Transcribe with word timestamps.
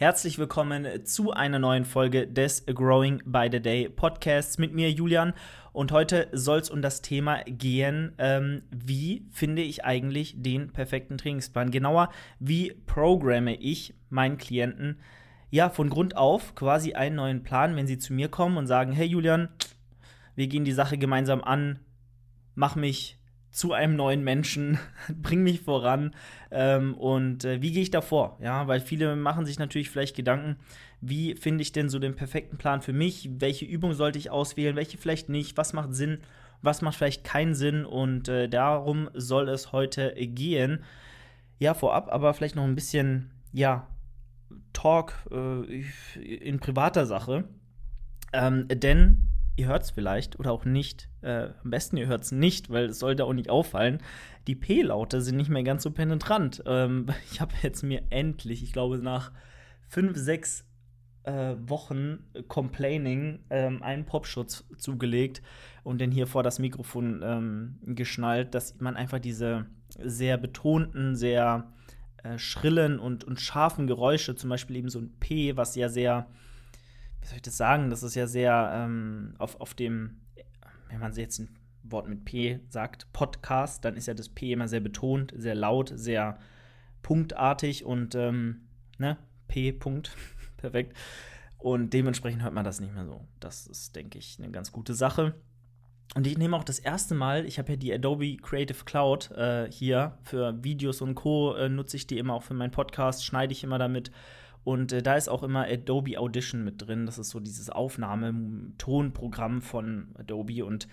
Herzlich 0.00 0.38
willkommen 0.38 1.04
zu 1.04 1.32
einer 1.32 1.58
neuen 1.58 1.84
Folge 1.84 2.26
des 2.26 2.64
Growing 2.64 3.20
by 3.26 3.50
the 3.52 3.60
Day 3.60 3.86
Podcasts 3.90 4.56
mit 4.56 4.72
mir, 4.72 4.90
Julian. 4.90 5.34
Und 5.74 5.92
heute 5.92 6.28
soll 6.32 6.58
es 6.58 6.70
um 6.70 6.80
das 6.80 7.02
Thema 7.02 7.42
gehen, 7.44 8.14
ähm, 8.16 8.62
wie 8.70 9.26
finde 9.30 9.60
ich 9.60 9.84
eigentlich 9.84 10.40
den 10.40 10.72
perfekten 10.72 11.18
Trainingsplan? 11.18 11.70
Genauer, 11.70 12.08
wie 12.38 12.72
programme 12.86 13.54
ich 13.56 13.92
meinen 14.08 14.38
Klienten 14.38 15.00
ja 15.50 15.68
von 15.68 15.90
Grund 15.90 16.16
auf 16.16 16.54
quasi 16.54 16.94
einen 16.94 17.16
neuen 17.16 17.42
Plan, 17.42 17.76
wenn 17.76 17.86
sie 17.86 17.98
zu 17.98 18.14
mir 18.14 18.30
kommen 18.30 18.56
und 18.56 18.66
sagen, 18.66 18.92
hey 18.92 19.06
Julian, 19.06 19.50
wir 20.34 20.46
gehen 20.46 20.64
die 20.64 20.72
Sache 20.72 20.96
gemeinsam 20.96 21.44
an, 21.44 21.78
mach 22.54 22.74
mich 22.74 23.19
zu 23.50 23.72
einem 23.72 23.96
neuen 23.96 24.22
Menschen, 24.22 24.78
bring 25.22 25.42
mich 25.42 25.60
voran 25.60 26.14
ähm, 26.50 26.94
und 26.94 27.44
äh, 27.44 27.60
wie 27.62 27.72
gehe 27.72 27.82
ich 27.82 27.90
da 27.90 28.00
vor? 28.00 28.38
Ja, 28.40 28.68
weil 28.68 28.80
viele 28.80 29.16
machen 29.16 29.46
sich 29.46 29.58
natürlich 29.58 29.90
vielleicht 29.90 30.16
Gedanken, 30.16 30.56
wie 31.00 31.34
finde 31.34 31.62
ich 31.62 31.72
denn 31.72 31.88
so 31.88 31.98
den 31.98 32.14
perfekten 32.14 32.58
Plan 32.58 32.82
für 32.82 32.92
mich? 32.92 33.30
Welche 33.38 33.64
Übung 33.64 33.94
sollte 33.94 34.18
ich 34.18 34.30
auswählen? 34.30 34.76
Welche 34.76 34.98
vielleicht 34.98 35.28
nicht? 35.28 35.56
Was 35.56 35.72
macht 35.72 35.94
Sinn? 35.94 36.18
Was 36.62 36.82
macht 36.82 36.96
vielleicht 36.96 37.24
keinen 37.24 37.54
Sinn? 37.54 37.86
Und 37.86 38.28
äh, 38.28 38.48
darum 38.48 39.08
soll 39.14 39.48
es 39.48 39.72
heute 39.72 40.14
gehen. 40.14 40.84
Ja, 41.58 41.74
vorab, 41.74 42.12
aber 42.12 42.34
vielleicht 42.34 42.56
noch 42.56 42.64
ein 42.64 42.74
bisschen, 42.74 43.30
ja, 43.52 43.86
Talk 44.72 45.14
äh, 45.30 45.84
in 46.20 46.60
privater 46.60 47.06
Sache. 47.06 47.44
Ähm, 48.32 48.68
denn 48.68 49.29
ihr 49.60 49.68
hört 49.68 49.82
es 49.82 49.90
vielleicht 49.90 50.38
oder 50.38 50.52
auch 50.52 50.64
nicht. 50.64 51.08
Äh, 51.20 51.50
am 51.62 51.70
besten 51.70 51.96
ihr 51.96 52.06
hört 52.06 52.22
es 52.22 52.32
nicht, 52.32 52.70
weil 52.70 52.86
es 52.86 52.98
sollte 52.98 53.24
auch 53.24 53.32
nicht 53.32 53.50
auffallen. 53.50 53.98
Die 54.46 54.54
P-Laute 54.54 55.20
sind 55.20 55.36
nicht 55.36 55.50
mehr 55.50 55.62
ganz 55.62 55.82
so 55.82 55.90
penetrant. 55.90 56.62
Ähm, 56.66 57.06
ich 57.32 57.40
habe 57.40 57.52
jetzt 57.62 57.82
mir 57.82 58.02
endlich, 58.10 58.62
ich 58.62 58.72
glaube 58.72 58.98
nach 58.98 59.32
fünf, 59.88 60.16
sechs 60.16 60.64
äh, 61.24 61.54
Wochen 61.60 62.24
Complaining 62.48 63.40
ähm, 63.50 63.82
einen 63.82 64.06
Popschutz 64.06 64.64
zugelegt 64.78 65.42
und 65.82 66.00
den 66.00 66.10
hier 66.10 66.26
vor 66.26 66.42
das 66.42 66.58
Mikrofon 66.58 67.20
ähm, 67.22 67.78
geschnallt, 67.94 68.54
dass 68.54 68.80
man 68.80 68.96
einfach 68.96 69.18
diese 69.18 69.66
sehr 69.98 70.38
betonten, 70.38 71.16
sehr 71.16 71.70
äh, 72.22 72.38
schrillen 72.38 72.98
und, 72.98 73.24
und 73.24 73.40
scharfen 73.40 73.86
Geräusche, 73.86 74.36
zum 74.36 74.48
Beispiel 74.48 74.76
eben 74.76 74.88
so 74.88 75.00
ein 75.00 75.12
P, 75.20 75.56
was 75.56 75.74
ja 75.74 75.90
sehr 75.90 76.28
wie 77.20 77.26
soll 77.26 77.36
ich 77.36 77.42
das 77.42 77.56
sagen? 77.56 77.90
Das 77.90 78.02
ist 78.02 78.14
ja 78.14 78.26
sehr 78.26 78.70
ähm, 78.74 79.34
auf, 79.38 79.60
auf 79.60 79.74
dem, 79.74 80.20
wenn 80.88 81.00
man 81.00 81.12
jetzt 81.14 81.38
ein 81.38 81.48
Wort 81.82 82.08
mit 82.08 82.24
P 82.24 82.60
sagt, 82.68 83.12
Podcast, 83.12 83.84
dann 83.84 83.96
ist 83.96 84.06
ja 84.06 84.14
das 84.14 84.28
P 84.28 84.52
immer 84.52 84.68
sehr 84.68 84.80
betont, 84.80 85.32
sehr 85.36 85.54
laut, 85.54 85.92
sehr 85.94 86.38
punktartig 87.02 87.84
und 87.84 88.14
ähm, 88.14 88.62
ne, 88.98 89.16
P, 89.48 89.72
Punkt, 89.72 90.16
perfekt. 90.56 90.96
Und 91.58 91.92
dementsprechend 91.92 92.42
hört 92.42 92.54
man 92.54 92.64
das 92.64 92.80
nicht 92.80 92.94
mehr 92.94 93.04
so. 93.04 93.26
Das 93.38 93.66
ist, 93.66 93.94
denke 93.94 94.18
ich, 94.18 94.38
eine 94.38 94.50
ganz 94.50 94.72
gute 94.72 94.94
Sache. 94.94 95.34
Und 96.14 96.26
ich 96.26 96.38
nehme 96.38 96.56
auch 96.56 96.64
das 96.64 96.78
erste 96.78 97.14
Mal, 97.14 97.44
ich 97.46 97.58
habe 97.58 97.72
ja 97.72 97.76
die 97.76 97.92
Adobe 97.92 98.36
Creative 98.36 98.84
Cloud 98.84 99.30
äh, 99.32 99.70
hier 99.70 100.18
für 100.22 100.64
Videos 100.64 101.02
und 101.02 101.14
Co. 101.14 101.54
Äh, 101.54 101.68
nutze 101.68 101.96
ich 101.96 102.06
die 102.06 102.18
immer 102.18 102.34
auch 102.34 102.42
für 102.42 102.54
meinen 102.54 102.72
Podcast, 102.72 103.24
schneide 103.24 103.52
ich 103.52 103.62
immer 103.62 103.78
damit. 103.78 104.10
Und 104.62 104.92
äh, 104.92 105.02
da 105.02 105.16
ist 105.16 105.28
auch 105.28 105.42
immer 105.42 105.66
Adobe 105.66 106.18
Audition 106.18 106.64
mit 106.64 106.86
drin. 106.86 107.06
Das 107.06 107.18
ist 107.18 107.30
so 107.30 107.40
dieses 107.40 107.70
Aufnahmetonprogramm 107.70 109.62
von 109.62 110.08
Adobe. 110.18 110.64
Und 110.64 110.86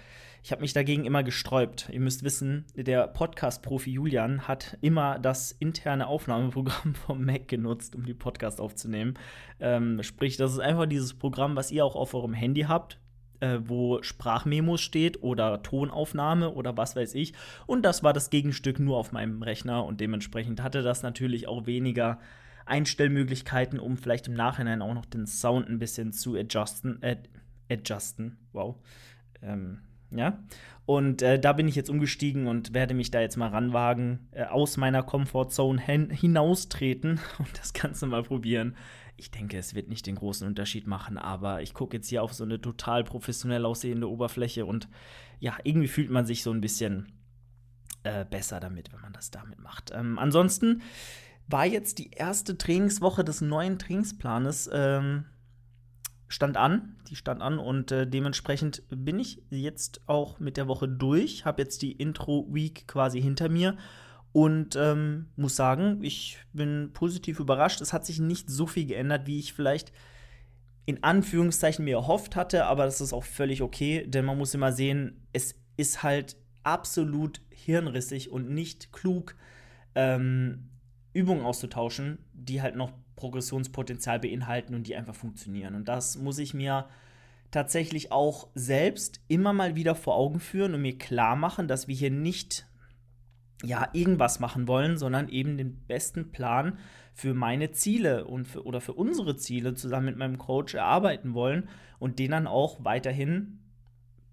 ich 0.44 0.52
habe 0.52 0.62
mich 0.62 0.74
dagegen 0.74 1.06
immer 1.06 1.24
gesträubt. 1.24 1.90
Ihr 1.92 2.00
müsst 2.00 2.24
wissen, 2.24 2.66
der 2.76 3.08
Podcast-Profi 3.08 3.92
Julian 3.92 4.48
hat 4.48 4.78
immer 4.82 5.20
das 5.20 5.52
interne 5.52 6.08
Aufnahmeprogramm 6.08 6.96
vom 7.06 7.26
Mac 7.26 7.48
genutzt, 7.48 7.96
um 7.96 8.06
die 8.06 8.14
Podcast 8.14 8.62
aufzunehmen. 8.62 9.16
Ähm, 9.60 10.02
sprich, 10.04 10.38
das 10.38 10.54
ist 10.54 10.60
einfach 10.60 10.86
dieses 10.86 11.14
Programm, 11.14 11.56
was 11.56 11.72
ihr 11.72 11.84
auch 11.84 11.96
auf 11.96 12.14
eurem 12.14 12.34
Handy 12.34 12.62
habt. 12.62 13.00
Äh, 13.40 13.60
wo 13.66 14.02
Sprachmemos 14.02 14.82
steht 14.82 15.22
oder 15.22 15.62
Tonaufnahme 15.62 16.52
oder 16.54 16.76
was 16.76 16.96
weiß 16.96 17.14
ich. 17.14 17.34
Und 17.68 17.84
das 17.84 18.02
war 18.02 18.12
das 18.12 18.32
Gegenstück 18.32 18.80
nur 18.80 18.98
auf 18.98 19.12
meinem 19.12 19.44
Rechner 19.44 19.86
und 19.86 20.02
dementsprechend 20.02 20.64
hatte 20.64 20.82
das 20.82 21.04
natürlich 21.04 21.48
auch 21.48 21.68
weniger 21.68 22.18
Einstellmöglichkeiten, 22.68 23.80
um 23.80 23.98
vielleicht 23.98 24.28
im 24.28 24.34
Nachhinein 24.34 24.82
auch 24.82 24.94
noch 24.94 25.06
den 25.06 25.26
Sound 25.26 25.70
ein 25.70 25.80
bisschen 25.80 26.14
zu 26.14 26.36
adjusten. 26.36 27.02
Äh, 27.02 27.18
adjusten, 27.70 28.38
wow. 28.54 28.76
Ähm, 29.42 29.80
ja. 30.12 30.40
Und 30.86 31.22
äh, 31.22 31.38
da 31.38 31.52
bin 31.52 31.68
ich 31.68 31.76
jetzt 31.76 31.90
umgestiegen 31.90 32.48
und 32.48 32.74
werde 32.74 32.94
mich 32.94 33.12
da 33.12 33.20
jetzt 33.20 33.36
mal 33.36 33.50
ranwagen, 33.50 34.30
äh, 34.32 34.46
aus 34.46 34.78
meiner 34.78 35.04
Comfortzone 35.04 35.82
hinaustreten 35.82 37.20
und 37.40 37.58
das 37.58 37.74
Ganze 37.74 38.08
mal 38.08 38.24
probieren. 38.24 38.76
Ich 39.18 39.32
denke, 39.32 39.58
es 39.58 39.74
wird 39.74 39.90
nicht 39.90 40.06
den 40.06 40.16
großen 40.16 40.48
Unterschied 40.48 40.88
machen, 40.88 41.18
aber 41.18 41.62
ich 41.62 41.74
gucke 41.74 41.98
jetzt 41.98 42.08
hier 42.08 42.24
auf 42.24 42.34
so 42.34 42.44
eine 42.44 42.62
total 42.62 43.04
professionell 43.04 43.66
aussehende 43.66 44.10
Oberfläche 44.10 44.66
und 44.66 44.88
ja, 45.40 45.58
irgendwie 45.64 45.88
fühlt 45.88 46.10
man 46.10 46.26
sich 46.26 46.44
so 46.44 46.52
ein 46.52 46.62
bisschen 46.62 47.12
äh, 48.04 48.26
besser 48.26 48.60
damit, 48.60 48.94
wenn 48.94 49.02
man 49.02 49.14
das 49.14 49.32
damit 49.32 49.60
macht. 49.60 49.92
Ähm, 49.94 50.18
ansonsten 50.20 50.82
war 51.48 51.66
jetzt 51.66 51.98
die 51.98 52.12
erste 52.12 52.58
Trainingswoche 52.58 53.24
des 53.24 53.42
neuen 53.42 53.80
Trainingsplanes. 53.80 54.70
Ähm, 54.72 55.26
stand 56.28 56.58
an, 56.58 56.98
die 57.10 57.16
stand 57.16 57.42
an 57.42 57.58
und 57.58 57.92
äh, 57.92 58.06
dementsprechend 58.06 58.84
bin 58.90 59.20
ich 59.20 59.42
jetzt 59.50 60.02
auch 60.08 60.40
mit 60.40 60.58
der 60.58 60.68
Woche 60.68 60.88
durch, 60.88 61.46
habe 61.46 61.62
jetzt 61.62 61.82
die 61.82 61.94
Intro-Week 61.94 62.86
quasi 62.88 63.22
hinter 63.22 63.50
mir 63.50 63.78
und 64.34 64.76
ähm, 64.76 65.28
muss 65.36 65.56
sagen, 65.56 66.04
ich 66.04 66.38
bin 66.54 66.92
positiv 66.94 67.40
überrascht. 67.40 67.82
Es 67.82 67.94
hat 67.94 68.06
sich 68.06 68.20
nicht 68.20 68.50
so 68.50 68.68
viel 68.68 68.86
geändert, 68.86 69.26
wie 69.26 69.40
ich 69.40 69.54
vielleicht 69.54 69.94
in 70.86 71.04
Anführungszeichen 71.04 71.84
mir 71.84 71.96
erhofft 71.96 72.36
hatte, 72.36 72.66
aber 72.66 72.86
das 72.86 73.02
ist 73.02 73.14
auch 73.14 73.24
völlig 73.24 73.62
okay, 73.62 74.06
denn 74.08 74.26
man 74.26 74.38
muss 74.38 74.54
immer 74.54 74.72
sehen, 74.72 75.28
es 75.34 75.56
ist 75.76 76.04
halt 76.04 76.38
absolut 76.64 77.42
hirnrissig 77.50 78.32
und 78.32 78.50
nicht 78.50 78.92
klug, 78.92 79.36
ähm, 79.96 80.70
Übungen 81.18 81.46
auszutauschen, 81.46 82.20
die 82.34 82.62
halt 82.62 82.76
noch 82.76 82.92
Progressionspotenzial 83.16 84.20
beinhalten 84.20 84.76
und 84.76 84.88
die 84.88 84.96
einfach 84.96 85.16
funktionieren. 85.16 85.76
Und 85.76 85.88
das 85.88 86.18
muss 86.18 86.38
ich 86.38 86.54
mir 86.54 86.88
tatsächlich 87.52 88.12
auch 88.12 88.48
selbst 88.54 89.22
immer 89.28 89.54
mal 89.54 89.76
wieder 89.76 89.96
vor 89.96 90.16
Augen 90.16 90.40
führen 90.40 90.74
und 90.74 90.82
mir 90.82 90.98
klar 90.98 91.36
machen, 91.36 91.68
dass 91.68 91.88
wir 91.88 91.96
hier 91.96 92.12
nicht 92.12 92.68
ja 93.64 93.90
irgendwas 93.94 94.40
machen 94.40 94.68
wollen, 94.68 94.98
sondern 94.98 95.30
eben 95.30 95.58
den 95.58 95.86
besten 95.88 96.32
Plan 96.32 96.78
für 97.14 97.34
meine 97.34 97.72
Ziele 97.72 98.26
und 98.26 98.48
für, 98.48 98.64
oder 98.64 98.82
für 98.82 98.94
unsere 98.94 99.36
Ziele 99.36 99.74
zusammen 99.74 100.06
mit 100.06 100.18
meinem 100.18 100.38
Coach 100.38 100.76
erarbeiten 100.76 101.34
wollen 101.34 101.68
und 101.98 102.20
den 102.20 102.32
dann 102.32 102.46
auch 102.46 102.84
weiterhin 102.86 103.60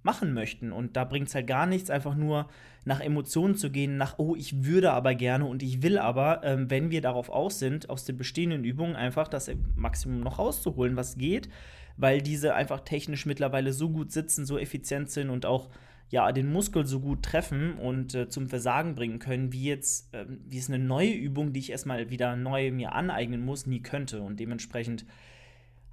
machen 0.04 0.32
möchten. 0.32 0.70
Und 0.70 0.97
da 0.97 1.04
bringt 1.04 1.28
es 1.28 1.34
halt 1.34 1.47
gar 1.47 1.66
nichts, 1.66 1.91
einfach 1.91 2.15
nur 2.15 2.47
nach 2.84 3.00
Emotionen 3.00 3.56
zu 3.56 3.70
gehen, 3.70 3.97
nach, 3.97 4.19
oh, 4.19 4.37
ich 4.37 4.65
würde 4.65 4.92
aber 4.92 5.15
gerne 5.15 5.47
und 5.47 5.62
ich 5.62 5.82
will 5.82 5.98
aber, 5.98 6.42
ähm, 6.44 6.70
wenn 6.70 6.91
wir 6.91 7.00
darauf 7.00 7.31
aus 7.31 7.59
sind, 7.59 7.91
aus 7.91 8.04
den 8.04 8.16
bestehenden 8.16 8.64
Übungen 8.64 8.94
einfach 8.94 9.26
das 9.26 9.50
Maximum 9.75 10.20
noch 10.20 10.38
rauszuholen, 10.38 10.97
was 10.97 11.16
geht, 11.16 11.48
weil 11.97 12.20
diese 12.20 12.54
einfach 12.54 12.81
technisch 12.81 13.25
mittlerweile 13.25 13.72
so 13.72 13.91
gut 13.91 14.12
sitzen, 14.12 14.44
so 14.44 14.59
effizient 14.59 15.10
sind 15.10 15.31
und 15.31 15.47
auch 15.47 15.70
ja, 16.10 16.31
den 16.32 16.53
Muskel 16.53 16.84
so 16.84 17.00
gut 17.00 17.22
treffen 17.22 17.75
und 17.75 18.14
äh, 18.14 18.28
zum 18.28 18.48
Versagen 18.48 18.94
bringen 18.94 19.19
können, 19.19 19.53
wie 19.53 19.64
jetzt, 19.64 20.14
äh, 20.14 20.26
wie 20.28 20.59
es 20.59 20.69
eine 20.69 20.78
neue 20.78 21.12
Übung, 21.12 21.54
die 21.54 21.60
ich 21.60 21.70
erstmal 21.70 22.10
wieder 22.10 22.37
neu 22.37 22.70
mir 22.70 22.93
aneignen 22.93 23.44
muss, 23.44 23.66
nie 23.66 23.81
könnte. 23.81 24.20
Und 24.20 24.38
dementsprechend 24.38 25.06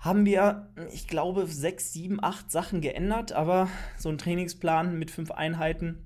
haben 0.02 0.26
wir, 0.26 0.68
ich 0.92 1.08
glaube, 1.08 1.46
sechs, 1.46 1.94
sieben, 1.94 2.22
acht 2.24 2.52
Sachen 2.52 2.82
geändert, 2.82 3.34
aber 3.34 3.70
so 3.98 4.10
ein 4.10 4.18
Trainingsplan 4.18 4.98
mit 4.98 5.12
fünf 5.12 5.30
Einheiten 5.30 6.00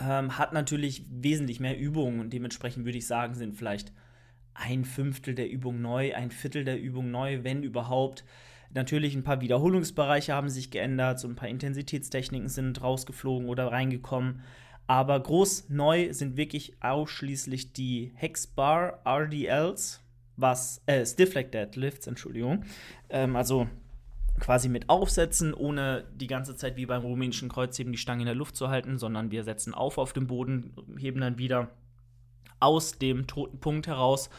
ähm, 0.00 0.38
hat 0.38 0.52
natürlich 0.52 1.04
wesentlich 1.10 1.58
mehr 1.58 1.76
Übungen 1.76 2.20
und 2.20 2.32
dementsprechend 2.32 2.84
würde 2.84 2.98
ich 2.98 3.08
sagen, 3.08 3.34
sind 3.34 3.56
vielleicht 3.56 3.92
ein 4.54 4.84
Fünftel 4.84 5.34
der 5.34 5.50
Übung 5.50 5.82
neu, 5.82 6.14
ein 6.14 6.30
Viertel 6.30 6.64
der 6.64 6.80
Übung 6.80 7.10
neu, 7.10 7.42
wenn 7.42 7.64
überhaupt. 7.64 8.24
Natürlich 8.72 9.16
ein 9.16 9.24
paar 9.24 9.40
Wiederholungsbereiche 9.40 10.32
haben 10.32 10.48
sich 10.48 10.70
geändert, 10.70 11.18
so 11.18 11.26
ein 11.26 11.34
paar 11.34 11.48
Intensitätstechniken 11.48 12.48
sind 12.48 12.80
rausgeflogen 12.80 13.48
oder 13.48 13.72
reingekommen. 13.72 14.42
Aber 14.86 15.18
groß 15.20 15.68
neu 15.68 16.12
sind 16.12 16.36
wirklich 16.36 16.80
ausschließlich 16.80 17.72
die 17.72 18.12
Hexbar 18.14 19.00
RDLs, 19.04 20.00
was, 20.40 20.82
äh, 20.86 21.04
Stiff 21.04 21.34
Leg 21.34 21.52
Deadlifts, 21.52 22.06
Entschuldigung. 22.06 22.64
Ähm, 23.08 23.36
also 23.36 23.68
quasi 24.38 24.68
mit 24.68 24.88
Aufsetzen, 24.88 25.54
ohne 25.54 26.04
die 26.14 26.26
ganze 26.26 26.56
Zeit 26.56 26.76
wie 26.76 26.86
beim 26.86 27.02
rumänischen 27.02 27.48
Kreuzheben 27.48 27.92
die 27.92 27.98
Stange 27.98 28.22
in 28.22 28.26
der 28.26 28.34
Luft 28.34 28.56
zu 28.56 28.68
halten, 28.68 28.98
sondern 28.98 29.30
wir 29.30 29.44
setzen 29.44 29.74
auf 29.74 29.98
auf 29.98 30.12
dem 30.12 30.26
Boden, 30.26 30.74
heben 30.98 31.20
dann 31.20 31.38
wieder 31.38 31.68
aus 32.58 32.98
dem 32.98 33.26
toten 33.26 33.60
Punkt 33.60 33.86
heraus 33.86 34.30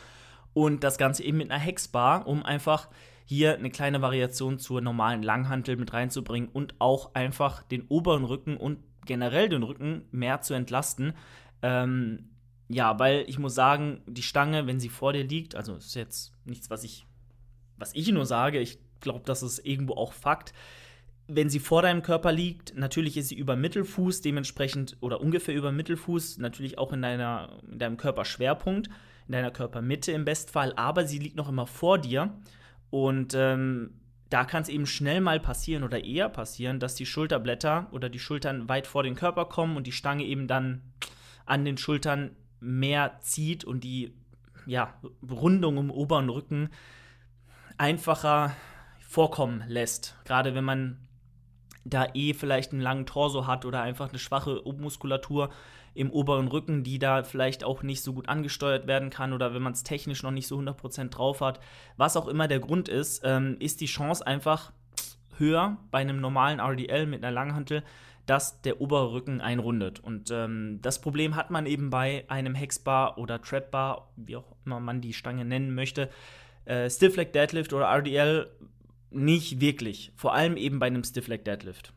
und 0.54 0.84
das 0.84 0.98
Ganze 0.98 1.24
eben 1.24 1.38
mit 1.38 1.52
einer 1.52 1.60
Hexbar, 1.60 2.28
um 2.28 2.44
einfach 2.44 2.90
hier 3.26 3.56
eine 3.56 3.70
kleine 3.70 4.02
Variation 4.02 4.60
zur 4.60 4.82
normalen 4.82 5.24
Langhantel 5.24 5.78
mit 5.78 5.94
reinzubringen 5.94 6.50
und 6.52 6.76
auch 6.80 7.16
einfach 7.16 7.64
den 7.64 7.86
oberen 7.88 8.26
Rücken 8.26 8.58
und 8.58 8.80
generell 9.06 9.50
den 9.50 9.64
Rücken 9.64 10.04
mehr 10.12 10.42
zu 10.42 10.54
entlasten. 10.54 11.14
Ähm, 11.62 12.31
ja, 12.74 13.00
weil 13.00 13.26
ich 13.28 13.40
muss 13.40 13.56
sagen, 13.56 14.02
die 14.08 14.24
Stange, 14.24 14.68
wenn 14.68 14.80
sie 14.80 14.90
vor 14.90 15.14
dir 15.14 15.24
liegt, 15.24 15.56
also 15.56 15.76
ist 15.76 15.96
jetzt 15.96 16.34
nichts, 16.46 16.70
was 16.70 16.84
ich 16.84 17.06
was 17.82 17.94
ich 17.96 18.10
nur 18.12 18.26
sage, 18.26 18.60
ich 18.60 18.80
glaube, 19.02 19.24
das 19.26 19.44
ist 19.44 19.66
irgendwo 19.66 19.96
auch 19.96 20.14
Fakt, 20.14 20.54
wenn 21.28 21.50
sie 21.50 21.60
vor 21.60 21.82
deinem 21.82 22.02
Körper 22.02 22.32
liegt, 22.32 22.76
natürlich 22.76 23.18
ist 23.18 23.30
sie 23.30 23.36
über 23.36 23.56
Mittelfuß, 23.56 24.22
dementsprechend 24.22 24.98
oder 25.02 25.22
ungefähr 25.22 25.56
über 25.56 25.72
Mittelfuß, 25.72 26.38
natürlich 26.38 26.78
auch 26.78 26.94
in, 26.94 27.02
deiner, 27.02 27.60
in 27.70 27.80
deinem 27.80 27.98
Körperschwerpunkt, 27.98 28.90
in 29.28 29.32
deiner 29.32 29.52
Körpermitte 29.52 30.12
im 30.12 30.26
Bestfall, 30.26 30.74
aber 30.76 31.06
sie 31.06 31.20
liegt 31.20 31.38
noch 31.38 31.50
immer 31.50 31.68
vor 31.68 31.98
dir. 32.00 32.34
Und 32.90 33.34
ähm, 33.34 33.92
da 34.30 34.44
kann 34.44 34.64
es 34.64 34.70
eben 34.70 34.86
schnell 34.86 35.22
mal 35.22 35.40
passieren 35.40 35.84
oder 35.84 36.04
eher 36.04 36.28
passieren, 36.28 36.80
dass 36.80 36.96
die 36.96 37.06
Schulterblätter 37.06 37.88
oder 37.92 38.10
die 38.10 38.20
Schultern 38.20 38.68
weit 38.68 38.86
vor 38.86 39.04
den 39.04 39.16
Körper 39.16 39.46
kommen 39.46 39.78
und 39.78 39.88
die 39.88 39.94
Stange 39.94 40.26
eben 40.26 40.48
dann 40.48 40.82
an 41.46 41.64
den 41.64 41.78
Schultern 41.78 42.36
mehr 42.62 43.20
zieht 43.22 43.66
und 43.66 43.84
die 43.84 44.14
ja, 44.66 44.94
Rundung 45.30 45.78
im 45.78 45.92
oberen 45.92 46.30
Rücken 46.30 46.70
einfacher 47.78 48.56
vorkommen 49.00 49.64
lässt. 49.68 50.16
Gerade 50.24 50.56
wenn 50.56 50.64
man 50.64 50.98
da 51.84 52.08
eh 52.14 52.34
vielleicht 52.34 52.72
einen 52.72 52.82
langen 52.82 53.06
Torso 53.06 53.48
hat 53.48 53.66
oder 53.66 53.82
einfach 53.82 54.10
eine 54.10 54.20
schwache 54.20 54.62
Muskulatur 54.78 55.50
im 55.94 56.12
oberen 56.12 56.48
Rücken, 56.48 56.84
die 56.84 57.00
da 57.00 57.24
vielleicht 57.24 57.64
auch 57.64 57.84
nicht 57.84 58.02
so 58.02 58.14
gut 58.14 58.30
angesteuert 58.30 58.88
werden 58.88 59.10
kann 59.10 59.34
oder 59.34 59.54
wenn 59.54 59.62
man 59.62 59.74
es 59.74 59.84
technisch 59.84 60.24
noch 60.24 60.32
nicht 60.32 60.48
so 60.48 60.58
100% 60.58 61.10
drauf 61.10 61.42
hat. 61.42 61.60
Was 61.98 62.16
auch 62.16 62.28
immer 62.28 62.48
der 62.48 62.60
Grund 62.60 62.88
ist, 62.88 63.22
ähm, 63.26 63.58
ist 63.60 63.82
die 63.82 63.88
Chance 63.88 64.26
einfach 64.26 64.72
höher 65.38 65.78
bei 65.90 66.00
einem 66.00 66.22
normalen 66.22 66.60
RDL 66.60 67.08
mit 67.08 67.24
einer 67.24 67.34
Langhantel, 67.34 67.84
dass 68.32 68.62
der 68.62 68.80
obere 68.80 69.12
Rücken 69.12 69.42
einrundet. 69.42 70.00
Und 70.00 70.32
ähm, 70.32 70.80
das 70.82 71.02
Problem 71.02 71.36
hat 71.36 71.52
man 71.52 71.66
eben 71.66 71.90
bei 71.90 72.24
einem 72.30 72.56
Hexbar 72.56 73.18
oder 73.18 73.42
Trapbar, 73.42 74.14
wie 74.16 74.38
auch 74.38 74.56
immer 74.66 74.80
man 74.80 75.02
die 75.02 75.12
Stange 75.12 75.44
nennen 75.44 75.76
möchte. 75.76 76.10
Äh, 76.64 76.90
Stiff 76.90 77.18
Leg 77.18 77.34
Deadlift 77.34 77.74
oder 77.74 77.88
RDL 77.88 78.50
nicht 79.10 79.60
wirklich. 79.60 80.14
Vor 80.16 80.34
allem 80.34 80.56
eben 80.56 80.80
bei 80.80 80.86
einem 80.86 81.04
Stiff 81.04 81.28
Leg 81.28 81.44
Deadlift. 81.44 81.92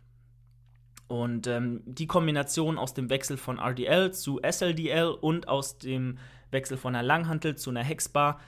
Und 1.06 1.46
ähm, 1.46 1.82
die 1.86 2.08
Kombination 2.08 2.78
aus 2.78 2.94
dem 2.94 3.10
Wechsel 3.10 3.36
von 3.36 3.60
RDL 3.60 4.10
zu 4.10 4.40
SLDL 4.42 5.16
und 5.20 5.46
aus 5.46 5.78
dem 5.78 6.19
Wechsel 6.50 6.76
von 6.76 6.96
einer 6.96 7.06
Langhantel 7.06 7.54
zu 7.54 7.70
einer 7.70 7.84
Hexbar 7.84 8.40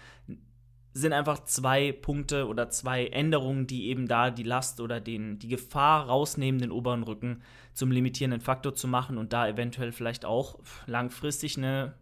sind 0.96 1.12
einfach 1.12 1.44
zwei 1.44 1.92
Punkte 1.92 2.46
oder 2.46 2.70
zwei 2.70 3.08
Änderungen, 3.08 3.66
die 3.66 3.88
eben 3.88 4.08
da 4.08 4.30
die 4.30 4.42
Last 4.42 4.80
oder 4.80 4.98
den, 4.98 5.38
die 5.38 5.48
Gefahr 5.48 6.06
rausnehmen, 6.06 6.58
den 6.58 6.70
oberen 6.70 7.02
Rücken 7.02 7.42
zum 7.74 7.90
limitierenden 7.90 8.40
Faktor 8.40 8.74
zu 8.74 8.88
machen 8.88 9.18
und 9.18 9.34
da 9.34 9.46
eventuell 9.46 9.92
vielleicht 9.92 10.24
auch 10.24 10.58
langfristig 10.86 11.58
eine 11.58 11.94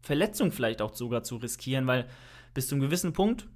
Verletzung 0.00 0.52
vielleicht 0.52 0.80
auch 0.80 0.94
sogar 0.94 1.24
zu 1.24 1.36
riskieren, 1.36 1.88
weil 1.88 2.06
bis 2.52 2.68
zu 2.68 2.76
einem 2.76 2.82
gewissen 2.82 3.14
Punkt 3.14 3.48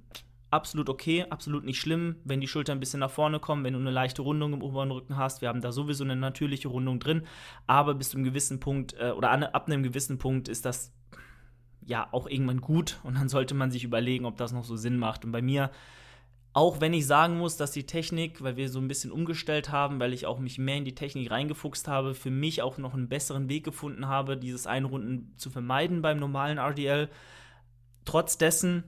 absolut 0.51 0.89
okay, 0.89 1.25
absolut 1.29 1.63
nicht 1.63 1.79
schlimm, 1.79 2.17
wenn 2.25 2.41
die 2.41 2.47
Schultern 2.47 2.77
ein 2.77 2.79
bisschen 2.81 2.99
nach 2.99 3.11
vorne 3.11 3.39
kommen, 3.39 3.63
wenn 3.63 3.75
du 3.75 3.79
eine 3.79 3.91
leichte 3.91 4.23
Rundung 4.23 4.51
im 4.51 4.61
oberen 4.61 4.91
Rücken 4.91 5.15
hast. 5.15 5.41
Wir 5.41 5.47
haben 5.47 5.61
da 5.61 5.71
sowieso 5.71 6.03
eine 6.03 6.17
natürliche 6.17 6.67
Rundung 6.67 6.99
drin, 6.99 7.23
aber 7.65 7.93
bis 7.93 8.09
zu 8.09 8.17
einem 8.17 8.25
gewissen 8.25 8.59
Punkt 8.59 8.93
äh, 8.99 9.11
oder 9.11 9.29
an, 9.29 9.43
ab 9.43 9.67
einem 9.67 9.83
gewissen 9.83 10.17
Punkt 10.17 10.49
ist 10.49 10.65
das 10.65 10.91
ja 11.85 12.07
auch 12.11 12.27
irgendwann 12.27 12.61
gut 12.61 12.99
und 13.03 13.15
dann 13.15 13.29
sollte 13.29 13.55
man 13.55 13.71
sich 13.71 13.83
überlegen, 13.83 14.25
ob 14.25 14.37
das 14.37 14.51
noch 14.51 14.63
so 14.63 14.75
Sinn 14.75 14.97
macht. 14.97 15.25
Und 15.25 15.31
bei 15.31 15.41
mir, 15.41 15.71
auch 16.53 16.81
wenn 16.81 16.93
ich 16.93 17.07
sagen 17.07 17.37
muss, 17.37 17.57
dass 17.57 17.71
die 17.71 17.85
Technik, 17.85 18.41
weil 18.43 18.57
wir 18.57 18.69
so 18.69 18.79
ein 18.79 18.87
bisschen 18.87 19.11
umgestellt 19.11 19.71
haben, 19.71 19.99
weil 19.99 20.13
ich 20.13 20.25
auch 20.25 20.39
mich 20.39 20.57
mehr 20.57 20.77
in 20.77 20.85
die 20.85 20.95
Technik 20.95 21.31
reingefuchst 21.31 21.87
habe, 21.87 22.13
für 22.13 22.31
mich 22.31 22.61
auch 22.61 22.77
noch 22.77 22.93
einen 22.93 23.09
besseren 23.09 23.49
Weg 23.49 23.63
gefunden 23.63 24.07
habe, 24.07 24.37
dieses 24.37 24.67
Einrunden 24.67 25.33
zu 25.37 25.49
vermeiden 25.49 26.01
beim 26.01 26.19
normalen 26.19 26.57
RDL. 26.57 27.09
Trotz 28.05 28.37
dessen 28.37 28.83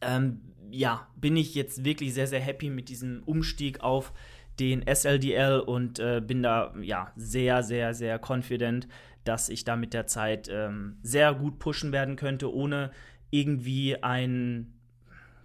ähm, 0.00 0.40
ja, 0.70 1.06
bin 1.16 1.36
ich 1.36 1.54
jetzt 1.54 1.84
wirklich 1.84 2.14
sehr, 2.14 2.26
sehr 2.26 2.40
happy 2.40 2.70
mit 2.70 2.88
diesem 2.88 3.22
Umstieg 3.24 3.80
auf 3.80 4.12
den 4.58 4.84
SLDL 4.86 5.60
und 5.60 5.98
äh, 5.98 6.22
bin 6.24 6.42
da 6.42 6.74
ja 6.80 7.12
sehr, 7.16 7.62
sehr, 7.62 7.94
sehr 7.94 8.18
confident, 8.18 8.88
dass 9.24 9.48
ich 9.48 9.64
da 9.64 9.76
mit 9.76 9.94
der 9.94 10.06
Zeit 10.06 10.48
ähm, 10.50 10.98
sehr 11.02 11.34
gut 11.34 11.58
pushen 11.58 11.92
werden 11.92 12.16
könnte, 12.16 12.52
ohne 12.52 12.90
irgendwie 13.30 14.02
ein 14.02 14.72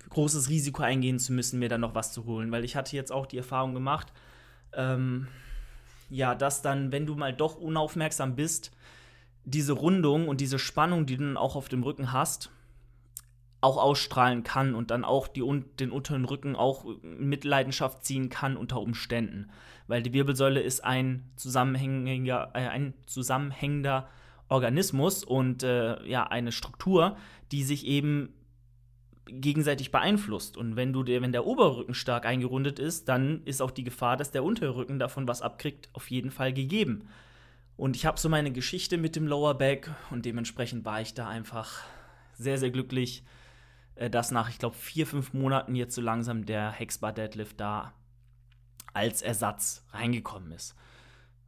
großes 0.10 0.50
Risiko 0.50 0.84
eingehen 0.84 1.20
zu 1.20 1.34
müssen, 1.34 1.60
mir 1.60 1.70
dann 1.70 1.82
noch 1.82 1.96
was 1.96 2.12
zu 2.12 2.26
holen. 2.26 2.52
Weil 2.52 2.64
ich 2.64 2.76
hatte 2.76 2.96
jetzt 2.96 3.12
auch 3.12 3.26
die 3.26 3.38
Erfahrung 3.38 3.74
gemacht, 3.74 4.14
ähm, 4.74 5.28
ja, 6.10 6.36
dass 6.36 6.62
dann, 6.62 6.92
wenn 6.92 7.06
du 7.06 7.16
mal 7.16 7.34
doch 7.34 7.58
unaufmerksam 7.58 8.36
bist, 8.36 8.72
diese 9.44 9.74
Rundung 9.74 10.28
und 10.28 10.42
diese 10.42 10.60
Spannung, 10.60 11.06
die 11.06 11.18
du 11.18 11.26
dann 11.26 11.38
auch 11.38 11.56
auf 11.56 11.70
dem 11.70 11.84
Rücken 11.84 12.12
hast, 12.12 12.52
auch 13.62 13.78
ausstrahlen 13.78 14.44
kann 14.44 14.76
und 14.76 14.92
dann 14.92 15.04
auch 15.04 15.28
die, 15.28 15.44
den 15.80 15.92
unteren 15.92 16.26
Rücken 16.26 16.56
auch 16.56 16.86
mit 17.02 17.44
Leidenschaft 17.44 18.06
ziehen 18.06 18.30
kann 18.30 18.56
unter 18.56 18.80
Umständen. 18.80 19.50
Weil 19.88 20.04
die 20.04 20.14
Wirbelsäule 20.14 20.60
ist 20.60 20.84
ein 20.84 21.32
zusammenhängender, 21.36 22.52
äh, 22.54 22.68
ein 22.68 22.94
zusammenhängender 23.06 24.08
Organismus 24.50 25.24
und 25.24 25.64
äh, 25.64 26.06
ja, 26.06 26.28
eine 26.28 26.52
Struktur, 26.52 27.18
die 27.52 27.64
sich 27.64 27.86
eben 27.86 28.34
gegenseitig 29.26 29.92
beeinflusst. 29.92 30.58
Und 30.58 30.76
wenn 30.76 30.94
du 30.94 31.04
der, 31.04 31.22
wenn 31.22 31.32
der 31.32 31.46
Oberrücken 31.46 31.94
stark 31.94 32.26
eingerundet 32.26 32.80
ist, 32.80 33.10
dann 33.10 33.44
ist 33.44 33.62
auch 33.62 33.72
die 33.72 33.84
Gefahr, 33.84 34.18
dass 34.18 34.32
der 34.32 34.44
Unterrücken 34.44 35.00
davon 35.00 35.28
was 35.28 35.42
abkriegt, 35.42 35.90
auf 35.94 36.10
jeden 36.10 36.32
Fall 36.32 36.54
gegeben. 36.54 37.08
Und 37.76 37.96
ich 37.96 38.06
habe 38.06 38.20
so 38.20 38.30
meine 38.30 38.52
Geschichte 38.52 38.98
mit 38.98 39.16
dem 39.16 39.28
Lower 39.28 39.54
Back 39.54 39.92
und 40.10 40.26
dementsprechend 40.26 40.86
war 40.86 41.02
ich 41.02 41.14
da 41.14 41.28
einfach 41.28 41.84
sehr, 42.34 42.58
sehr 42.58 42.72
glücklich, 42.72 43.24
äh, 43.96 44.10
dass 44.10 44.32
nach, 44.32 44.50
ich 44.50 44.60
glaube, 44.60 44.76
vier, 44.76 45.06
fünf 45.06 45.34
Monaten 45.34 45.76
jetzt 45.76 45.96
so 45.96 46.02
langsam 46.02 46.46
der 46.46 46.72
Hexbar 46.72 47.14
Deadlift 47.14 47.60
da 47.60 47.94
als 48.98 49.22
Ersatz 49.22 49.86
reingekommen 49.92 50.52
ist. 50.52 50.76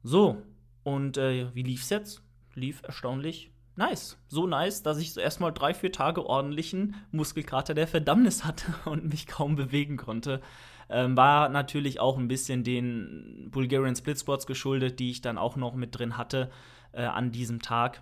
So, 0.03 0.41
und 0.83 1.17
äh, 1.17 1.53
wie 1.53 1.63
lief's 1.63 1.89
jetzt? 1.89 2.21
Lief 2.55 2.81
erstaunlich 2.83 3.51
nice. 3.79 4.17
So 4.27 4.45
nice, 4.45 4.83
dass 4.83 4.99
ich 4.99 5.13
so 5.13 5.21
erstmal 5.21 5.51
drei, 5.51 5.73
vier 5.73 5.91
Tage 5.91 6.25
ordentlichen 6.25 6.95
Muskelkater 7.11 7.73
der 7.73 7.87
Verdammnis 7.87 8.45
hatte 8.45 8.65
und 8.89 9.09
mich 9.09 9.25
kaum 9.25 9.55
bewegen 9.55 9.97
konnte. 9.97 10.41
Ähm, 10.89 11.17
war 11.17 11.49
natürlich 11.49 11.99
auch 11.99 12.17
ein 12.17 12.27
bisschen 12.27 12.63
den 12.63 13.47
Bulgarian 13.51 13.95
Split 13.95 14.17
Squats 14.17 14.45
geschuldet, 14.45 14.99
die 14.99 15.11
ich 15.11 15.21
dann 15.21 15.37
auch 15.37 15.55
noch 15.55 15.75
mit 15.75 15.97
drin 15.97 16.17
hatte 16.17 16.51
äh, 16.91 17.03
an 17.03 17.31
diesem 17.31 17.61
Tag. 17.61 18.01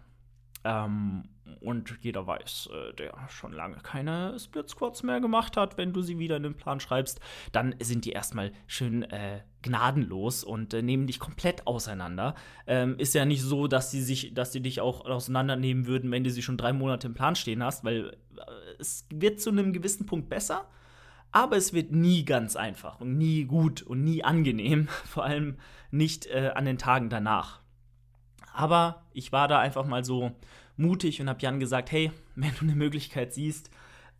Ähm, 0.68 1.24
und 1.62 1.98
jeder 2.02 2.28
weiß, 2.28 2.70
äh, 2.74 2.94
der 2.96 3.14
schon 3.30 3.54
lange 3.54 3.78
keine 3.78 4.38
Split 4.38 4.70
Squats 4.70 5.02
mehr 5.02 5.22
gemacht 5.22 5.56
hat, 5.56 5.78
wenn 5.78 5.94
du 5.94 6.02
sie 6.02 6.20
wieder 6.20 6.36
in 6.36 6.44
den 6.44 6.56
Plan 6.56 6.82
schreibst, 6.82 7.22
dann 7.54 7.74
sind 7.80 8.04
die 8.04 8.12
erstmal 8.12 8.52
schön 8.68 9.04
äh, 9.04 9.42
gnadenlos 9.62 10.44
und 10.44 10.74
äh, 10.74 10.82
nehmen 10.82 11.08
dich 11.08 11.20
komplett 11.20 11.66
auseinander. 11.66 12.36
Ähm, 12.68 12.96
ist 13.00 13.16
ja 13.16 13.24
nicht 13.24 13.42
so, 13.42 13.68
dass 13.68 13.92
sie 13.92 14.02
sich, 14.02 14.34
dass 14.34 14.52
sie 14.52 14.62
dich 14.62 14.82
auch 14.82 15.06
auseinandernehmen 15.06 15.88
würden, 15.88 16.12
wenn 16.12 16.26
du 16.26 16.32
sie 16.32 16.42
schon 16.42 16.58
drei 16.58 16.74
Monate 16.74 17.08
im 17.08 17.14
Plan 17.14 17.36
stehen 17.36 17.64
hast, 17.64 17.86
weil 17.86 18.18
äh, 18.36 18.42
es 18.78 19.08
wird 19.10 19.40
zu 19.40 19.50
einem 19.50 19.72
gewissen 19.72 20.06
Punkt 20.06 20.28
besser, 20.28 20.68
aber 21.32 21.56
es 21.56 21.72
wird 21.72 21.94
nie 21.94 22.26
ganz 22.26 22.58
einfach 22.58 23.00
und 23.00 23.18
nie 23.18 23.46
gut 23.46 23.84
und 23.84 24.04
nie 24.04 24.22
angenehm, 24.22 24.88
vor 25.06 25.24
allem 25.24 25.58
nicht 25.92 26.26
äh, 26.26 26.52
an 26.54 26.66
den 26.66 26.78
Tagen 26.78 27.10
danach. 27.10 27.62
Aber 28.54 29.04
ich 29.14 29.32
war 29.32 29.48
da 29.48 29.60
einfach 29.60 29.86
mal 29.86 30.04
so 30.04 30.32
mutig 30.78 31.22
und 31.22 31.30
habe 31.30 31.42
Jan 31.42 31.60
gesagt, 31.60 31.92
hey, 31.92 32.12
wenn 32.36 32.54
du 32.56 32.62
eine 32.62 32.76
Möglichkeit 32.76 33.34
siehst, 33.34 33.70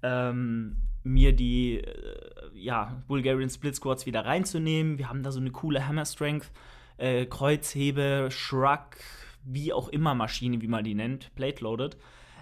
ähm, 0.04 0.78
mir 1.04 1.34
die 1.34 1.80
äh, 1.80 2.50
ja, 2.54 3.02
Bulgarian 3.08 3.50
Split 3.50 3.76
Squats 3.76 4.06
wieder 4.06 4.26
reinzunehmen. 4.26 4.98
Wir 4.98 5.10
haben 5.10 5.24
da 5.24 5.32
so 5.32 5.40
eine 5.40 5.52
coole 5.52 5.88
Hammer 5.88 6.06
Strength, 6.06 6.52
äh, 6.98 7.26
Kreuzhebe, 7.26 8.30
Shrug, 8.32 8.98
wie 9.44 9.74
auch 9.74 9.90
immer 9.90 10.14
Maschine, 10.14 10.62
wie 10.62 10.68
man 10.68 10.84
die 10.84 10.96
nennt, 10.96 11.34
Plate 11.36 11.64
Loaded. 11.64 11.98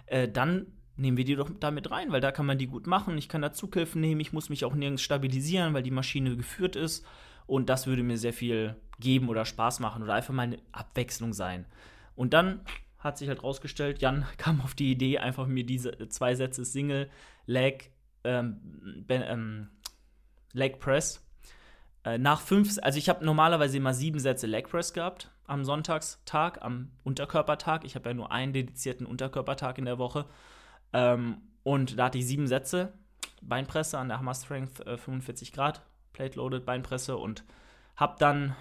Äh, 0.08 0.28
dann 0.28 0.68
nehmen 0.98 1.18
wir 1.18 1.26
die 1.26 1.36
doch 1.36 1.50
damit 1.60 1.92
rein, 1.92 2.12
weil 2.12 2.22
da 2.22 2.32
kann 2.32 2.46
man 2.46 2.58
die 2.58 2.68
gut 2.68 2.88
machen. 2.88 3.18
Ich 3.18 3.30
kann 3.30 3.42
da 3.42 3.54
Zughilfen 3.54 4.02
nehmen, 4.02 4.22
ich 4.22 4.34
muss 4.34 4.50
mich 4.50 4.66
auch 4.66 4.74
nirgends 4.74 5.04
stabilisieren, 5.04 5.74
weil 5.74 5.84
die 5.84 5.92
Maschine 5.92 6.36
geführt 6.36 6.76
ist. 6.76 7.06
Und 7.48 7.70
das 7.70 7.86
würde 7.86 8.02
mir 8.02 8.18
sehr 8.18 8.34
viel 8.34 8.76
geben 9.00 9.30
oder 9.30 9.46
Spaß 9.46 9.80
machen 9.80 10.02
oder 10.02 10.14
einfach 10.14 10.34
mal 10.34 10.44
eine 10.44 10.58
Abwechslung 10.72 11.34
sein. 11.34 11.66
Und 12.16 12.34
dann 12.34 12.62
hat 13.06 13.18
sich 13.18 13.30
halt 13.30 13.44
rausgestellt, 13.44 14.02
Jan 14.02 14.26
kam 14.38 14.60
auf 14.62 14.76
die 14.76 14.92
Idee, 14.92 15.20
einfach 15.20 15.48
mir 15.48 15.66
diese 15.66 16.10
zwei 16.10 16.36
Sätze 16.36 16.66
Single, 16.66 17.10
Leg, 17.46 17.92
ähm, 18.24 19.06
ähm, 19.10 19.70
Leg 20.52 20.80
Press. 20.80 21.26
Äh, 22.04 22.18
nach 22.18 22.42
fünf, 22.42 22.78
also 22.82 22.98
ich 22.98 23.08
habe 23.08 23.24
normalerweise 23.24 23.78
immer 23.78 23.94
sieben 23.94 24.20
Sätze 24.20 24.48
Leg 24.48 24.70
Press 24.70 24.94
gehabt 24.94 25.32
am 25.48 25.64
Sonntagstag, 25.64 26.62
am 26.62 26.92
Unterkörpertag. 27.04 27.86
Ich 27.86 27.96
habe 27.96 28.10
ja 28.10 28.14
nur 28.16 28.32
einen 28.32 28.54
dedizierten 28.54 29.06
Unterkörpertag 29.06 29.78
in 29.78 29.86
der 29.86 30.00
Woche. 30.00 30.26
Ähm, 30.92 31.38
und 31.64 32.00
da 32.00 32.06
hatte 32.06 32.18
ich 32.18 32.28
sieben 32.28 32.48
Sätze. 32.48 32.94
Beinpresse 33.42 33.98
an 34.00 34.10
der 34.10 34.18
Hammer 34.18 34.34
Strength 34.34 34.82
äh, 34.88 34.98
45 34.98 35.52
Grad, 35.52 35.82
Plate 36.14 36.38
Loaded 36.38 36.66
Beinpresse 36.66 37.18
und 37.18 37.44
habe 37.96 38.16
dann 38.18 38.56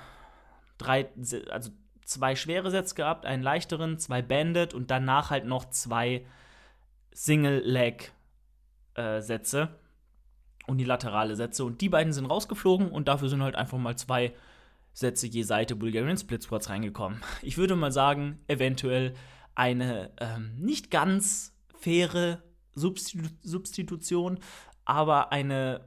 drei, 0.76 1.08
also 1.50 1.70
zwei 2.04 2.36
schwere 2.36 2.70
Sätze 2.70 2.94
gehabt, 2.94 3.26
einen 3.26 3.42
leichteren, 3.42 3.98
zwei 3.98 4.22
Banded 4.22 4.74
und 4.74 4.90
danach 4.90 5.30
halt 5.30 5.44
noch 5.44 5.68
zwei 5.70 6.24
Single-Leg-Sätze. 7.12 9.60
Äh, 9.60 9.68
unilaterale 10.66 11.36
Sätze. 11.36 11.64
Und 11.64 11.80
die 11.80 11.88
beiden 11.88 12.12
sind 12.12 12.26
rausgeflogen 12.26 12.90
und 12.90 13.08
dafür 13.08 13.28
sind 13.28 13.42
halt 13.42 13.56
einfach 13.56 13.78
mal 13.78 13.96
zwei 13.96 14.32
Sätze 14.92 15.26
je 15.26 15.42
Seite 15.42 15.76
Bulgarian 15.76 16.16
Split 16.16 16.42
Squats 16.42 16.70
reingekommen. 16.70 17.20
Ich 17.42 17.58
würde 17.58 17.76
mal 17.76 17.92
sagen, 17.92 18.40
eventuell 18.46 19.14
eine 19.54 20.10
ähm, 20.20 20.54
nicht 20.56 20.90
ganz 20.90 21.54
faire 21.78 22.42
Substitu 22.74 23.28
Substitution, 23.42 24.38
aber 24.84 25.32
eine 25.32 25.82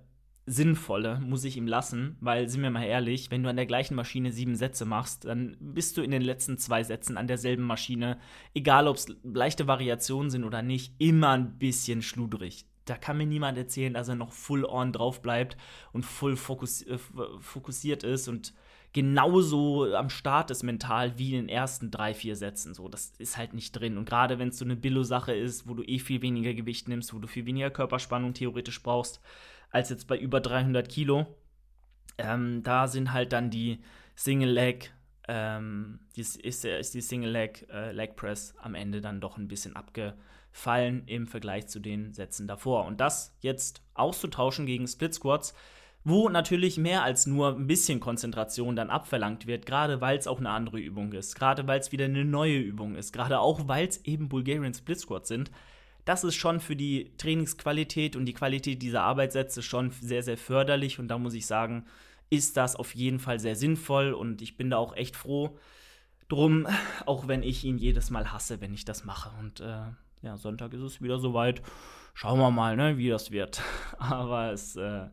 sinnvolle, 0.49 1.19
muss 1.19 1.43
ich 1.43 1.57
ihm 1.57 1.67
lassen, 1.67 2.15
weil, 2.21 2.47
sind 2.47 2.61
wir 2.61 2.71
mal 2.71 2.85
ehrlich, 2.85 3.29
wenn 3.29 3.43
du 3.43 3.49
an 3.49 3.57
der 3.57 3.65
gleichen 3.65 3.95
Maschine 3.95 4.31
sieben 4.31 4.55
Sätze 4.55 4.85
machst, 4.85 5.25
dann 5.25 5.57
bist 5.59 5.97
du 5.97 6.01
in 6.01 6.11
den 6.11 6.21
letzten 6.21 6.57
zwei 6.57 6.83
Sätzen 6.83 7.17
an 7.17 7.27
derselben 7.27 7.63
Maschine, 7.63 8.17
egal 8.53 8.87
ob 8.87 8.95
es 8.95 9.07
leichte 9.23 9.67
Variationen 9.67 10.29
sind 10.29 10.45
oder 10.45 10.61
nicht, 10.61 10.93
immer 10.99 11.31
ein 11.31 11.59
bisschen 11.59 12.01
schludrig. 12.01 12.65
Da 12.85 12.95
kann 12.95 13.17
mir 13.17 13.25
niemand 13.25 13.57
erzählen, 13.57 13.93
dass 13.93 14.07
er 14.07 14.15
noch 14.15 14.31
full 14.31 14.63
on 14.63 14.93
drauf 14.93 15.21
bleibt 15.21 15.57
und 15.91 16.05
full 16.05 16.37
fokus 16.37 16.81
äh, 16.83 16.97
fokussiert 17.41 18.03
ist 18.03 18.29
und 18.29 18.53
genauso 18.93 19.93
am 19.93 20.09
Start 20.09 20.49
ist 20.49 20.63
mental 20.63 21.19
wie 21.19 21.35
in 21.35 21.41
den 21.41 21.49
ersten 21.49 21.91
drei, 21.91 22.13
vier 22.13 22.37
Sätzen. 22.37 22.73
So, 22.73 22.87
das 22.87 23.13
ist 23.17 23.37
halt 23.37 23.53
nicht 23.53 23.73
drin. 23.73 23.97
Und 23.97 24.07
gerade 24.07 24.39
wenn 24.39 24.47
es 24.47 24.57
so 24.57 24.65
eine 24.65 24.77
Billo-Sache 24.77 25.35
ist, 25.35 25.67
wo 25.67 25.73
du 25.73 25.83
eh 25.83 25.99
viel 25.99 26.21
weniger 26.21 26.53
Gewicht 26.53 26.87
nimmst, 26.87 27.13
wo 27.13 27.19
du 27.19 27.27
viel 27.27 27.45
weniger 27.45 27.69
Körperspannung 27.69 28.33
theoretisch 28.33 28.81
brauchst, 28.81 29.21
als 29.69 29.89
jetzt 29.89 30.07
bei 30.07 30.17
über 30.17 30.41
300 30.41 30.87
Kilo. 30.87 31.27
Ähm, 32.17 32.63
da 32.63 32.87
sind 32.87 33.13
halt 33.13 33.33
dann 33.33 33.49
die 33.49 33.79
Single 34.15 34.49
Leg, 34.49 34.91
ähm, 35.27 35.99
die, 36.15 36.21
ist, 36.21 36.65
ist 36.65 36.93
die 36.93 37.01
Single 37.01 37.31
Leg 37.31 37.67
äh, 37.71 37.91
Leg 37.91 38.15
Press 38.15 38.55
am 38.61 38.75
Ende 38.75 39.01
dann 39.01 39.21
doch 39.21 39.37
ein 39.37 39.47
bisschen 39.47 39.75
abgefallen 39.75 41.03
im 41.05 41.27
Vergleich 41.27 41.67
zu 41.67 41.79
den 41.79 42.13
Sätzen 42.13 42.47
davor. 42.47 42.85
Und 42.85 42.99
das 42.99 43.35
jetzt 43.41 43.83
auszutauschen 43.93 44.65
gegen 44.65 44.87
Split 44.87 45.13
Squats, 45.13 45.53
wo 46.03 46.29
natürlich 46.29 46.77
mehr 46.77 47.03
als 47.03 47.27
nur 47.27 47.49
ein 47.49 47.67
bisschen 47.67 47.99
Konzentration 47.99 48.77
dann 48.77 48.89
abverlangt 48.89 49.45
wird, 49.45 49.65
gerade 49.65 49.99
weil 49.99 50.17
es 50.17 50.25
auch 50.25 50.39
eine 50.39 50.51
andere 50.51 50.79
Übung 50.79 51.11
ist, 51.11 51.35
gerade 51.35 51.67
weil 51.67 51.81
es 51.81 51.91
wieder 51.91 52.05
eine 52.05 52.23
neue 52.23 52.57
Übung 52.57 52.95
ist, 52.95 53.11
gerade 53.11 53.39
auch 53.39 53.67
weil 53.67 53.87
es 53.87 54.05
eben 54.05 54.29
Bulgarian 54.29 54.73
Split 54.73 55.01
Squats 55.01 55.27
sind, 55.27 55.51
das 56.07 56.23
ist 56.23 56.35
schon 56.35 56.61
für 56.61 56.77
die 56.77 57.11
Trainingsqualität 57.17 58.15
und 58.15 58.25
die 58.25 58.33
Qualität 58.33 58.81
dieser 58.81 59.03
Arbeitssätze 59.03 59.61
schon 59.61 59.91
sehr, 59.91 60.23
sehr 60.23 60.37
förderlich. 60.37 60.99
Und 60.99 61.09
da 61.09 61.17
muss 61.17 61.33
ich 61.33 61.45
sagen, 61.45 61.85
ist 62.29 62.55
das 62.55 62.77
auf 62.77 62.95
jeden 62.95 63.19
Fall 63.19 63.39
sehr 63.39 63.57
sinnvoll 63.57 64.13
und 64.13 64.41
ich 64.41 64.55
bin 64.55 64.69
da 64.69 64.77
auch 64.77 64.95
echt 64.95 65.17
froh 65.17 65.57
drum, 66.29 66.65
auch 67.05 67.27
wenn 67.27 67.43
ich 67.43 67.65
ihn 67.65 67.77
jedes 67.77 68.09
Mal 68.09 68.31
hasse, 68.31 68.61
wenn 68.61 68.73
ich 68.73 68.85
das 68.85 69.03
mache. 69.03 69.31
Und 69.39 69.59
äh, 69.59 69.83
ja, 70.21 70.37
Sonntag 70.37 70.73
ist 70.73 70.81
es 70.81 71.01
wieder 71.01 71.19
soweit. 71.19 71.61
Schauen 72.13 72.39
wir 72.39 72.51
mal, 72.51 72.77
ne, 72.77 72.97
wie 72.97 73.09
das 73.09 73.31
wird. 73.31 73.61
Aber 73.99 74.53
es, 74.53 74.77
äh, 74.77 75.07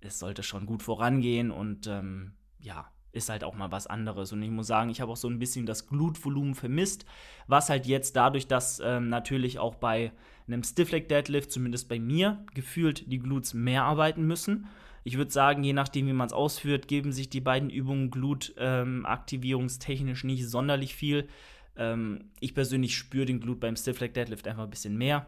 es 0.00 0.18
sollte 0.18 0.42
schon 0.42 0.64
gut 0.64 0.82
vorangehen 0.82 1.50
und 1.50 1.86
ähm, 1.86 2.32
ja, 2.58 2.90
ist 3.12 3.28
halt 3.28 3.44
auch 3.44 3.54
mal 3.54 3.72
was 3.72 3.86
anderes. 3.86 4.32
Und 4.32 4.42
ich 4.42 4.50
muss 4.50 4.66
sagen, 4.66 4.90
ich 4.90 5.00
habe 5.00 5.12
auch 5.12 5.16
so 5.16 5.28
ein 5.28 5.38
bisschen 5.38 5.66
das 5.66 5.86
Glutvolumen 5.86 6.54
vermisst, 6.54 7.04
was 7.46 7.68
halt 7.68 7.86
jetzt 7.86 8.16
dadurch, 8.16 8.46
dass 8.46 8.80
ähm, 8.84 9.08
natürlich 9.08 9.58
auch 9.58 9.74
bei 9.74 10.12
einem 10.46 10.62
Stiff 10.62 10.90
Leg 10.90 11.08
Deadlift, 11.08 11.52
zumindest 11.52 11.88
bei 11.88 11.98
mir, 11.98 12.44
gefühlt 12.54 13.10
die 13.10 13.18
Glutes 13.18 13.54
mehr 13.54 13.84
arbeiten 13.84 14.26
müssen. 14.26 14.66
Ich 15.02 15.16
würde 15.16 15.30
sagen, 15.30 15.64
je 15.64 15.72
nachdem, 15.72 16.06
wie 16.06 16.12
man 16.12 16.26
es 16.26 16.32
ausführt, 16.32 16.88
geben 16.88 17.12
sich 17.12 17.30
die 17.30 17.40
beiden 17.40 17.70
Übungen 17.70 18.10
Glut-aktivierungstechnisch 18.10 20.24
ähm, 20.24 20.26
nicht 20.26 20.48
sonderlich 20.48 20.94
viel. 20.94 21.28
Ähm, 21.76 22.30
ich 22.40 22.54
persönlich 22.54 22.96
spüre 22.96 23.26
den 23.26 23.40
Glut 23.40 23.60
beim 23.60 23.76
Stiff 23.76 24.00
Leg 24.00 24.14
Deadlift 24.14 24.46
einfach 24.46 24.64
ein 24.64 24.70
bisschen 24.70 24.98
mehr, 24.98 25.26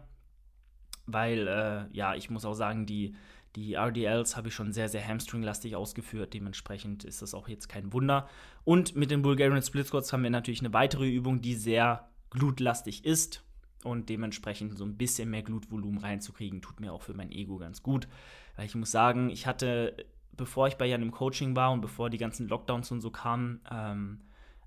weil, 1.07 1.49
äh, 1.49 1.85
ja, 1.93 2.15
ich 2.15 2.29
muss 2.31 2.45
auch 2.45 2.55
sagen, 2.55 2.85
die 2.85 3.15
die 3.57 3.75
RDLs 3.75 4.37
habe 4.37 4.49
ich 4.49 4.55
schon 4.55 4.73
sehr, 4.73 4.89
sehr 4.89 5.07
hamstringlastig 5.07 5.77
ausgeführt. 5.77 6.33
Dementsprechend 6.33 7.05
ist 7.05 7.21
das 7.21 7.35
auch 7.35 7.49
jetzt 7.49 7.69
kein 7.69 7.93
Wunder. 7.93 8.29
Und 8.65 8.97
mit 8.97 9.11
den 9.11 9.23
Bulgarian 9.23 9.63
Split 9.63 9.87
Squats 9.87 10.13
haben 10.13 10.23
wir 10.23 10.31
natürlich 10.31 10.61
eine 10.61 10.73
weitere 10.73 11.09
Übung, 11.09 11.43
die 11.43 11.55
sehr 11.55 12.09
glutlastig 12.31 13.05
ist. 13.05 13.45
Und 13.85 14.09
dementsprechend 14.09 14.79
so 14.79 14.85
ein 14.85 14.97
bisschen 14.97 15.29
mehr 15.29 15.43
Glutvolumen 15.43 15.99
reinzukriegen, 15.99 16.63
tut 16.63 16.81
mir 16.81 16.93
auch 16.93 17.03
für 17.03 17.15
mein 17.15 17.33
Ego 17.33 17.59
ganz 17.59 17.83
gut. 17.83 18.09
Weil 18.57 18.67
ich 18.67 18.75
muss 18.75 18.91
sagen, 18.91 19.29
ich 19.29 19.47
hatte, 19.47 19.97
bevor 20.33 20.69
ich 20.69 20.77
bei 20.77 20.87
Jan 20.87 21.03
im 21.03 21.11
Coaching 21.11 21.57
war 21.57 21.73
und 21.73 21.81
bevor 21.81 22.09
die 22.09 22.19
ganzen 22.19 22.49
Lockdowns 22.49 22.91
und 22.91 23.01
so 23.01 23.11
kamen, 23.11 23.61
ähm, 23.71 24.21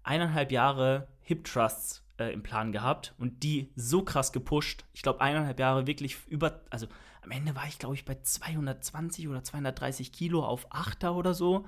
eineinhalb 0.03 0.51
Jahre 0.51 1.07
Hip 1.21 1.45
Trusts 1.45 2.03
äh, 2.19 2.31
im 2.33 2.43
Plan 2.43 2.71
gehabt 2.71 3.13
und 3.17 3.43
die 3.43 3.71
so 3.75 4.03
krass 4.03 4.31
gepusht. 4.31 4.85
Ich 4.93 5.01
glaube, 5.01 5.21
eineinhalb 5.21 5.59
Jahre 5.59 5.87
wirklich 5.87 6.17
über, 6.27 6.61
also 6.69 6.87
am 7.25 7.31
Ende 7.31 7.55
war 7.55 7.67
ich, 7.67 7.79
glaube 7.79 7.95
ich, 7.95 8.05
bei 8.05 8.15
220 8.21 9.27
oder 9.27 9.43
230 9.43 10.11
Kilo 10.11 10.45
auf 10.45 10.67
Achter 10.69 11.15
oder 11.15 11.33
so. 11.33 11.65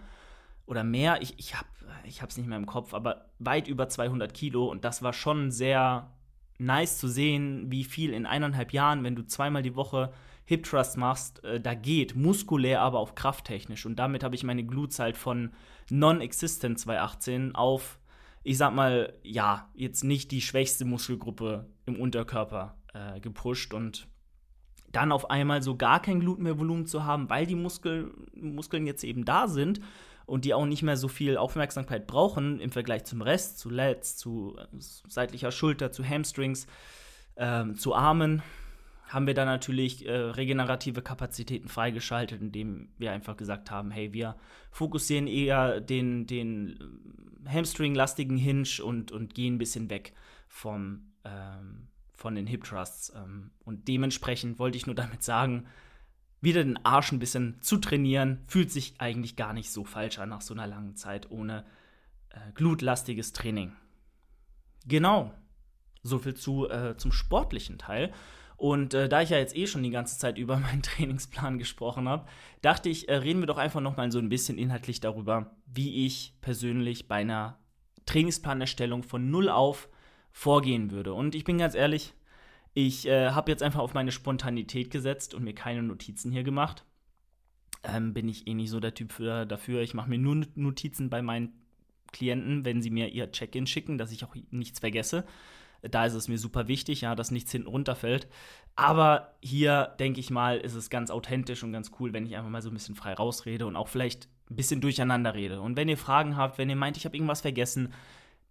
Oder 0.66 0.84
mehr. 0.84 1.22
Ich, 1.22 1.40
ich 1.40 1.56
habe 1.56 1.68
es 2.28 2.38
nicht 2.38 2.48
mehr 2.48 2.58
im 2.58 2.66
Kopf, 2.66 2.94
aber 2.94 3.30
weit 3.40 3.68
über 3.68 3.90
200 3.90 4.34
Kilo. 4.34 4.68
Und 4.68 4.86
das 4.86 5.02
war 5.02 5.14
schon 5.14 5.50
sehr 5.50 6.12
nice 6.60 6.98
zu 6.98 7.08
sehen, 7.08 7.72
wie 7.72 7.84
viel 7.84 8.14
in 8.14 8.26
eineinhalb 8.26 8.74
Jahren, 8.74 9.04
wenn 9.04 9.16
du 9.16 9.26
zweimal 9.26 9.64
die 9.64 9.76
Woche 9.76 10.12
Hip 10.46 10.64
Thrust 10.64 10.98
machst, 10.98 11.44
äh, 11.44 11.60
da 11.60 11.74
geht. 11.74 12.16
Muskulär, 12.16 12.82
aber 12.82 13.00
auch 13.00 13.16
krafttechnisch. 13.16 13.86
Und 13.86 13.98
damit 13.98 14.24
habe 14.24 14.36
ich 14.36 14.44
meine 14.44 14.64
Glutes 14.64 15.00
halt 15.00 15.18
von 15.18 15.52
non-existent 15.90 16.80
218 16.80 17.56
auf, 17.56 18.00
ich 18.44 18.58
sag 18.58 18.74
mal, 18.74 19.14
ja, 19.24 19.70
jetzt 19.74 20.04
nicht 20.04 20.32
die 20.32 20.42
schwächste 20.42 20.86
Muskelgruppe 20.86 21.66
im 21.86 22.00
Unterkörper 22.00 22.78
äh, 22.94 23.20
gepusht. 23.20 23.74
Und 23.74 24.08
dann 24.91 25.12
auf 25.12 25.29
einmal 25.29 25.62
so 25.62 25.75
gar 25.75 26.01
kein 26.01 26.20
Glut 26.20 26.39
mehr 26.39 26.58
Volumen 26.58 26.86
zu 26.86 27.03
haben, 27.03 27.29
weil 27.29 27.46
die 27.46 27.56
Muskel, 27.56 28.12
Muskeln 28.34 28.88
jetzt 28.88 29.03
eben 29.03 29.25
da 29.25 29.48
sind 29.48 29.82
und 30.25 30.46
die 30.46 30.53
auch 30.53 30.65
nicht 30.65 30.84
mehr 30.84 30.98
so 30.98 31.08
viel 31.08 31.38
Aufmerksamkeit 31.38 32.08
brauchen 32.08 32.60
im 32.60 32.72
Vergleich 32.72 33.06
zum 33.06 33.22
Rest, 33.22 33.60
zu 33.60 33.70
Lats, 33.70 34.17
zu 34.17 34.56
äh, 34.58 34.65
seitlicher 34.79 35.51
Schulter, 35.51 35.91
zu 35.91 36.08
Hamstrings, 36.08 36.67
ähm, 37.38 37.75
zu 37.75 37.96
Armen, 37.96 38.41
haben 39.08 39.25
wir 39.25 39.34
dann 39.34 39.48
natürlich 39.48 40.06
äh, 40.06 40.12
regenerative 40.12 41.01
Kapazitäten 41.01 41.70
freigeschaltet, 41.70 42.41
indem 42.41 42.89
wir 42.98 43.12
einfach 43.12 43.38
gesagt 43.38 43.72
haben, 43.72 43.89
hey, 43.91 44.12
wir 44.12 44.36
fokussieren 44.72 45.27
eher 45.27 45.79
den, 45.79 46.27
den 46.27 46.77
Hamstring-lastigen 47.48 48.38
Hinge 48.38 48.84
und, 48.84 49.12
und 49.12 49.34
gehen 49.34 49.56
ein 49.56 49.60
bisschen 49.60 49.89
weg 49.89 50.13
vom, 50.50 51.13
ähm, 51.24 51.87
von 52.18 52.36
den 52.36 52.48
Hip 52.48 52.66
Thrusts. 52.66 53.14
Ähm, 53.16 53.52
und 53.64 53.88
dementsprechend 53.88 54.60
wollte 54.60 54.78
ich 54.78 54.88
nur 54.88 54.96
damit 54.96 55.24
sagen, 55.24 55.68
wieder 56.42 56.64
den 56.64 56.84
Arsch 56.86 57.12
ein 57.12 57.20
bisschen 57.20 57.62
zu 57.62 57.78
trainieren, 57.78 58.44
fühlt 58.48 58.72
sich 58.72 58.96
eigentlich 59.00 59.36
gar 59.36 59.54
nicht 59.54 59.72
so 59.72 59.86
falsch 59.86 60.20
an 60.20 60.30
nach 60.30 60.42
so 60.42 60.54
einer 60.54 60.68
langen 60.68 60.96
Zeit 60.96 61.32
ohne 61.32 61.66
äh, 62.30 62.52
glutlastiges 62.54 63.34
Training. 63.34 63.72
Genau. 64.86 65.34
Soviel 66.04 66.36
zu, 66.36 66.70
äh, 66.70 66.96
zum 66.98 67.12
sportlichen 67.12 67.78
Teil. 67.78 68.14
Und 68.56 68.96
äh, 68.96 69.08
da 69.08 69.22
ich 69.22 69.30
ja 69.30 69.38
jetzt 69.38 69.56
eh 69.56 69.68
schon 69.68 69.84
die 69.84 69.92
ganze 69.92 70.18
Zeit 70.18 70.38
über 70.40 70.58
meinen 70.58 70.82
Trainingsplan 70.82 71.60
gesprochen 71.60 72.10
habe, 72.10 72.28
dachte 72.62 72.90
ich, 72.90 73.10
äh, 73.10 73.16
reden 73.16 73.42
wir 73.42 73.48
doch 73.48 73.58
einfach 73.58 73.82
noch 73.82 73.98
mal 73.98 74.12
so 74.12 74.20
ein 74.20 74.30
bisschen 74.30 74.58
inhaltlich 74.58 75.00
darüber, 75.00 75.56
wie 75.66 76.06
ich 76.06 76.34
persönlich 76.42 77.08
bei 77.08 77.18
einer 77.18 77.60
Trainingsplanerstellung 78.06 79.04
von 79.04 79.30
null 79.30 79.50
auf 79.50 79.90
vorgehen 80.38 80.91
würde. 80.91 81.15
Und 81.15 81.34
ich 81.34 81.46
bin 81.46 81.58
ganz 81.58 81.74
ehrlich, 81.74 82.13
ich 82.75 83.08
äh, 83.08 83.32
habe 83.32 83.50
jetzt 83.50 83.63
einfach 83.63 83.79
auf 83.79 83.96
meine 83.96 84.12
Spontanität 84.12 84.91
gesetzt 84.91 85.34
und 85.34 85.44
mir 85.44 85.56
keine 85.56 85.82
Notizen 85.82 86.32
hier 86.32 86.44
gemacht. 86.44 86.86
Ähm, 87.84 88.13
bin 88.13 88.29
ich 88.29 88.46
eh 88.46 88.53
nicht 88.53 88.70
so 88.70 88.79
der 88.79 88.94
Typ 88.94 89.13
für, 89.13 89.48
dafür. 89.48 89.82
Ich 89.82 89.96
mache 89.96 90.12
mir 90.12 90.20
nur 90.20 90.46
Notizen 90.53 91.10
bei 91.10 91.24
meinen 91.24 91.53
Klienten, 92.12 92.65
wenn 92.65 92.84
sie 92.84 92.91
mir 92.91 93.10
ihr 93.10 93.32
Check-in 93.32 93.65
schicken, 93.65 93.98
dass 93.98 94.12
ich 94.12 94.24
auch 94.25 94.36
nichts 94.51 94.79
vergesse. 94.79 95.25
Da 95.82 96.06
ist 96.06 96.13
es 96.13 96.27
mir 96.27 96.38
super 96.38 96.67
wichtig, 96.67 97.01
ja, 97.01 97.15
dass 97.15 97.32
nichts 97.32 97.51
hinten 97.51 97.70
runterfällt. 97.70 98.27
Aber 98.75 99.34
hier, 99.41 99.96
denke 100.00 100.20
ich 100.20 100.29
mal, 100.29 100.60
ist 100.60 100.75
es 100.75 100.91
ganz 100.91 101.10
authentisch 101.10 101.63
und 101.63 101.72
ganz 101.72 101.89
cool, 102.00 102.13
wenn 102.13 102.27
ich 102.27 102.36
einfach 102.36 102.51
mal 102.51 102.62
so 102.62 102.70
ein 102.70 102.75
bisschen 102.75 102.96
frei 102.96 103.15
rausrede 103.15 103.65
und 103.65 103.75
auch 103.75 103.88
vielleicht 103.88 104.29
ein 104.51 104.56
bisschen 104.56 104.82
durcheinander 104.82 105.34
rede. 105.34 105.62
Und 105.62 105.77
wenn 105.77 105.89
ihr 105.89 105.98
Fragen 105.98 106.38
habt, 106.38 106.60
wenn 106.60 106.70
ihr 106.70 106.75
meint, 106.75 106.96
ich 106.96 107.06
habe 107.06 107.17
irgendwas 107.17 107.41
vergessen, 107.41 107.91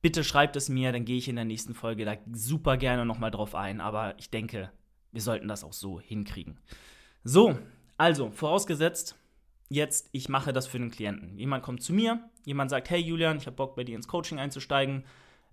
Bitte 0.06 0.22
schreibt 0.22 0.54
es 0.54 0.68
mir, 0.68 0.92
dann 0.92 1.04
gehe 1.04 1.16
ich 1.16 1.26
in 1.26 1.34
der 1.34 1.44
nächsten 1.44 1.74
Folge 1.74 2.04
da 2.04 2.14
super 2.30 2.76
gerne 2.76 3.04
nochmal 3.04 3.32
drauf 3.32 3.56
ein. 3.56 3.80
Aber 3.80 4.14
ich 4.20 4.30
denke, 4.30 4.70
wir 5.10 5.20
sollten 5.20 5.48
das 5.48 5.64
auch 5.64 5.72
so 5.72 6.00
hinkriegen. 6.00 6.60
So, 7.24 7.58
also, 7.96 8.30
vorausgesetzt, 8.30 9.16
jetzt, 9.68 10.08
ich 10.12 10.28
mache 10.28 10.52
das 10.52 10.68
für 10.68 10.78
den 10.78 10.92
Klienten. 10.92 11.36
Jemand 11.36 11.64
kommt 11.64 11.82
zu 11.82 11.92
mir, 11.92 12.20
jemand 12.44 12.70
sagt, 12.70 12.88
hey 12.88 13.00
Julian, 13.00 13.38
ich 13.38 13.46
habe 13.46 13.56
Bock, 13.56 13.74
bei 13.74 13.82
dir 13.82 13.96
ins 13.96 14.06
Coaching 14.06 14.38
einzusteigen. 14.38 15.02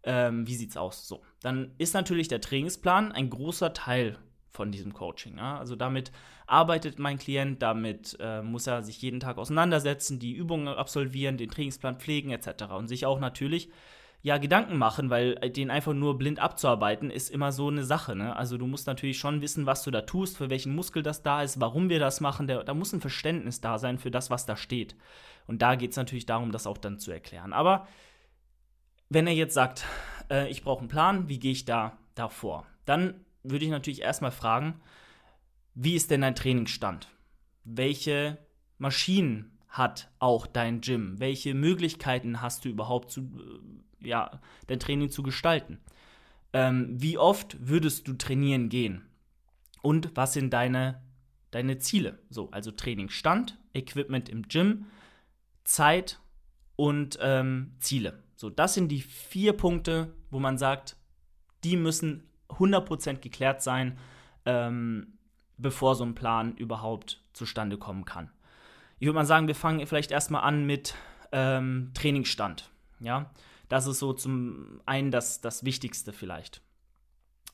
Ähm, 0.04 0.46
wie 0.46 0.54
sieht's 0.54 0.78
aus? 0.78 1.08
So, 1.08 1.24
dann 1.42 1.72
ist 1.80 1.96
natürlich 1.96 2.28
der 2.28 2.40
Trainingsplan 2.40 3.12
ein 3.12 3.32
großer 3.32 3.74
Teil 3.74 4.20
von 4.52 4.72
diesem 4.72 4.94
Coaching. 4.94 5.40
Ja? 5.40 5.58
Also 5.58 5.76
damit 5.76 6.12
arbeitet 6.46 7.00
mein 7.00 7.18
Klient, 7.18 7.64
damit 7.64 8.18
äh, 8.20 8.44
muss 8.44 8.68
er 8.68 8.84
sich 8.84 9.02
jeden 9.02 9.20
Tag 9.20 9.40
auseinandersetzen, 9.40 10.20
die 10.20 10.34
Übungen 10.34 10.68
absolvieren, 10.68 11.38
den 11.38 11.50
Trainingsplan 11.50 11.98
pflegen 11.98 12.30
etc. 12.30 12.66
Und 12.78 12.88
sich 12.88 13.08
auch 13.08 13.20
natürlich 13.20 13.72
ja, 14.24 14.38
Gedanken 14.38 14.78
machen, 14.78 15.10
weil 15.10 15.38
äh, 15.42 15.52
den 15.52 15.70
einfach 15.70 15.94
nur 15.94 16.18
blind 16.18 16.40
abzuarbeiten, 16.40 17.12
ist 17.12 17.30
immer 17.30 17.52
so 17.52 17.68
eine 17.68 17.84
Sache. 17.84 18.16
Ne? 18.16 18.36
Also 18.36 18.58
du 18.58 18.66
musst 18.66 18.88
natürlich 18.88 19.20
schon 19.20 19.42
wissen, 19.42 19.66
was 19.66 19.84
du 19.84 19.92
da 19.92 20.02
tust, 20.02 20.38
für 20.38 20.50
welchen 20.50 20.74
Muskel 20.74 21.04
das 21.04 21.24
da 21.24 21.44
ist, 21.44 21.60
warum 21.60 21.90
wir 21.90 22.00
das 22.00 22.22
machen. 22.22 22.48
Der, 22.48 22.64
da 22.64 22.74
muss 22.74 22.94
ein 22.94 23.02
Verständnis 23.02 23.60
da 23.60 23.78
sein 23.78 24.00
für 24.00 24.12
das, 24.12 24.30
was 24.30 24.46
da 24.46 24.56
steht. 24.56 24.96
Und 25.46 25.62
da 25.62 25.76
geht 25.76 25.92
es 25.92 25.98
natürlich 25.98 26.26
darum, 26.26 26.54
das 26.54 26.68
auch 26.68 26.78
dann 26.78 27.00
zu 27.00 27.12
erklären. 27.12 27.52
Aber 27.52 27.86
wenn 29.10 29.28
er 29.28 29.34
jetzt 29.34 29.54
sagt, 29.54 29.86
äh, 30.32 30.50
ich 30.50 30.64
brauche 30.64 30.80
einen 30.80 30.88
Plan, 30.88 31.28
wie 31.28 31.40
gehe 31.40 31.52
ich 31.52 31.66
da, 31.66 31.98
da 32.16 32.30
vor? 32.30 32.66
Dann 32.86 33.26
würde 33.44 33.66
ich 33.66 33.72
natürlich 33.72 34.04
erstmal 34.04 34.32
fragen, 34.32 34.80
wie 35.76 35.96
ist 35.96 36.12
denn 36.12 36.22
dein 36.22 36.36
Trainingsstand? 36.36 37.10
Welche 37.66 38.38
Maschinen 38.78 39.60
hat 39.68 40.10
auch 40.20 40.48
dein 40.48 40.80
Gym? 40.80 41.20
Welche 41.20 41.54
Möglichkeiten 41.54 42.42
hast 42.42 42.64
du 42.64 42.70
überhaupt 42.70 43.12
zu, 43.12 43.22
äh, 43.22 43.84
ja, 44.04 44.40
dein 44.68 44.80
Training 44.80 45.10
zu 45.10 45.24
gestalten? 45.24 45.80
Ähm, 46.54 46.88
wie 46.92 47.18
oft 47.18 47.58
würdest 47.68 48.08
du 48.08 48.14
trainieren 48.14 48.70
gehen? 48.70 49.06
Und 49.82 50.16
was 50.16 50.34
sind 50.34 50.52
deine, 50.54 51.02
deine 51.52 51.80
Ziele? 51.80 52.20
So, 52.30 52.50
also 52.52 52.72
Trainingsstand, 52.72 53.58
Equipment 53.74 54.30
im 54.30 54.44
Gym, 54.44 54.86
Zeit 55.64 56.20
und 56.76 57.18
ähm, 57.22 57.74
Ziele. 57.80 58.24
So, 58.36 58.50
das 58.50 58.74
sind 58.74 58.90
die 58.90 59.02
vier 59.02 59.54
Punkte, 59.54 60.14
wo 60.30 60.40
man 60.40 60.58
sagt, 60.58 60.98
die 61.64 61.78
müssen 61.78 62.24
100% 62.50 63.20
geklärt 63.20 63.62
sein, 63.62 63.98
ähm, 64.46 65.14
bevor 65.58 65.96
so 65.96 66.04
ein 66.04 66.16
Plan 66.16 66.56
überhaupt 66.56 67.22
zustande 67.34 67.78
kommen 67.78 68.06
kann. 68.06 68.30
Ich 69.00 69.08
würde 69.08 69.16
mal 69.16 69.26
sagen, 69.26 69.48
wir 69.48 69.56
fangen 69.56 69.86
vielleicht 69.88 70.12
erstmal 70.12 70.44
an 70.44 70.66
mit 70.66 70.96
ähm, 71.32 71.92
Trainingsstand. 71.94 72.70
Ja, 73.00 73.32
das 73.70 73.88
ist 73.88 74.00
so 74.00 74.14
zum 74.14 74.82
einen 74.86 75.12
das, 75.12 75.42
das 75.42 75.64
Wichtigste 75.64 76.14
vielleicht. 76.14 76.62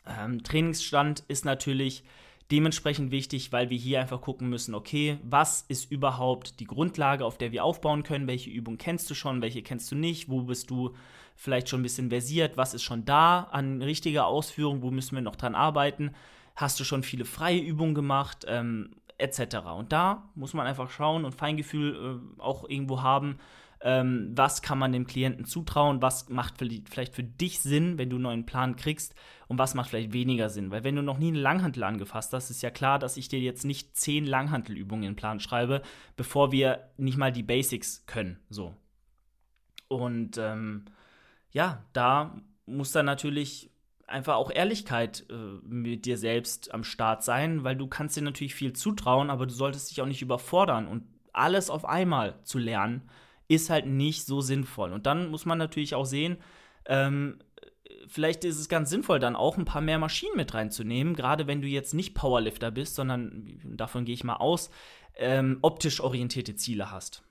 Ähm, 0.05 0.43
Trainingsstand 0.43 1.23
ist 1.27 1.45
natürlich 1.45 2.03
dementsprechend 2.51 3.11
wichtig, 3.11 3.51
weil 3.51 3.69
wir 3.69 3.77
hier 3.77 4.01
einfach 4.01 4.21
gucken 4.21 4.49
müssen, 4.49 4.73
okay, 4.73 5.19
was 5.23 5.61
ist 5.67 5.91
überhaupt 5.91 6.59
die 6.59 6.65
Grundlage, 6.65 7.25
auf 7.25 7.37
der 7.37 7.51
wir 7.51 7.63
aufbauen 7.63 8.03
können? 8.03 8.27
Welche 8.27 8.49
Übung 8.49 8.77
kennst 8.77 9.09
du 9.09 9.13
schon, 9.13 9.41
welche 9.41 9.61
kennst 9.61 9.91
du 9.91 9.95
nicht? 9.95 10.29
Wo 10.29 10.41
bist 10.41 10.69
du 10.71 10.95
vielleicht 11.35 11.69
schon 11.69 11.81
ein 11.81 11.83
bisschen 11.83 12.09
versiert? 12.09 12.57
Was 12.57 12.73
ist 12.73 12.83
schon 12.83 13.05
da 13.05 13.43
an 13.51 13.81
richtiger 13.81 14.25
Ausführung? 14.25 14.81
Wo 14.81 14.89
müssen 14.89 15.15
wir 15.15 15.21
noch 15.21 15.35
dran 15.35 15.53
arbeiten? 15.53 16.11
Hast 16.55 16.79
du 16.79 16.83
schon 16.83 17.03
viele 17.03 17.25
freie 17.25 17.59
Übungen 17.59 17.93
gemacht? 17.93 18.45
Ähm, 18.47 18.95
etc. 19.19 19.57
Und 19.77 19.91
da 19.91 20.29
muss 20.33 20.53
man 20.53 20.65
einfach 20.65 20.89
schauen 20.89 21.25
und 21.25 21.35
Feingefühl 21.35 22.21
äh, 22.39 22.41
auch 22.41 22.67
irgendwo 22.67 23.01
haben, 23.01 23.37
ähm, 23.81 24.31
was 24.35 24.61
kann 24.61 24.77
man 24.77 24.91
dem 24.91 25.07
Klienten 25.07 25.45
zutrauen, 25.45 26.01
was 26.01 26.29
macht 26.29 26.55
vielleicht 26.57 27.15
für 27.15 27.23
dich 27.23 27.61
Sinn, 27.61 27.97
wenn 27.97 28.09
du 28.09 28.17
einen 28.17 28.23
neuen 28.23 28.45
Plan 28.45 28.75
kriegst 28.75 29.15
und 29.47 29.57
was 29.57 29.73
macht 29.73 29.89
vielleicht 29.89 30.11
weniger 30.11 30.49
Sinn. 30.49 30.69
Weil 30.71 30.83
wenn 30.83 30.95
du 30.95 31.01
noch 31.01 31.17
nie 31.17 31.29
eine 31.29 31.39
Langhantel 31.39 31.83
angefasst 31.83 32.33
hast, 32.33 32.49
ist 32.49 32.61
ja 32.61 32.71
klar, 32.71 32.99
dass 32.99 33.15
ich 33.15 33.29
dir 33.29 33.39
jetzt 33.39 33.63
nicht 33.63 33.95
zehn 33.95 34.25
Langhantelübungen 34.25 35.03
in 35.03 35.11
den 35.11 35.15
Plan 35.15 35.39
schreibe, 35.39 35.81
bevor 36.17 36.51
wir 36.51 36.89
nicht 36.97 37.17
mal 37.17 37.31
die 37.31 37.43
Basics 37.43 38.05
können. 38.05 38.39
So. 38.49 38.75
Und 39.87 40.37
ähm, 40.37 40.85
ja, 41.51 41.85
da 41.93 42.37
muss 42.65 42.91
dann 42.91 43.05
natürlich 43.05 43.71
einfach 44.07 44.35
auch 44.35 44.51
Ehrlichkeit 44.51 45.25
äh, 45.29 45.33
mit 45.63 46.05
dir 46.05 46.17
selbst 46.17 46.73
am 46.73 46.83
Start 46.83 47.23
sein, 47.23 47.63
weil 47.63 47.75
du 47.75 47.87
kannst 47.87 48.17
dir 48.17 48.23
natürlich 48.23 48.55
viel 48.55 48.73
zutrauen, 48.73 49.29
aber 49.29 49.45
du 49.45 49.53
solltest 49.53 49.89
dich 49.89 50.01
auch 50.01 50.05
nicht 50.05 50.21
überfordern 50.21 50.87
und 50.87 51.03
alles 51.31 51.69
auf 51.69 51.85
einmal 51.85 52.43
zu 52.43 52.57
lernen 52.57 53.09
ist 53.49 53.69
halt 53.69 53.87
nicht 53.87 54.25
so 54.25 54.39
sinnvoll. 54.39 54.93
Und 54.93 55.05
dann 55.05 55.29
muss 55.29 55.45
man 55.45 55.57
natürlich 55.57 55.95
auch 55.95 56.05
sehen, 56.05 56.37
ähm, 56.85 57.39
vielleicht 58.07 58.45
ist 58.45 58.59
es 58.59 58.69
ganz 58.69 58.89
sinnvoll, 58.89 59.19
dann 59.19 59.35
auch 59.35 59.57
ein 59.57 59.65
paar 59.65 59.81
mehr 59.81 59.99
Maschinen 59.99 60.37
mit 60.37 60.53
reinzunehmen, 60.53 61.15
gerade 61.15 61.47
wenn 61.47 61.61
du 61.61 61.67
jetzt 61.67 61.93
nicht 61.93 62.13
Powerlifter 62.13 62.71
bist, 62.71 62.95
sondern 62.95 63.59
davon 63.75 64.05
gehe 64.05 64.13
ich 64.13 64.23
mal 64.23 64.35
aus, 64.35 64.69
ähm, 65.15 65.57
optisch 65.61 65.99
orientierte 65.99 66.55
Ziele 66.55 66.91
hast. 66.91 67.23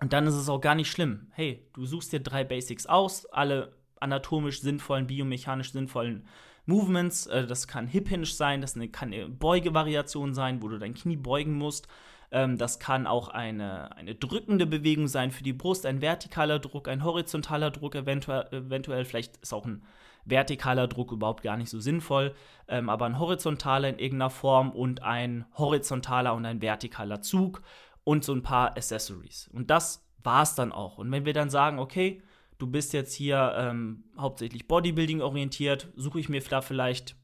Und 0.00 0.12
dann 0.12 0.26
ist 0.26 0.34
es 0.34 0.48
auch 0.48 0.60
gar 0.60 0.74
nicht 0.74 0.90
schlimm. 0.90 1.28
Hey, 1.32 1.66
du 1.72 1.86
suchst 1.86 2.12
dir 2.12 2.20
drei 2.20 2.44
Basics 2.44 2.86
aus, 2.86 3.26
alle 3.26 3.74
anatomisch 4.00 4.60
sinnvollen, 4.60 5.08
biomechanisch 5.08 5.72
sinnvollen 5.72 6.28
Movements. 6.66 7.26
Äh, 7.26 7.46
das 7.46 7.66
kann 7.66 7.86
Hip 7.86 8.08
Hinge 8.08 8.26
sein, 8.26 8.60
das 8.60 8.74
kann 8.92 9.12
eine 9.12 9.28
Beugevariation 9.28 10.34
sein, 10.34 10.62
wo 10.62 10.68
du 10.68 10.78
dein 10.78 10.94
Knie 10.94 11.16
beugen 11.16 11.54
musst. 11.54 11.88
Ähm, 12.30 12.58
das 12.58 12.78
kann 12.78 13.06
auch 13.06 13.28
eine, 13.28 13.96
eine 13.96 14.14
drückende 14.14 14.66
Bewegung 14.66 15.08
sein 15.08 15.30
für 15.30 15.42
die 15.42 15.52
Brust, 15.52 15.86
ein 15.86 16.00
vertikaler 16.00 16.58
Druck, 16.58 16.88
ein 16.88 17.04
horizontaler 17.04 17.70
Druck 17.70 17.94
eventuell, 17.94 18.46
eventuell. 18.52 19.04
Vielleicht 19.04 19.38
ist 19.38 19.52
auch 19.52 19.66
ein 19.66 19.82
vertikaler 20.26 20.88
Druck 20.88 21.12
überhaupt 21.12 21.42
gar 21.42 21.56
nicht 21.56 21.70
so 21.70 21.80
sinnvoll, 21.80 22.34
ähm, 22.68 22.88
aber 22.90 23.06
ein 23.06 23.18
horizontaler 23.18 23.88
in 23.88 23.98
irgendeiner 23.98 24.30
Form 24.30 24.70
und 24.70 25.02
ein 25.02 25.46
horizontaler 25.56 26.34
und 26.34 26.44
ein 26.44 26.60
vertikaler 26.60 27.22
Zug 27.22 27.62
und 28.04 28.24
so 28.24 28.34
ein 28.34 28.42
paar 28.42 28.76
Accessories. 28.76 29.48
Und 29.52 29.70
das 29.70 30.06
war 30.22 30.42
es 30.42 30.54
dann 30.54 30.72
auch. 30.72 30.98
Und 30.98 31.10
wenn 31.10 31.24
wir 31.24 31.32
dann 31.32 31.50
sagen, 31.50 31.78
okay, 31.78 32.22
du 32.58 32.66
bist 32.66 32.92
jetzt 32.92 33.14
hier 33.14 33.54
ähm, 33.56 34.04
hauptsächlich 34.18 34.68
Bodybuilding 34.68 35.22
orientiert, 35.22 35.88
suche 35.96 36.20
ich 36.20 36.28
mir 36.28 36.42
da 36.42 36.60
vielleicht 36.60 37.16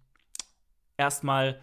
erstmal, 0.96 1.60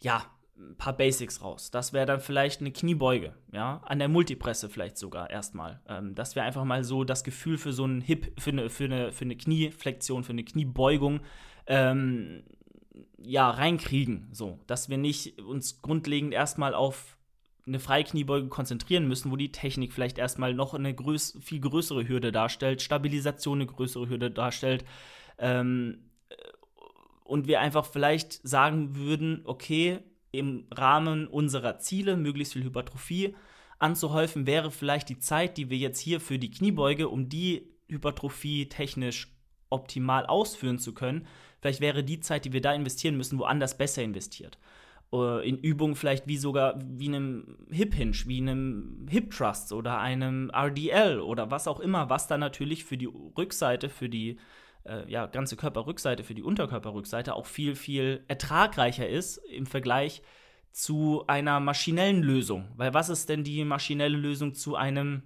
ja, 0.00 0.24
ein 0.60 0.76
paar 0.76 0.96
Basics 0.96 1.42
raus. 1.42 1.70
Das 1.70 1.92
wäre 1.92 2.06
dann 2.06 2.20
vielleicht 2.20 2.60
eine 2.60 2.72
Kniebeuge, 2.72 3.34
ja, 3.52 3.80
an 3.84 3.98
der 3.98 4.08
Multipresse 4.08 4.68
vielleicht 4.68 4.98
sogar 4.98 5.30
erstmal. 5.30 5.80
Ähm, 5.88 6.14
das 6.14 6.36
wäre 6.36 6.46
einfach 6.46 6.64
mal 6.64 6.84
so 6.84 7.04
das 7.04 7.24
Gefühl 7.24 7.58
für 7.58 7.72
so 7.72 7.84
einen 7.84 8.00
Hip, 8.00 8.40
für 8.40 8.50
eine, 8.50 8.70
für 8.70 8.84
eine, 8.84 9.12
für 9.12 9.24
eine 9.24 9.36
Knieflexion, 9.36 10.24
für 10.24 10.32
eine 10.32 10.44
Kniebeugung, 10.44 11.20
ähm, 11.66 12.42
ja, 13.18 13.50
reinkriegen. 13.50 14.28
So, 14.32 14.60
dass 14.66 14.88
wir 14.88 14.98
nicht 14.98 15.40
uns 15.40 15.82
grundlegend 15.82 16.34
erstmal 16.34 16.74
auf 16.74 17.16
eine 17.66 17.78
Freikniebeuge 17.78 18.48
konzentrieren 18.48 19.06
müssen, 19.06 19.30
wo 19.30 19.36
die 19.36 19.52
Technik 19.52 19.92
vielleicht 19.92 20.18
erstmal 20.18 20.54
noch 20.54 20.74
eine 20.74 20.94
größ 20.94 21.38
viel 21.40 21.60
größere 21.60 22.08
Hürde 22.08 22.32
darstellt, 22.32 22.82
Stabilisation 22.82 23.58
eine 23.58 23.66
größere 23.66 24.08
Hürde 24.08 24.30
darstellt. 24.30 24.84
Ähm, 25.38 26.10
und 27.24 27.46
wir 27.46 27.60
einfach 27.60 27.86
vielleicht 27.86 28.46
sagen 28.46 28.96
würden, 28.96 29.42
okay, 29.44 30.00
im 30.32 30.66
Rahmen 30.70 31.26
unserer 31.26 31.78
Ziele, 31.78 32.16
möglichst 32.16 32.52
viel 32.52 32.64
Hypertrophie 32.64 33.34
anzuhäufen, 33.78 34.46
wäre 34.46 34.70
vielleicht 34.70 35.08
die 35.08 35.18
Zeit, 35.18 35.56
die 35.56 35.70
wir 35.70 35.78
jetzt 35.78 36.00
hier 36.00 36.20
für 36.20 36.38
die 36.38 36.50
Kniebeuge, 36.50 37.08
um 37.08 37.28
die 37.28 37.68
Hypertrophie 37.88 38.68
technisch 38.68 39.34
optimal 39.70 40.26
ausführen 40.26 40.78
zu 40.78 40.92
können, 40.94 41.26
vielleicht 41.60 41.80
wäre 41.80 42.04
die 42.04 42.20
Zeit, 42.20 42.44
die 42.44 42.52
wir 42.52 42.60
da 42.60 42.72
investieren 42.72 43.16
müssen, 43.16 43.38
woanders 43.38 43.78
besser 43.78 44.02
investiert. 44.02 44.58
Äh, 45.12 45.48
in 45.48 45.58
Übungen 45.58 45.96
vielleicht 45.96 46.26
wie 46.26 46.36
sogar 46.36 46.78
wie 46.84 47.08
einem 47.08 47.56
Hip 47.70 47.94
Hinge, 47.94 48.16
wie 48.26 48.40
einem 48.40 49.06
Hip 49.08 49.30
Thrust 49.30 49.72
oder 49.72 49.98
einem 49.98 50.50
RDL 50.50 51.20
oder 51.20 51.50
was 51.50 51.68
auch 51.68 51.80
immer, 51.80 52.10
was 52.10 52.26
dann 52.26 52.40
natürlich 52.40 52.84
für 52.84 52.96
die 52.96 53.08
Rückseite, 53.36 53.88
für 53.88 54.08
die 54.08 54.38
äh, 54.84 55.10
ja, 55.10 55.26
ganze 55.26 55.56
Körperrückseite 55.56 56.24
für 56.24 56.34
die 56.34 56.42
Unterkörperrückseite 56.42 57.34
auch 57.34 57.46
viel, 57.46 57.74
viel 57.74 58.24
ertragreicher 58.28 59.08
ist 59.08 59.38
im 59.38 59.66
Vergleich 59.66 60.22
zu 60.72 61.24
einer 61.26 61.60
maschinellen 61.60 62.22
Lösung. 62.22 62.68
Weil 62.76 62.94
was 62.94 63.08
ist 63.08 63.28
denn 63.28 63.44
die 63.44 63.64
maschinelle 63.64 64.16
Lösung 64.16 64.54
zu 64.54 64.76
einem 64.76 65.22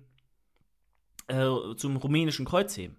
äh, 1.28 1.48
zum 1.76 1.96
rumänischen 1.96 2.46
Kreuzheben? 2.46 2.96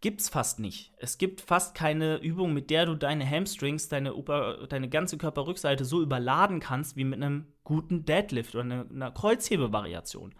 Gibt's 0.00 0.28
fast 0.28 0.60
nicht. 0.60 0.92
Es 0.98 1.18
gibt 1.18 1.40
fast 1.40 1.74
keine 1.74 2.18
Übung, 2.18 2.54
mit 2.54 2.70
der 2.70 2.86
du 2.86 2.94
deine 2.94 3.28
Hamstrings, 3.28 3.88
deine, 3.88 4.14
Ober, 4.14 4.68
deine 4.68 4.88
ganze 4.88 5.18
Körperrückseite 5.18 5.84
so 5.84 6.00
überladen 6.00 6.60
kannst 6.60 6.96
wie 6.96 7.02
mit 7.02 7.20
einem 7.20 7.48
guten 7.64 8.04
Deadlift 8.04 8.54
oder 8.54 8.62
einer, 8.62 8.86
einer 8.88 9.10
Kreuzhebevariation. 9.10 10.34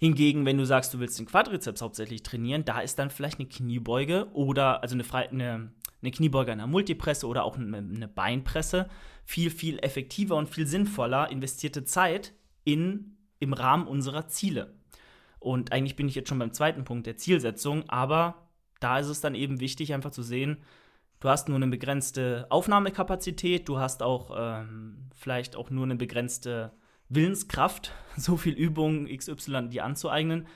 Hingegen, 0.00 0.46
wenn 0.46 0.58
du 0.58 0.64
sagst, 0.64 0.94
du 0.94 1.00
willst 1.00 1.18
den 1.18 1.26
Quadrizeps 1.26 1.82
hauptsächlich 1.82 2.22
trainieren, 2.22 2.64
da 2.64 2.80
ist 2.80 2.98
dann 3.00 3.10
vielleicht 3.10 3.40
eine 3.40 3.48
Kniebeuge 3.48 4.28
oder 4.32 4.80
also 4.82 4.94
eine, 4.94 5.04
eine, 5.12 5.72
eine 6.00 6.10
Kniebeuge 6.12 6.52
einer 6.52 6.68
Multipresse 6.68 7.26
oder 7.26 7.42
auch 7.42 7.56
eine, 7.56 7.78
eine 7.78 8.06
Beinpresse 8.06 8.88
viel, 9.24 9.50
viel 9.50 9.78
effektiver 9.80 10.36
und 10.36 10.48
viel 10.48 10.68
sinnvoller 10.68 11.30
investierte 11.30 11.84
Zeit 11.84 12.32
in, 12.62 13.16
im 13.40 13.52
Rahmen 13.52 13.88
unserer 13.88 14.28
Ziele. 14.28 14.74
Und 15.40 15.72
eigentlich 15.72 15.96
bin 15.96 16.08
ich 16.08 16.14
jetzt 16.14 16.28
schon 16.28 16.38
beim 16.38 16.52
zweiten 16.52 16.84
Punkt 16.84 17.06
der 17.06 17.16
Zielsetzung, 17.16 17.88
aber 17.88 18.48
da 18.80 19.00
ist 19.00 19.08
es 19.08 19.20
dann 19.20 19.34
eben 19.34 19.58
wichtig, 19.58 19.92
einfach 19.94 20.12
zu 20.12 20.22
sehen, 20.22 20.58
du 21.18 21.28
hast 21.28 21.48
nur 21.48 21.56
eine 21.56 21.66
begrenzte 21.66 22.46
Aufnahmekapazität, 22.50 23.68
du 23.68 23.78
hast 23.78 24.02
auch 24.02 24.30
ähm, 24.36 25.08
vielleicht 25.14 25.56
auch 25.56 25.70
nur 25.70 25.84
eine 25.84 25.96
begrenzte 25.96 26.72
Willenskraft, 27.08 27.92
so 28.16 28.36
viel 28.36 28.54
Übung 28.54 29.06
XY 29.06 29.68
dir 29.68 29.84
anzueignen. 29.84 30.46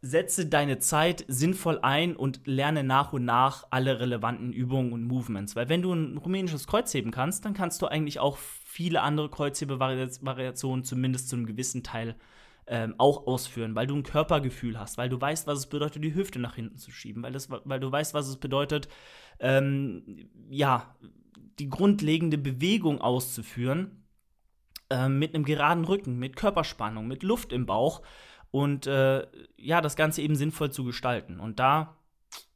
Setze 0.00 0.44
deine 0.44 0.78
Zeit 0.80 1.24
sinnvoll 1.28 1.78
ein 1.80 2.14
und 2.14 2.46
lerne 2.46 2.84
nach 2.84 3.14
und 3.14 3.24
nach 3.24 3.66
alle 3.70 4.00
relevanten 4.00 4.52
Übungen 4.52 4.92
und 4.92 5.04
Movements. 5.04 5.56
Weil 5.56 5.70
wenn 5.70 5.80
du 5.80 5.94
ein 5.94 6.18
rumänisches 6.18 6.66
Kreuzheben 6.66 7.10
kannst, 7.10 7.46
dann 7.46 7.54
kannst 7.54 7.80
du 7.80 7.86
eigentlich 7.86 8.20
auch 8.20 8.36
viele 8.36 9.00
andere 9.00 9.30
Kreuzhebevariationen 9.30 10.84
zumindest 10.84 11.30
zu 11.30 11.36
einem 11.36 11.46
gewissen 11.46 11.82
Teil 11.82 12.16
ähm, 12.66 12.94
auch 12.98 13.26
ausführen, 13.26 13.74
weil 13.74 13.86
du 13.86 13.94
ein 13.94 14.02
Körpergefühl 14.02 14.78
hast, 14.78 14.98
weil 14.98 15.08
du 15.08 15.20
weißt, 15.20 15.46
was 15.46 15.60
es 15.60 15.66
bedeutet, 15.66 16.04
die 16.04 16.14
Hüfte 16.14 16.38
nach 16.38 16.54
hinten 16.54 16.76
zu 16.76 16.90
schieben, 16.90 17.22
weil, 17.22 17.32
das, 17.32 17.48
weil 17.50 17.80
du 17.80 17.90
weißt, 17.90 18.14
was 18.14 18.28
es 18.28 18.36
bedeutet, 18.36 18.88
ähm, 19.38 20.28
ja, 20.48 20.94
die 21.58 21.68
grundlegende 21.68 22.38
Bewegung 22.38 23.00
auszuführen 23.00 24.03
äh, 24.94 25.08
mit 25.08 25.34
einem 25.34 25.44
geraden 25.44 25.84
Rücken, 25.84 26.18
mit 26.18 26.36
Körperspannung, 26.36 27.08
mit 27.08 27.24
Luft 27.24 27.52
im 27.52 27.66
Bauch 27.66 28.02
und 28.52 28.86
äh, 28.86 29.26
ja, 29.56 29.80
das 29.80 29.96
Ganze 29.96 30.22
eben 30.22 30.36
sinnvoll 30.36 30.70
zu 30.70 30.84
gestalten. 30.84 31.40
Und 31.40 31.58
da 31.58 31.96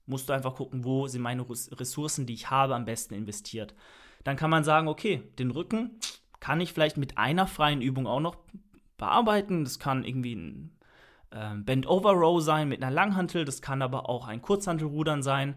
musst 0.06 0.28
du 0.28 0.32
einfach 0.32 0.54
gucken, 0.54 0.84
wo 0.84 1.08
sind 1.08 1.22
meine 1.22 1.44
Ressourcen, 1.48 2.26
die 2.26 2.34
ich 2.34 2.50
habe, 2.50 2.76
am 2.76 2.84
besten 2.84 3.14
investiert. 3.14 3.74
Dann 4.22 4.36
kann 4.36 4.50
man 4.50 4.62
sagen, 4.62 4.86
okay, 4.86 5.22
den 5.38 5.50
Rücken 5.50 5.98
kann 6.38 6.60
ich 6.60 6.72
vielleicht 6.72 6.96
mit 6.96 7.18
einer 7.18 7.48
freien 7.48 7.82
Übung 7.82 8.06
auch 8.06 8.20
noch 8.20 8.36
bearbeiten. 8.96 9.64
Das 9.64 9.80
kann 9.80 10.04
irgendwie 10.04 10.36
ein 10.36 10.78
äh, 11.30 11.56
Bend-Over-Row 11.56 12.40
sein 12.40 12.68
mit 12.68 12.82
einer 12.82 12.94
Langhantel, 12.94 13.44
das 13.44 13.62
kann 13.62 13.82
aber 13.82 14.08
auch 14.08 14.28
ein 14.28 14.42
Kurzhantelrudern 14.42 15.22
sein. 15.22 15.56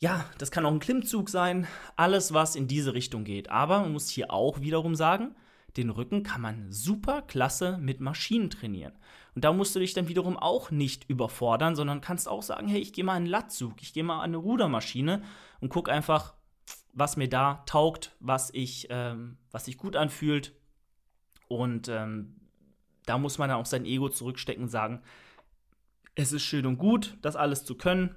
Ja, 0.00 0.24
das 0.38 0.50
kann 0.50 0.64
auch 0.64 0.72
ein 0.72 0.80
Klimmzug 0.80 1.28
sein. 1.28 1.66
Alles, 1.96 2.32
was 2.32 2.56
in 2.56 2.68
diese 2.68 2.94
Richtung 2.94 3.24
geht. 3.24 3.50
Aber 3.50 3.80
man 3.80 3.92
muss 3.92 4.08
hier 4.08 4.32
auch 4.32 4.60
wiederum 4.60 4.94
sagen, 4.94 5.34
den 5.76 5.90
Rücken 5.90 6.22
kann 6.22 6.40
man 6.40 6.70
super 6.70 7.22
klasse 7.22 7.78
mit 7.78 8.00
Maschinen 8.00 8.50
trainieren. 8.50 8.92
Und 9.34 9.44
da 9.44 9.52
musst 9.52 9.74
du 9.74 9.80
dich 9.80 9.94
dann 9.94 10.08
wiederum 10.08 10.36
auch 10.36 10.70
nicht 10.70 11.08
überfordern, 11.10 11.74
sondern 11.74 12.00
kannst 12.00 12.28
auch 12.28 12.42
sagen, 12.42 12.68
hey, 12.68 12.80
ich 12.80 12.92
gehe 12.92 13.04
mal 13.04 13.14
einen 13.14 13.26
Latzug, 13.26 13.82
ich 13.82 13.92
gehe 13.92 14.04
mal 14.04 14.18
an 14.18 14.30
eine 14.30 14.36
Rudermaschine 14.36 15.22
und 15.60 15.70
guck 15.70 15.88
einfach, 15.88 16.34
was 16.92 17.16
mir 17.16 17.28
da 17.28 17.62
taugt, 17.66 18.14
was 18.20 18.50
ich, 18.52 18.86
ähm, 18.90 19.38
was 19.50 19.64
sich 19.64 19.76
gut 19.76 19.96
anfühlt. 19.96 20.54
Und 21.48 21.88
ähm, 21.88 22.36
da 23.06 23.18
muss 23.18 23.38
man 23.38 23.48
dann 23.48 23.58
auch 23.58 23.66
sein 23.66 23.84
Ego 23.84 24.08
zurückstecken 24.08 24.64
und 24.64 24.70
sagen, 24.70 25.02
es 26.14 26.32
ist 26.32 26.42
schön 26.42 26.66
und 26.66 26.78
gut, 26.78 27.18
das 27.22 27.34
alles 27.34 27.64
zu 27.64 27.76
können, 27.76 28.14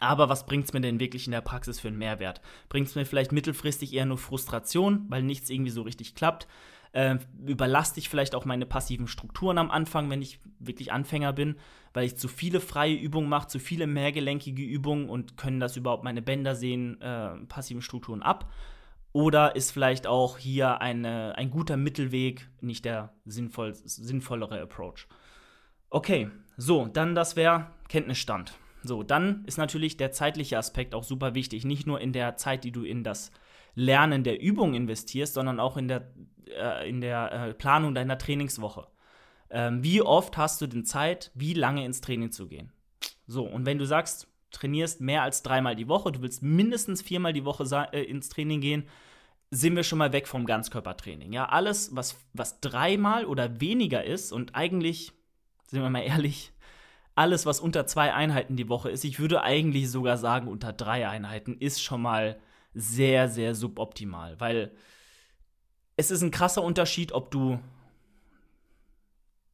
aber 0.00 0.28
was 0.28 0.46
bringt 0.46 0.66
es 0.66 0.72
mir 0.72 0.80
denn 0.80 1.00
wirklich 1.00 1.26
in 1.26 1.32
der 1.32 1.40
Praxis 1.40 1.80
für 1.80 1.88
einen 1.88 1.98
Mehrwert? 1.98 2.40
Bringt 2.68 2.88
es 2.88 2.94
mir 2.94 3.06
vielleicht 3.06 3.32
mittelfristig 3.32 3.94
eher 3.94 4.06
nur 4.06 4.18
Frustration, 4.18 5.06
weil 5.08 5.22
nichts 5.22 5.50
irgendwie 5.50 5.70
so 5.70 5.82
richtig 5.82 6.14
klappt? 6.14 6.46
Äh, 6.92 7.18
überlaste 7.44 7.98
ich 7.98 8.08
vielleicht 8.08 8.34
auch 8.34 8.44
meine 8.44 8.66
passiven 8.66 9.08
Strukturen 9.08 9.58
am 9.58 9.70
Anfang, 9.70 10.10
wenn 10.10 10.22
ich 10.22 10.38
wirklich 10.60 10.92
Anfänger 10.92 11.32
bin, 11.32 11.56
weil 11.92 12.06
ich 12.06 12.16
zu 12.16 12.28
viele 12.28 12.60
freie 12.60 12.94
Übungen 12.94 13.28
mache, 13.28 13.48
zu 13.48 13.58
viele 13.58 13.86
mehrgelenkige 13.86 14.62
Übungen 14.62 15.08
und 15.08 15.36
können 15.36 15.58
das 15.58 15.76
überhaupt 15.76 16.04
meine 16.04 16.22
Bänder 16.22 16.54
sehen, 16.54 17.00
äh, 17.00 17.36
passiven 17.46 17.82
Strukturen 17.82 18.22
ab? 18.22 18.52
Oder 19.12 19.54
ist 19.54 19.70
vielleicht 19.70 20.08
auch 20.08 20.38
hier 20.38 20.80
eine, 20.80 21.36
ein 21.36 21.50
guter 21.50 21.76
Mittelweg 21.76 22.48
nicht 22.60 22.84
der 22.84 23.12
sinnvoll, 23.24 23.72
sinnvollere 23.74 24.60
Approach? 24.60 25.06
Okay, 25.90 26.30
so, 26.56 26.86
dann 26.86 27.14
das 27.14 27.36
wäre 27.36 27.68
Kenntnisstand. 27.88 28.54
So, 28.84 29.02
dann 29.02 29.44
ist 29.46 29.56
natürlich 29.56 29.96
der 29.96 30.12
zeitliche 30.12 30.58
Aspekt 30.58 30.94
auch 30.94 31.04
super 31.04 31.34
wichtig. 31.34 31.64
Nicht 31.64 31.86
nur 31.86 32.00
in 32.00 32.12
der 32.12 32.36
Zeit, 32.36 32.64
die 32.64 32.70
du 32.70 32.84
in 32.84 33.02
das 33.02 33.32
Lernen 33.74 34.24
der 34.24 34.40
Übung 34.40 34.74
investierst, 34.74 35.34
sondern 35.34 35.58
auch 35.58 35.78
in 35.78 35.88
der, 35.88 36.12
äh, 36.46 36.88
in 36.88 37.00
der 37.00 37.32
äh, 37.32 37.54
Planung 37.54 37.94
deiner 37.94 38.18
Trainingswoche. 38.18 38.86
Ähm, 39.50 39.82
wie 39.82 40.02
oft 40.02 40.36
hast 40.36 40.60
du 40.60 40.66
denn 40.66 40.84
Zeit, 40.84 41.30
wie 41.34 41.54
lange 41.54 41.84
ins 41.84 42.02
Training 42.02 42.30
zu 42.30 42.46
gehen? 42.46 42.72
So, 43.26 43.44
und 43.44 43.64
wenn 43.64 43.78
du 43.78 43.86
sagst, 43.86 44.28
trainierst 44.50 45.00
mehr 45.00 45.22
als 45.22 45.42
dreimal 45.42 45.76
die 45.76 45.88
Woche, 45.88 46.12
du 46.12 46.20
willst 46.20 46.42
mindestens 46.42 47.00
viermal 47.00 47.32
die 47.32 47.44
Woche 47.46 47.64
äh, 47.92 48.02
ins 48.02 48.28
Training 48.28 48.60
gehen, 48.60 48.84
sind 49.50 49.76
wir 49.76 49.82
schon 49.82 49.98
mal 49.98 50.12
weg 50.12 50.28
vom 50.28 50.44
Ganzkörpertraining. 50.44 51.32
Ja, 51.32 51.46
alles, 51.46 51.96
was, 51.96 52.16
was 52.34 52.60
dreimal 52.60 53.24
oder 53.24 53.60
weniger 53.60 54.04
ist 54.04 54.30
und 54.30 54.54
eigentlich, 54.54 55.12
sind 55.68 55.82
wir 55.82 55.90
mal 55.90 56.00
ehrlich, 56.00 56.52
alles, 57.14 57.46
was 57.46 57.60
unter 57.60 57.86
zwei 57.86 58.12
Einheiten 58.12 58.56
die 58.56 58.68
Woche 58.68 58.90
ist, 58.90 59.04
ich 59.04 59.18
würde 59.18 59.42
eigentlich 59.42 59.90
sogar 59.90 60.16
sagen, 60.16 60.48
unter 60.48 60.72
drei 60.72 61.08
Einheiten 61.08 61.56
ist 61.58 61.82
schon 61.82 62.02
mal 62.02 62.38
sehr, 62.74 63.28
sehr 63.28 63.54
suboptimal, 63.54 64.38
weil 64.40 64.72
es 65.96 66.10
ist 66.10 66.22
ein 66.22 66.32
krasser 66.32 66.62
Unterschied, 66.62 67.12
ob 67.12 67.30
du 67.30 67.60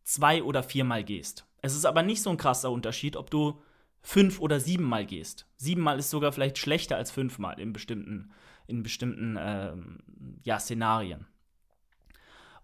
zwei 0.04 0.42
oder 0.42 0.62
viermal 0.62 1.04
gehst. 1.04 1.46
Es 1.60 1.74
ist 1.74 1.84
aber 1.84 2.02
nicht 2.02 2.22
so 2.22 2.30
ein 2.30 2.38
krasser 2.38 2.70
Unterschied, 2.70 3.16
ob 3.16 3.30
du 3.30 3.62
fünf 4.00 4.40
oder 4.40 4.58
siebenmal 4.58 5.04
gehst. 5.04 5.46
Siebenmal 5.56 5.98
ist 5.98 6.08
sogar 6.08 6.32
vielleicht 6.32 6.56
schlechter 6.56 6.96
als 6.96 7.10
fünfmal 7.10 7.60
in 7.60 7.74
bestimmten, 7.74 8.32
in 8.66 8.82
bestimmten 8.82 9.36
ähm, 9.38 9.98
ja, 10.42 10.58
Szenarien. 10.58 11.26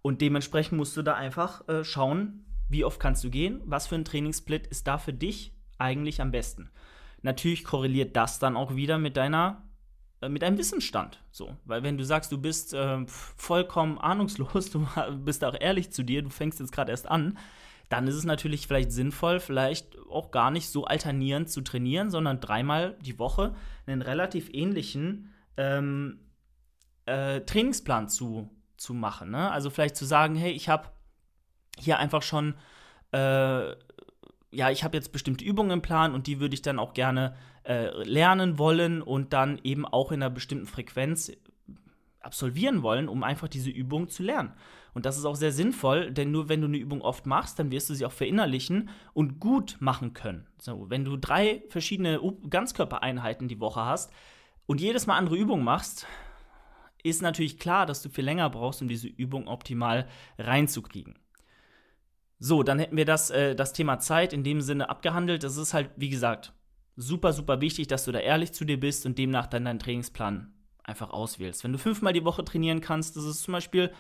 Und 0.01 0.23
dementsprechend 0.23 0.79
musst 0.79 0.97
du 0.97 1.03
da 1.03 1.15
einfach 1.15 1.69
äh, 1.69 1.85
schauen, 1.85 2.46
wie 2.69 2.85
oft 2.85 3.01
kannst 3.01 3.25
du 3.25 3.31
gehen? 3.31 3.63
Was 3.65 3.87
für 3.87 3.95
ein 3.95 4.05
Trainingssplit 4.05 4.67
ist 4.67 4.87
da 4.87 4.99
für 4.99 5.13
dich 5.13 5.53
eigentlich 5.79 6.21
am 6.21 6.31
besten? 6.31 6.71
Natürlich 7.23 7.65
korreliert 7.65 8.17
das 8.17 8.39
dann 8.39 8.57
auch 8.57 8.77
wieder 8.77 8.99
mit 8.99 9.17
deiner 9.17 9.67
äh, 10.21 10.29
mit 10.29 10.43
deinem 10.43 10.59
Wissensstand. 10.59 11.21
So, 11.31 11.57
weil 11.65 11.83
wenn 11.83 11.99
du 11.99 12.05
sagst, 12.05 12.33
du 12.33 12.39
bist 12.39 12.75
äh, 12.75 13.05
vollkommen 13.07 13.99
ahnungslos, 13.99 14.71
du 14.71 14.87
bist 15.25 15.45
auch 15.45 15.57
ehrlich 15.59 15.91
zu 15.93 16.03
dir, 16.03 16.23
du 16.23 16.31
fängst 16.31 16.61
jetzt 16.61 16.73
gerade 16.73 16.91
erst 16.91 17.09
an, 17.09 17.39
dann 17.89 18.09
ist 18.09 18.17
es 18.17 18.25
natürlich 18.25 18.67
vielleicht 18.67 18.91
sinnvoll, 18.91 19.39
vielleicht 19.39 19.97
auch 20.11 20.31
gar 20.33 20.51
nicht 20.51 20.71
so 20.71 20.85
alternierend 20.85 21.51
zu 21.51 21.61
trainieren, 21.61 22.11
sondern 22.11 22.41
dreimal 22.41 22.97
die 23.03 23.19
Woche 23.19 23.55
einen 23.87 24.03
relativ 24.03 24.49
ähnlichen 24.53 25.33
ähm, 25.57 26.19
äh, 27.05 27.43
Trainingsplan 27.43 28.09
zu, 28.09 28.51
zu 28.77 28.93
machen. 28.93 29.31
Ne? 29.31 29.51
Also 29.53 29.71
vielleicht 29.71 29.97
zu 29.97 30.05
sagen, 30.05 30.35
hey, 30.35 30.51
ich 30.51 30.69
habe 30.69 30.89
hier 31.79 31.99
einfach 31.99 32.23
schon, 32.23 32.55
äh, 33.13 33.71
ja, 34.51 34.71
ich 34.71 34.85
habe 34.85 34.97
jetzt 34.97 35.13
bestimmte 35.13 35.45
Übungen 35.45 35.71
im 35.71 35.83
Plan 35.83 36.15
und 36.15 36.27
die 36.27 36.41
würde 36.41 36.55
ich 36.55 36.63
dann 36.63 36.79
auch 36.79 36.95
gerne 36.95 37.35
äh, 37.65 37.89
lernen 38.05 38.59
wollen 38.59 39.03
und 39.03 39.33
dann 39.33 39.59
eben 39.63 39.85
auch 39.85 40.13
in 40.13 40.23
einer 40.23 40.31
bestimmten 40.31 40.67
Frequenz 40.67 41.33
absolvieren 42.21 42.83
wollen, 42.83 43.09
um 43.09 43.23
einfach 43.23 43.49
diese 43.49 43.71
Übung 43.71 44.09
zu 44.09 44.23
lernen. 44.23 44.53
Und 44.95 45.05
das 45.05 45.19
ist 45.19 45.25
auch 45.27 45.37
sehr 45.37 45.53
sinnvoll, 45.53 46.11
denn 46.11 46.31
nur 46.31 46.49
wenn 46.49 46.63
du 46.63 46.67
eine 46.67 46.79
Übung 46.79 47.03
oft 47.03 47.27
machst, 47.27 47.59
dann 47.59 47.71
wirst 47.71 47.91
du 47.91 47.95
sie 47.95 48.07
auch 48.07 48.13
verinnerlichen 48.13 48.89
und 49.13 49.41
gut 49.41 49.77
machen 49.79 50.15
können. 50.15 50.47
So, 50.59 50.89
wenn 50.89 51.05
du 51.05 51.17
drei 51.17 51.63
verschiedene 51.69 52.21
Ganzkörpereinheiten 52.49 53.47
die 53.47 53.61
Woche 53.61 53.85
hast 53.85 54.11
und 54.65 54.81
jedes 54.81 55.07
Mal 55.07 55.17
andere 55.17 55.37
Übungen 55.37 55.65
machst, 55.65 56.07
ist 57.03 57.23
natürlich 57.23 57.59
klar, 57.59 57.87
dass 57.87 58.03
du 58.03 58.09
viel 58.09 58.25
länger 58.25 58.51
brauchst, 58.51 58.83
um 58.83 58.89
diese 58.89 59.07
Übung 59.07 59.49
optimal 59.49 60.09
reinzukriegen. 60.39 61.15
So, 62.39 62.63
dann 62.63 62.79
hätten 62.79 62.97
wir 62.97 63.05
das, 63.07 63.31
äh, 63.31 63.55
das 63.55 63.73
Thema 63.73 63.99
Zeit 63.99 64.33
in 64.33 64.45
dem 64.45 64.61
Sinne 64.61 64.91
abgehandelt. 64.91 65.43
Das 65.43 65.57
ist 65.57 65.75
halt, 65.75 65.91
wie 65.97 66.11
gesagt, 66.11 66.53
super, 66.97 67.33
super 67.33 67.61
wichtig, 67.61 67.87
dass 67.87 68.05
du 68.05 68.13
da 68.13 68.19
ehrlich 68.19 68.53
zu 68.53 68.65
dir 68.65 68.79
bist 68.79 69.07
und 69.07 69.19
demnach 69.19 69.47
dann 69.47 69.65
deinen 69.65 69.79
Trainingsplan 69.79 70.53
einfach 70.85 71.11
auswählst. 71.11 71.65
Wenn 71.65 71.73
du 71.73 71.79
fünfmal 71.79 72.13
die 72.13 72.25
Woche 72.25 72.45
trainieren 72.45 72.81
kannst, 72.81 73.17
das 73.17 73.25
ist 73.25 73.43
zum 73.43 73.53
Beispiel 73.53 73.93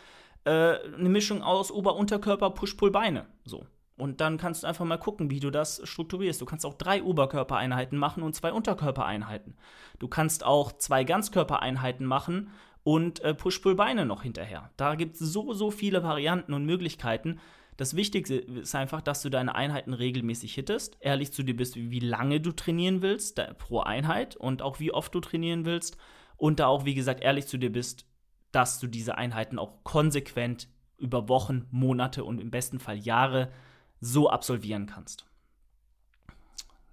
äh, 0.44 0.50
eine 0.50 1.08
Mischung 1.08 1.42
aus 1.42 1.70
Ober-Unterkörper, 1.70 2.50
Push-Pull-Beine. 2.50 3.26
So. 3.44 3.66
Und 3.96 4.20
dann 4.20 4.36
kannst 4.36 4.62
du 4.62 4.66
einfach 4.66 4.84
mal 4.84 4.98
gucken, 4.98 5.30
wie 5.30 5.40
du 5.40 5.50
das 5.50 5.80
strukturierst. 5.84 6.40
Du 6.40 6.44
kannst 6.44 6.66
auch 6.66 6.74
drei 6.74 7.02
Oberkörpereinheiten 7.02 7.98
machen 7.98 8.22
und 8.22 8.34
zwei 8.34 8.52
Unterkörpereinheiten. 8.52 9.56
Du 9.98 10.06
kannst 10.06 10.44
auch 10.44 10.72
zwei 10.72 11.04
Ganzkörpereinheiten 11.04 12.04
machen 12.04 12.50
und 12.84 13.20
äh, 13.20 13.34
Push-Pull-Beine 13.34 14.04
noch 14.04 14.22
hinterher. 14.22 14.70
Da 14.76 14.94
gibt 14.94 15.14
es 15.16 15.20
so, 15.20 15.54
so 15.54 15.70
viele 15.70 16.02
Varianten 16.02 16.52
und 16.52 16.66
Möglichkeiten. 16.66 17.40
Das 17.76 17.94
Wichtigste 17.94 18.36
ist 18.36 18.74
einfach, 18.74 19.02
dass 19.02 19.22
du 19.22 19.28
deine 19.28 19.54
Einheiten 19.54 19.92
regelmäßig 19.92 20.54
hittest, 20.54 20.96
ehrlich 21.00 21.32
zu 21.32 21.42
dir 21.42 21.56
bist, 21.56 21.76
wie 21.76 22.00
lange 22.00 22.40
du 22.40 22.52
trainieren 22.52 23.02
willst 23.02 23.40
pro 23.58 23.80
Einheit 23.80 24.34
und 24.36 24.62
auch 24.62 24.80
wie 24.80 24.92
oft 24.92 25.14
du 25.14 25.20
trainieren 25.20 25.64
willst 25.64 25.98
und 26.36 26.58
da 26.60 26.66
auch, 26.66 26.84
wie 26.84 26.94
gesagt, 26.94 27.22
ehrlich 27.22 27.46
zu 27.46 27.58
dir 27.58 27.70
bist, 27.70 28.06
dass 28.50 28.78
du 28.80 28.86
diese 28.86 29.18
Einheiten 29.18 29.58
auch 29.58 29.84
konsequent 29.84 30.68
über 30.96 31.28
Wochen, 31.28 31.66
Monate 31.70 32.24
und 32.24 32.40
im 32.40 32.50
besten 32.50 32.78
Fall 32.78 32.96
Jahre 32.96 33.52
so 34.00 34.30
absolvieren 34.30 34.86
kannst. 34.86 35.26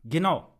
Genau. 0.04 0.54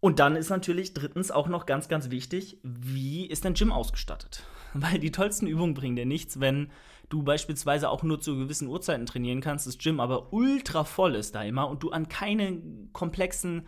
Und 0.00 0.18
dann 0.18 0.36
ist 0.36 0.50
natürlich 0.50 0.94
drittens 0.94 1.30
auch 1.30 1.48
noch 1.48 1.66
ganz, 1.66 1.88
ganz 1.88 2.10
wichtig, 2.10 2.58
wie 2.62 3.26
ist 3.26 3.44
dein 3.44 3.54
Gym 3.54 3.72
ausgestattet? 3.72 4.42
Weil 4.74 4.98
die 4.98 5.12
tollsten 5.12 5.46
Übungen 5.46 5.74
bringen 5.74 5.96
dir 5.96 6.06
nichts, 6.06 6.40
wenn 6.40 6.70
du 7.08 7.22
beispielsweise 7.22 7.90
auch 7.90 8.02
nur 8.02 8.20
zu 8.20 8.36
gewissen 8.36 8.68
Uhrzeiten 8.68 9.06
trainieren 9.06 9.40
kannst, 9.40 9.66
das 9.66 9.78
Gym 9.78 10.00
aber 10.00 10.32
ultra 10.32 10.84
voll 10.84 11.14
ist 11.14 11.34
da 11.34 11.42
immer 11.42 11.68
und 11.68 11.82
du 11.82 11.90
an 11.90 12.08
keine 12.08 12.60
komplexen 12.92 13.66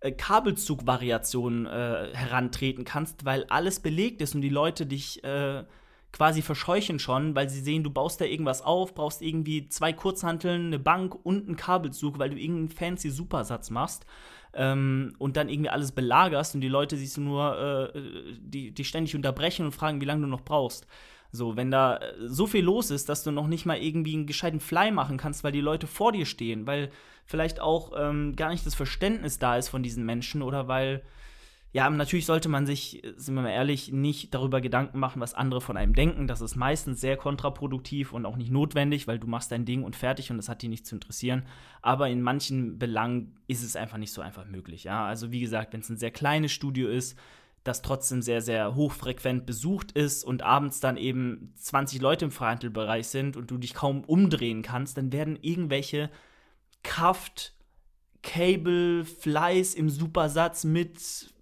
äh, 0.00 0.12
Kabelzugvariationen 0.12 1.66
äh, 1.66 2.14
herantreten 2.14 2.84
kannst, 2.84 3.24
weil 3.24 3.44
alles 3.48 3.80
belegt 3.80 4.20
ist 4.22 4.34
und 4.34 4.40
die 4.40 4.48
Leute 4.48 4.86
dich 4.86 5.22
äh, 5.24 5.64
quasi 6.12 6.40
verscheuchen 6.42 6.98
schon, 6.98 7.34
weil 7.34 7.50
sie 7.50 7.60
sehen, 7.60 7.84
du 7.84 7.90
baust 7.90 8.20
da 8.20 8.24
irgendwas 8.24 8.62
auf, 8.62 8.94
brauchst 8.94 9.20
irgendwie 9.20 9.68
zwei 9.68 9.92
Kurzhanteln, 9.92 10.66
eine 10.66 10.78
Bank 10.78 11.14
und 11.24 11.46
einen 11.46 11.56
Kabelzug, 11.56 12.18
weil 12.18 12.30
du 12.30 12.38
irgendeinen 12.38 12.70
fancy 12.70 13.10
Supersatz 13.10 13.70
machst 13.70 14.06
ähm, 14.54 15.14
und 15.18 15.36
dann 15.36 15.48
irgendwie 15.48 15.70
alles 15.70 15.92
belagerst 15.92 16.54
und 16.54 16.62
die 16.62 16.68
Leute 16.68 16.96
siehst 16.96 17.18
du 17.18 17.20
nur, 17.20 17.92
äh, 17.94 18.00
die, 18.38 18.72
die 18.72 18.84
ständig 18.84 19.14
unterbrechen 19.14 19.66
und 19.66 19.72
fragen, 19.72 20.00
wie 20.00 20.06
lange 20.06 20.22
du 20.22 20.28
noch 20.28 20.42
brauchst. 20.42 20.86
So, 21.36 21.56
wenn 21.56 21.70
da 21.70 21.98
äh, 21.98 22.14
so 22.26 22.46
viel 22.46 22.64
los 22.64 22.90
ist, 22.90 23.08
dass 23.08 23.22
du 23.22 23.30
noch 23.30 23.46
nicht 23.46 23.66
mal 23.66 23.78
irgendwie 23.78 24.14
einen 24.14 24.26
gescheiten 24.26 24.60
Fly 24.60 24.90
machen 24.90 25.16
kannst, 25.18 25.44
weil 25.44 25.52
die 25.52 25.60
Leute 25.60 25.86
vor 25.86 26.12
dir 26.12 26.26
stehen, 26.26 26.66
weil 26.66 26.90
vielleicht 27.24 27.60
auch 27.60 27.92
ähm, 27.96 28.34
gar 28.36 28.50
nicht 28.50 28.66
das 28.66 28.74
Verständnis 28.74 29.38
da 29.38 29.56
ist 29.56 29.68
von 29.68 29.82
diesen 29.82 30.04
Menschen 30.04 30.42
oder 30.42 30.68
weil 30.68 31.02
ja, 31.76 31.90
natürlich 31.90 32.24
sollte 32.24 32.48
man 32.48 32.64
sich, 32.64 33.02
sind 33.16 33.34
wir 33.34 33.42
mal 33.42 33.50
ehrlich, 33.50 33.92
nicht 33.92 34.32
darüber 34.32 34.62
Gedanken 34.62 34.98
machen, 34.98 35.20
was 35.20 35.34
andere 35.34 35.60
von 35.60 35.76
einem 35.76 35.94
denken. 35.94 36.26
Das 36.26 36.40
ist 36.40 36.56
meistens 36.56 37.02
sehr 37.02 37.18
kontraproduktiv 37.18 38.14
und 38.14 38.24
auch 38.24 38.36
nicht 38.36 38.50
notwendig, 38.50 39.06
weil 39.06 39.18
du 39.18 39.26
machst 39.26 39.52
dein 39.52 39.66
Ding 39.66 39.84
und 39.84 39.94
fertig 39.94 40.30
und 40.30 40.38
das 40.38 40.48
hat 40.48 40.62
die 40.62 40.68
nicht 40.68 40.86
zu 40.86 40.94
interessieren. 40.94 41.42
Aber 41.82 42.08
in 42.08 42.22
manchen 42.22 42.78
Belangen 42.78 43.36
ist 43.46 43.62
es 43.62 43.76
einfach 43.76 43.98
nicht 43.98 44.12
so 44.12 44.22
einfach 44.22 44.46
möglich. 44.46 44.84
Ja, 44.84 45.04
also 45.04 45.32
wie 45.32 45.40
gesagt, 45.40 45.74
wenn 45.74 45.80
es 45.80 45.90
ein 45.90 45.98
sehr 45.98 46.10
kleines 46.10 46.50
Studio 46.50 46.88
ist, 46.88 47.18
das 47.66 47.82
trotzdem 47.82 48.22
sehr, 48.22 48.40
sehr 48.40 48.74
hochfrequent 48.74 49.46
besucht 49.46 49.92
ist 49.92 50.24
und 50.24 50.42
abends 50.42 50.80
dann 50.80 50.96
eben 50.96 51.52
20 51.56 52.00
Leute 52.00 52.26
im 52.26 52.30
Freihandelbereich 52.30 53.06
sind 53.08 53.36
und 53.36 53.50
du 53.50 53.58
dich 53.58 53.74
kaum 53.74 54.04
umdrehen 54.04 54.62
kannst, 54.62 54.96
dann 54.96 55.12
werden 55.12 55.38
irgendwelche 55.40 56.10
Kraft, 56.82 57.54
Cable, 58.22 59.04
Fleiß 59.04 59.74
im 59.74 59.88
Supersatz 59.88 60.64
mit 60.64 61.34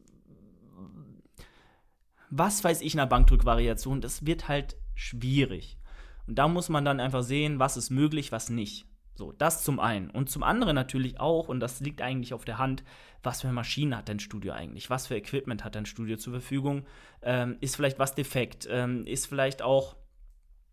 was 2.36 2.64
weiß 2.64 2.80
ich, 2.80 2.94
einer 2.94 3.06
Bankdrückvariation, 3.06 4.00
das 4.00 4.26
wird 4.26 4.48
halt 4.48 4.76
schwierig. 4.96 5.78
Und 6.26 6.36
da 6.36 6.48
muss 6.48 6.68
man 6.68 6.84
dann 6.84 6.98
einfach 6.98 7.22
sehen, 7.22 7.60
was 7.60 7.76
ist 7.76 7.90
möglich, 7.90 8.32
was 8.32 8.50
nicht. 8.50 8.86
So, 9.14 9.32
das 9.32 9.62
zum 9.62 9.78
einen. 9.78 10.10
Und 10.10 10.28
zum 10.28 10.42
anderen 10.42 10.74
natürlich 10.74 11.20
auch, 11.20 11.48
und 11.48 11.60
das 11.60 11.80
liegt 11.80 12.02
eigentlich 12.02 12.34
auf 12.34 12.44
der 12.44 12.58
Hand, 12.58 12.82
was 13.22 13.40
für 13.40 13.52
Maschinen 13.52 13.96
hat 13.96 14.08
dein 14.08 14.18
Studio 14.18 14.52
eigentlich? 14.52 14.90
Was 14.90 15.06
für 15.06 15.16
Equipment 15.16 15.64
hat 15.64 15.76
dein 15.76 15.86
Studio 15.86 16.16
zur 16.16 16.32
Verfügung? 16.32 16.84
Ähm, 17.22 17.56
ist 17.60 17.76
vielleicht 17.76 17.98
was 17.98 18.14
defekt? 18.14 18.68
Ähm, 18.70 19.06
ist 19.06 19.26
vielleicht 19.26 19.62
auch, 19.62 19.96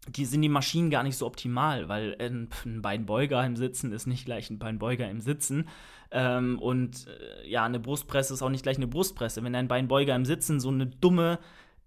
die, 0.08 0.26
sind 0.26 0.42
die 0.42 0.50
Maschinen 0.50 0.90
gar 0.90 1.04
nicht 1.04 1.18
so 1.18 1.28
optimal, 1.28 1.88
weil 1.88 2.16
ein, 2.20 2.50
ein 2.66 2.82
Beinbeuger 2.82 3.46
im 3.46 3.56
Sitzen 3.56 3.92
ist 3.92 4.08
nicht 4.08 4.26
gleich 4.26 4.50
ein 4.50 4.58
Beinbeuger 4.58 5.08
im 5.08 5.22
Sitzen. 5.22 5.70
Ähm, 6.10 6.58
und 6.60 7.08
äh, 7.08 7.48
ja, 7.48 7.64
eine 7.64 7.80
Brustpresse 7.80 8.34
ist 8.34 8.42
auch 8.42 8.50
nicht 8.50 8.64
gleich 8.64 8.78
eine 8.78 8.88
Brustpresse. 8.88 9.44
Wenn 9.44 9.56
ein 9.56 9.68
Beinbeuger 9.68 10.16
im 10.16 10.26
Sitzen 10.26 10.60
so 10.60 10.70
eine 10.70 10.88
dumme, 10.88 11.38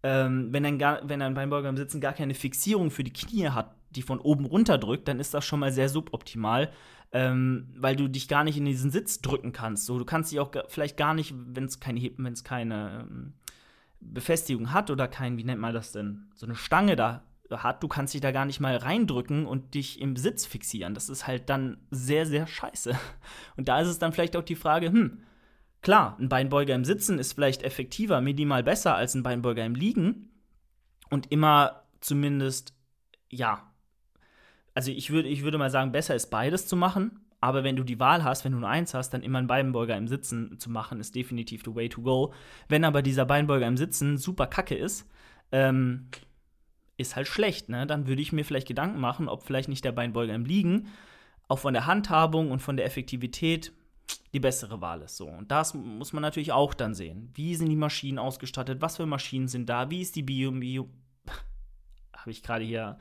ähm, 0.04 0.52
wenn, 0.52 0.64
ein 0.64 0.80
wenn 0.80 1.20
ein 1.20 1.34
Beinbeuger 1.34 1.68
im 1.68 1.76
Sitzen 1.76 2.00
gar 2.00 2.12
keine 2.12 2.34
Fixierung 2.34 2.92
für 2.92 3.02
die 3.02 3.12
Knie 3.12 3.48
hat, 3.48 3.74
die 3.96 4.02
von 4.02 4.20
oben 4.20 4.44
runter 4.44 4.78
drückt, 4.78 5.08
dann 5.08 5.20
ist 5.20 5.34
das 5.34 5.44
schon 5.44 5.60
mal 5.60 5.72
sehr 5.72 5.88
suboptimal, 5.88 6.70
ähm, 7.12 7.68
weil 7.76 7.96
du 7.96 8.08
dich 8.08 8.28
gar 8.28 8.44
nicht 8.44 8.56
in 8.56 8.64
diesen 8.64 8.90
Sitz 8.90 9.20
drücken 9.20 9.52
kannst. 9.52 9.86
So, 9.86 9.98
du 9.98 10.04
kannst 10.04 10.32
dich 10.32 10.40
auch 10.40 10.50
vielleicht 10.68 10.96
gar 10.96 11.14
nicht, 11.14 11.34
wenn 11.36 11.64
es 11.64 11.80
keine, 11.80 12.10
wenn 12.16 12.32
es 12.32 12.44
keine 12.44 13.06
ähm, 13.08 13.34
Befestigung 14.00 14.72
hat 14.72 14.90
oder 14.90 15.08
kein, 15.08 15.38
wie 15.38 15.44
nennt 15.44 15.60
man 15.60 15.74
das 15.74 15.92
denn, 15.92 16.26
so 16.34 16.46
eine 16.46 16.56
Stange 16.56 16.96
da 16.96 17.24
hat, 17.50 17.82
du 17.82 17.88
kannst 17.88 18.14
dich 18.14 18.20
da 18.20 18.32
gar 18.32 18.44
nicht 18.44 18.60
mal 18.60 18.76
reindrücken 18.76 19.46
und 19.46 19.74
dich 19.74 20.00
im 20.00 20.16
Sitz 20.16 20.46
fixieren. 20.46 20.94
Das 20.94 21.08
ist 21.08 21.26
halt 21.26 21.48
dann 21.50 21.78
sehr, 21.90 22.26
sehr 22.26 22.46
scheiße. 22.46 22.98
Und 23.56 23.68
da 23.68 23.80
ist 23.80 23.88
es 23.88 23.98
dann 23.98 24.12
vielleicht 24.12 24.36
auch 24.36 24.42
die 24.42 24.56
Frage, 24.56 24.90
hm, 24.90 25.22
klar, 25.82 26.16
ein 26.18 26.28
Beinbeuger 26.28 26.74
im 26.74 26.84
Sitzen 26.84 27.18
ist 27.18 27.34
vielleicht 27.34 27.62
effektiver, 27.62 28.20
minimal 28.20 28.62
besser 28.62 28.96
als 28.96 29.14
ein 29.14 29.22
Beinbeuger 29.22 29.64
im 29.64 29.74
Liegen 29.74 30.30
und 31.10 31.30
immer 31.30 31.84
zumindest, 32.00 32.74
ja, 33.30 33.70
also 34.74 34.90
ich 34.90 35.10
würde, 35.10 35.28
ich 35.28 35.42
würde 35.42 35.58
mal 35.58 35.70
sagen, 35.70 35.92
besser 35.92 36.14
ist 36.14 36.30
beides 36.30 36.66
zu 36.66 36.76
machen, 36.76 37.20
aber 37.40 37.62
wenn 37.62 37.76
du 37.76 37.84
die 37.84 38.00
Wahl 38.00 38.24
hast, 38.24 38.44
wenn 38.44 38.52
du 38.52 38.58
nur 38.58 38.68
eins 38.68 38.94
hast, 38.94 39.10
dann 39.10 39.22
immer 39.22 39.38
einen 39.38 39.46
Beinbeuger 39.46 39.96
im 39.96 40.08
Sitzen 40.08 40.58
zu 40.58 40.70
machen, 40.70 41.00
ist 41.00 41.14
definitiv 41.14 41.62
the 41.64 41.74
way 41.74 41.88
to 41.88 42.02
go. 42.02 42.32
Wenn 42.68 42.84
aber 42.84 43.02
dieser 43.02 43.26
Beinbeuger 43.26 43.66
im 43.66 43.76
Sitzen 43.76 44.18
super 44.18 44.46
kacke 44.46 44.74
ist, 44.74 45.06
ähm, 45.52 46.08
ist 46.96 47.16
halt 47.16 47.28
schlecht, 47.28 47.68
ne? 47.68 47.86
Dann 47.86 48.06
würde 48.06 48.22
ich 48.22 48.32
mir 48.32 48.44
vielleicht 48.44 48.68
Gedanken 48.68 49.00
machen, 49.00 49.28
ob 49.28 49.42
vielleicht 49.42 49.68
nicht 49.68 49.84
der 49.84 49.92
Beinbeuger 49.92 50.34
im 50.34 50.44
Liegen 50.44 50.88
auch 51.48 51.58
von 51.58 51.74
der 51.74 51.86
Handhabung 51.86 52.50
und 52.50 52.60
von 52.60 52.76
der 52.76 52.86
Effektivität 52.86 53.72
die 54.32 54.40
bessere 54.40 54.80
Wahl 54.80 55.02
ist. 55.02 55.16
So. 55.16 55.26
Und 55.28 55.50
das 55.50 55.74
muss 55.74 56.12
man 56.12 56.22
natürlich 56.22 56.52
auch 56.52 56.74
dann 56.74 56.94
sehen. 56.94 57.30
Wie 57.34 57.54
sind 57.54 57.68
die 57.68 57.76
Maschinen 57.76 58.18
ausgestattet? 58.18 58.80
Was 58.80 58.96
für 58.96 59.06
Maschinen 59.06 59.48
sind 59.48 59.68
da? 59.68 59.90
Wie 59.90 60.00
ist 60.00 60.16
die 60.16 60.22
Bio. 60.22 60.50
Bio 60.52 60.88
Habe 62.16 62.30
ich 62.30 62.42
gerade 62.42 62.64
hier 62.64 62.98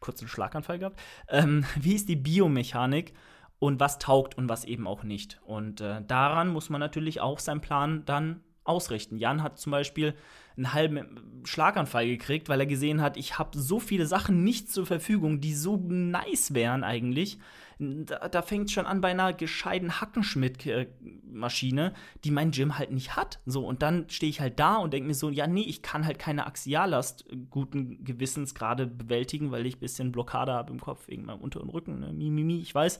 kurz 0.00 0.20
einen 0.20 0.28
Schlaganfall 0.28 0.78
gehabt? 0.78 1.00
Ähm, 1.28 1.64
wie 1.76 1.94
ist 1.94 2.08
die 2.08 2.16
Biomechanik? 2.16 3.14
Und 3.58 3.80
was 3.80 3.98
taugt 3.98 4.36
und 4.36 4.50
was 4.50 4.64
eben 4.66 4.86
auch 4.86 5.02
nicht. 5.02 5.40
Und 5.46 5.80
äh, 5.80 6.02
daran 6.06 6.48
muss 6.48 6.68
man 6.68 6.78
natürlich 6.78 7.22
auch 7.22 7.38
seinen 7.38 7.62
Plan 7.62 8.04
dann 8.04 8.42
ausrichten. 8.68 9.16
Jan 9.18 9.42
hat 9.42 9.58
zum 9.58 9.72
Beispiel 9.72 10.14
einen 10.56 10.72
halben 10.72 11.42
Schlaganfall 11.44 12.06
gekriegt, 12.06 12.48
weil 12.48 12.60
er 12.60 12.66
gesehen 12.66 13.02
hat, 13.02 13.16
ich 13.16 13.38
habe 13.38 13.58
so 13.58 13.78
viele 13.78 14.06
Sachen 14.06 14.42
nicht 14.42 14.70
zur 14.70 14.86
Verfügung, 14.86 15.40
die 15.40 15.54
so 15.54 15.76
nice 15.76 16.54
wären 16.54 16.82
eigentlich. 16.82 17.38
Da, 17.78 18.28
da 18.28 18.40
fängt 18.40 18.66
es 18.66 18.72
schon 18.72 18.86
an 18.86 19.02
bei 19.02 19.10
einer 19.10 19.34
gescheiten 19.34 20.00
Hackenschmidt-Maschine, 20.00 21.92
die 22.24 22.30
mein 22.30 22.52
Gym 22.52 22.78
halt 22.78 22.90
nicht 22.90 23.16
hat. 23.16 23.40
So, 23.44 23.66
und 23.66 23.82
dann 23.82 24.08
stehe 24.08 24.30
ich 24.30 24.40
halt 24.40 24.58
da 24.58 24.76
und 24.76 24.94
denke 24.94 25.08
mir 25.08 25.14
so, 25.14 25.28
ja, 25.28 25.46
nee, 25.46 25.60
ich 25.60 25.82
kann 25.82 26.06
halt 26.06 26.18
keine 26.18 26.46
Axiallast 26.46 27.26
guten 27.50 28.02
Gewissens 28.02 28.54
gerade 28.54 28.86
bewältigen, 28.86 29.50
weil 29.50 29.66
ich 29.66 29.76
ein 29.76 29.80
bisschen 29.80 30.10
Blockade 30.10 30.54
habe 30.54 30.72
im 30.72 30.80
Kopf 30.80 31.06
wegen 31.08 31.26
meinem 31.26 31.42
Unter- 31.42 31.60
und 31.60 31.68
Rücken. 31.68 32.00
Ne? 32.00 32.12
Mi, 32.14 32.60
ich 32.60 32.74
weiß. 32.74 32.98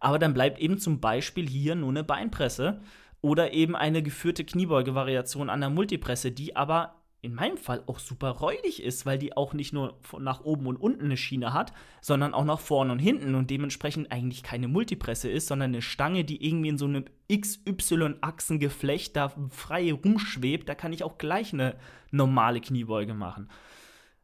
Aber 0.00 0.18
dann 0.18 0.34
bleibt 0.34 0.58
eben 0.58 0.78
zum 0.78 1.00
Beispiel 1.00 1.48
hier 1.48 1.74
nur 1.74 1.90
eine 1.90 2.04
Beinpresse 2.04 2.80
oder 3.20 3.52
eben 3.52 3.76
eine 3.76 4.02
geführte 4.02 4.44
Kniebeuge-Variation 4.44 5.50
an 5.50 5.60
der 5.60 5.70
Multipresse, 5.70 6.32
die 6.32 6.56
aber 6.56 7.00
in 7.22 7.34
meinem 7.34 7.58
Fall 7.58 7.82
auch 7.86 7.98
super 7.98 8.30
räudig 8.30 8.82
ist, 8.82 9.04
weil 9.04 9.18
die 9.18 9.36
auch 9.36 9.52
nicht 9.52 9.74
nur 9.74 9.98
nach 10.18 10.42
oben 10.42 10.66
und 10.66 10.76
unten 10.76 11.04
eine 11.04 11.18
Schiene 11.18 11.52
hat, 11.52 11.72
sondern 12.00 12.32
auch 12.32 12.44
nach 12.44 12.60
vorne 12.60 12.92
und 12.92 12.98
hinten 12.98 13.34
und 13.34 13.50
dementsprechend 13.50 14.10
eigentlich 14.10 14.42
keine 14.42 14.68
Multipresse 14.68 15.28
ist, 15.28 15.48
sondern 15.48 15.70
eine 15.70 15.82
Stange, 15.82 16.24
die 16.24 16.46
irgendwie 16.46 16.70
in 16.70 16.78
so 16.78 16.86
einem 16.86 17.04
XY-Achsengeflecht 17.30 19.16
da 19.16 19.34
frei 19.50 19.92
rumschwebt. 19.92 20.68
Da 20.68 20.74
kann 20.74 20.94
ich 20.94 21.04
auch 21.04 21.18
gleich 21.18 21.52
eine 21.52 21.76
normale 22.10 22.60
Kniebeuge 22.60 23.12
machen. 23.12 23.50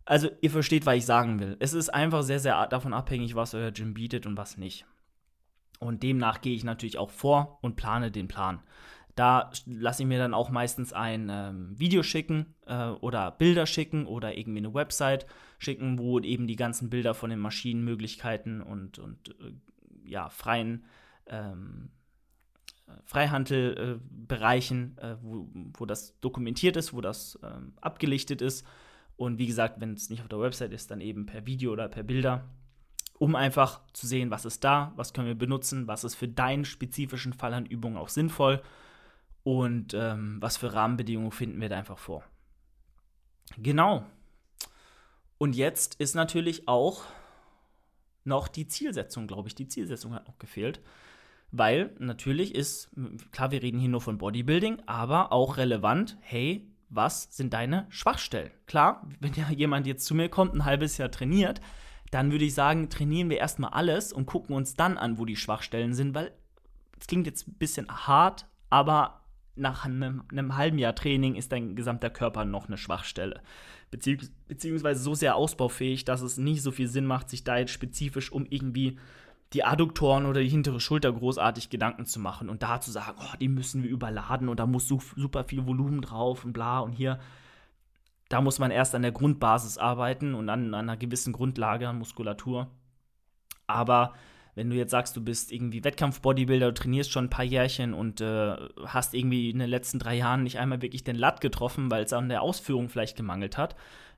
Also, 0.06 0.30
ihr 0.40 0.50
versteht, 0.50 0.86
was 0.86 0.96
ich 0.96 1.06
sagen 1.06 1.40
will. 1.40 1.56
Es 1.58 1.74
ist 1.74 1.90
einfach 1.90 2.22
sehr, 2.22 2.38
sehr 2.38 2.66
davon 2.68 2.94
abhängig, 2.94 3.34
was 3.34 3.54
euer 3.54 3.72
Gym 3.72 3.92
bietet 3.92 4.24
und 4.24 4.36
was 4.36 4.56
nicht. 4.56 4.86
Und 5.78 6.02
demnach 6.02 6.40
gehe 6.40 6.54
ich 6.54 6.64
natürlich 6.64 6.98
auch 6.98 7.10
vor 7.10 7.58
und 7.62 7.76
plane 7.76 8.10
den 8.10 8.28
Plan. 8.28 8.60
Da 9.14 9.50
lasse 9.64 10.02
ich 10.02 10.08
mir 10.08 10.18
dann 10.18 10.34
auch 10.34 10.50
meistens 10.50 10.92
ein 10.92 11.28
ähm, 11.30 11.78
Video 11.78 12.02
schicken 12.02 12.54
äh, 12.66 12.88
oder 12.88 13.30
Bilder 13.30 13.64
schicken 13.64 14.06
oder 14.06 14.36
irgendwie 14.36 14.58
eine 14.58 14.74
Website 14.74 15.26
schicken, 15.58 15.98
wo 15.98 16.20
eben 16.20 16.46
die 16.46 16.56
ganzen 16.56 16.90
Bilder 16.90 17.14
von 17.14 17.30
den 17.30 17.38
Maschinenmöglichkeiten 17.38 18.60
und, 18.60 18.98
und 18.98 19.30
äh, 19.40 19.52
ja, 20.04 20.28
freien 20.28 20.84
ähm, 21.28 21.90
Freihandelbereichen, 23.04 24.98
äh, 24.98 25.16
wo, 25.20 25.48
wo 25.52 25.86
das 25.86 26.20
dokumentiert 26.20 26.76
ist, 26.76 26.92
wo 26.92 27.00
das 27.00 27.38
ähm, 27.42 27.72
abgelichtet 27.80 28.42
ist. 28.42 28.66
Und 29.16 29.38
wie 29.38 29.46
gesagt, 29.46 29.80
wenn 29.80 29.94
es 29.94 30.10
nicht 30.10 30.22
auf 30.22 30.28
der 30.28 30.40
Website 30.40 30.72
ist, 30.72 30.90
dann 30.90 31.00
eben 31.00 31.26
per 31.26 31.46
Video 31.46 31.72
oder 31.72 31.88
per 31.88 32.02
Bilder 32.02 32.44
um 33.18 33.34
einfach 33.34 33.80
zu 33.92 34.06
sehen, 34.06 34.30
was 34.30 34.44
ist 34.44 34.64
da, 34.64 34.92
was 34.96 35.12
können 35.12 35.28
wir 35.28 35.34
benutzen, 35.34 35.86
was 35.86 36.04
ist 36.04 36.14
für 36.14 36.28
deinen 36.28 36.64
spezifischen 36.64 37.32
Fall 37.32 37.54
an 37.54 37.66
Übungen 37.66 37.96
auch 37.96 38.08
sinnvoll 38.08 38.62
und 39.42 39.94
ähm, 39.94 40.38
was 40.40 40.56
für 40.56 40.72
Rahmenbedingungen 40.72 41.32
finden 41.32 41.60
wir 41.60 41.68
da 41.68 41.78
einfach 41.78 41.98
vor. 41.98 42.24
Genau. 43.58 44.04
Und 45.38 45.54
jetzt 45.54 45.94
ist 45.96 46.14
natürlich 46.14 46.68
auch 46.68 47.04
noch 48.24 48.48
die 48.48 48.66
Zielsetzung, 48.66 49.26
glaube 49.26 49.48
ich. 49.48 49.54
Die 49.54 49.68
Zielsetzung 49.68 50.14
hat 50.14 50.26
noch 50.26 50.38
gefehlt. 50.38 50.80
Weil 51.52 51.94
natürlich 51.98 52.54
ist, 52.54 52.90
klar, 53.30 53.52
wir 53.52 53.62
reden 53.62 53.78
hier 53.78 53.88
nur 53.88 54.00
von 54.00 54.18
Bodybuilding, 54.18 54.82
aber 54.86 55.32
auch 55.32 55.58
relevant, 55.58 56.18
hey, 56.20 56.68
was 56.88 57.28
sind 57.30 57.52
deine 57.52 57.86
Schwachstellen? 57.88 58.50
Klar, 58.66 59.06
wenn 59.20 59.32
ja 59.34 59.48
jemand 59.50 59.86
jetzt 59.86 60.06
zu 60.06 60.14
mir 60.14 60.28
kommt, 60.28 60.54
ein 60.54 60.64
halbes 60.64 60.98
Jahr 60.98 61.10
trainiert, 61.10 61.60
dann 62.10 62.30
würde 62.30 62.44
ich 62.44 62.54
sagen, 62.54 62.88
trainieren 62.88 63.30
wir 63.30 63.38
erstmal 63.38 63.70
alles 63.70 64.12
und 64.12 64.26
gucken 64.26 64.54
uns 64.54 64.74
dann 64.74 64.98
an, 64.98 65.18
wo 65.18 65.24
die 65.24 65.36
Schwachstellen 65.36 65.94
sind, 65.94 66.14
weil 66.14 66.32
es 67.00 67.06
klingt 67.06 67.26
jetzt 67.26 67.48
ein 67.48 67.54
bisschen 67.54 67.88
hart, 67.88 68.46
aber 68.70 69.20
nach 69.56 69.84
einem, 69.84 70.22
einem, 70.30 70.56
halben 70.56 70.78
Jahr 70.78 70.94
Training 70.94 71.34
ist 71.34 71.52
dein 71.52 71.76
gesamter 71.76 72.10
Körper 72.10 72.44
noch 72.44 72.66
eine 72.66 72.76
Schwachstelle. 72.76 73.40
Bezieh 73.90 74.18
beziehungsweise 74.48 75.02
so 75.02 75.14
sehr 75.14 75.36
ausbaufähig, 75.36 76.04
dass 76.04 76.20
es 76.20 76.36
nicht 76.36 76.62
so 76.62 76.70
viel 76.70 76.88
Sinn 76.88 77.06
macht, 77.06 77.30
sich 77.30 77.44
da 77.44 77.56
jetzt 77.56 77.72
spezifisch 77.72 78.30
um 78.30 78.46
irgendwie 78.48 78.98
die 79.52 79.64
Adduktoren 79.64 80.26
oder 80.26 80.40
die 80.40 80.48
hintere 80.48 80.80
Schulter 80.80 81.12
großartig 81.12 81.70
Gedanken 81.70 82.04
zu 82.04 82.20
machen 82.20 82.50
und 82.50 82.62
da 82.62 82.80
zu 82.80 82.90
sagen, 82.90 83.16
oh, 83.18 83.36
die 83.40 83.48
müssen 83.48 83.82
wir 83.82 83.90
überladen 83.90 84.48
und 84.48 84.58
da 84.58 84.66
muss 84.66 84.88
super 84.88 85.44
viel 85.44 85.66
Volumen 85.66 86.02
drauf 86.02 86.44
und 86.44 86.52
bla 86.52 86.80
und 86.80 86.92
hier 86.92 87.18
da 88.28 88.40
muss 88.40 88.58
man 88.58 88.70
erst 88.70 88.94
an 88.94 89.02
der 89.02 89.12
Grundbasis 89.12 89.78
arbeiten 89.78 90.34
und 90.34 90.48
an, 90.48 90.74
an 90.74 90.88
einer 90.88 90.96
gewissen 90.96 91.32
Grundlage 91.32 91.88
an 91.88 91.98
Muskulatur. 91.98 92.70
Aber 93.66 94.14
wenn 94.56 94.70
du 94.70 94.76
jetzt 94.76 94.90
sagst, 94.90 95.16
du 95.16 95.22
bist 95.22 95.52
irgendwie 95.52 95.84
Wettkampf-Bodybuilder, 95.84 96.68
du 96.68 96.74
trainierst 96.74 97.12
schon 97.12 97.26
ein 97.26 97.30
paar 97.30 97.44
Jährchen 97.44 97.92
und 97.92 98.20
äh, 98.20 98.56
hast 98.86 99.14
irgendwie 99.14 99.50
in 99.50 99.58
den 99.58 99.68
letzten 99.68 99.98
drei 99.98 100.16
Jahren 100.16 100.42
nicht 100.42 100.58
einmal 100.58 100.80
wirklich 100.80 101.04
den 101.04 101.16
Latt 101.16 101.40
getroffen, 101.40 101.90
weil 101.90 102.04
es 102.04 102.12
an 102.12 102.30
der 102.30 102.42
Ausführung 102.42 102.88
vielleicht 102.88 103.16
gemangelt 103.16 103.58
hat, 103.58 103.76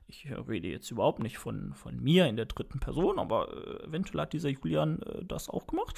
ich 0.09 0.27
rede 0.47 0.67
jetzt 0.67 0.89
überhaupt 0.89 1.19
nicht 1.19 1.37
von, 1.37 1.73
von 1.73 2.01
mir 2.01 2.27
in 2.27 2.35
der 2.35 2.45
dritten 2.45 2.79
Person, 2.79 3.19
aber 3.19 3.49
äh, 3.53 3.87
eventuell 3.87 4.21
hat 4.21 4.33
dieser 4.33 4.49
Julian 4.49 5.01
äh, 5.03 5.23
das 5.23 5.49
auch 5.49 5.67
gemacht, 5.67 5.95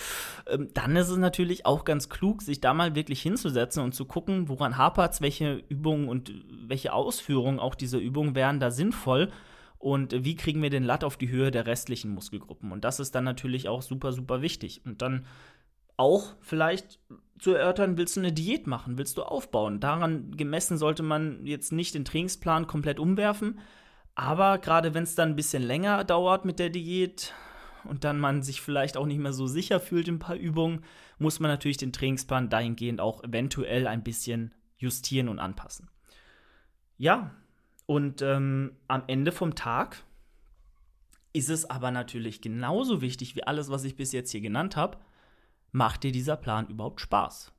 ähm, 0.48 0.70
dann 0.74 0.96
ist 0.96 1.10
es 1.10 1.18
natürlich 1.18 1.66
auch 1.66 1.86
ganz 1.86 2.10
klug, 2.10 2.42
sich 2.42 2.60
da 2.60 2.74
mal 2.74 2.94
wirklich 2.94 3.22
hinzusetzen 3.22 3.84
und 3.84 3.96
zu 3.96 4.06
gucken, 4.06 4.50
woran 4.50 4.78
hapert 4.78 5.14
es, 5.14 5.22
welche 5.22 5.64
Übungen 5.70 6.10
und 6.10 6.34
welche 6.68 6.94
Ausführungen 6.94 7.60
auch 7.60 7.76
dieser 7.76 8.00
Übungen 8.00 8.36
wären 8.36 8.60
da 8.60 8.70
sinnvoll 8.70 9.32
und 9.80 10.24
wie 10.24 10.36
kriegen 10.36 10.62
wir 10.62 10.70
den 10.70 10.84
Latt 10.84 11.04
auf 11.04 11.18
die 11.18 11.30
Höhe 11.30 11.50
der 11.50 11.66
restlichen 11.66 12.14
Muskelgruppen. 12.14 12.72
Und 12.72 12.84
das 12.84 13.00
ist 13.00 13.16
dann 13.16 13.24
natürlich 13.24 13.68
auch 13.68 13.82
super, 13.82 14.14
super 14.14 14.42
wichtig. 14.42 14.82
Und 14.86 15.02
dann 15.02 15.26
auch 15.98 16.36
vielleicht 16.42 17.00
zu 17.40 17.54
erörtern, 17.54 17.98
willst 17.98 18.16
du 18.16 18.20
eine 18.20 18.32
Diät 18.32 18.68
machen, 18.68 18.98
willst 18.98 19.18
du 19.18 19.24
aufbauen. 19.24 19.80
Daran 19.80 20.32
gemessen 20.38 20.78
sollte 20.78 21.02
man 21.02 21.46
jetzt 21.46 21.72
nicht 21.72 21.96
den 21.96 22.06
Trainingsplan 22.06 22.68
komplett 22.68 23.00
umwerfen, 23.00 23.60
aber 24.16 24.58
gerade 24.58 24.94
wenn 24.94 25.04
es 25.04 25.16
dann 25.16 25.30
ein 25.30 25.36
bisschen 25.36 25.64
länger 25.64 26.04
dauert 26.04 26.46
mit 26.46 26.60
der 26.60 26.70
Diät 26.70 27.34
und 27.84 28.04
dann 28.04 28.20
man 28.20 28.44
sich 28.44 28.62
vielleicht 28.62 28.98
auch 28.98 29.06
nicht 29.06 29.20
mehr 29.20 29.34
so 29.34 29.48
sicher 29.48 29.80
fühlt 29.80 30.08
in 30.08 30.16
ein 30.16 30.20
paar 30.20 30.36
Übungen, 30.36 30.84
muss 31.18 31.40
man 31.40 31.50
natürlich 31.50 31.78
den 31.78 31.94
Trainingsplan 31.94 32.50
dahingehend 32.50 33.00
auch 33.02 33.24
eventuell 33.24 33.88
ein 33.88 34.04
bisschen 34.04 34.54
justieren 34.78 35.30
und 35.30 35.40
anpassen. 35.40 35.90
Ja, 36.98 37.32
und 37.86 38.22
ähm, 38.22 38.78
am 38.88 39.04
Ende 39.08 39.32
vom 39.32 39.56
Tag 39.56 40.04
ist 41.34 41.50
es 41.50 41.70
aber 41.70 41.92
natürlich 41.92 42.42
genauso 42.42 43.02
wichtig 43.02 43.36
wie 43.36 43.44
alles, 43.44 43.70
was 43.70 43.84
ich 43.84 43.96
bis 43.96 44.12
jetzt 44.12 44.32
hier 44.32 44.42
genannt 44.42 44.76
habe, 44.76 44.98
macht 45.72 46.04
dir 46.04 46.12
dieser 46.12 46.36
Plan 46.36 46.68
überhaupt 46.68 47.02
Spaß? 47.02 47.54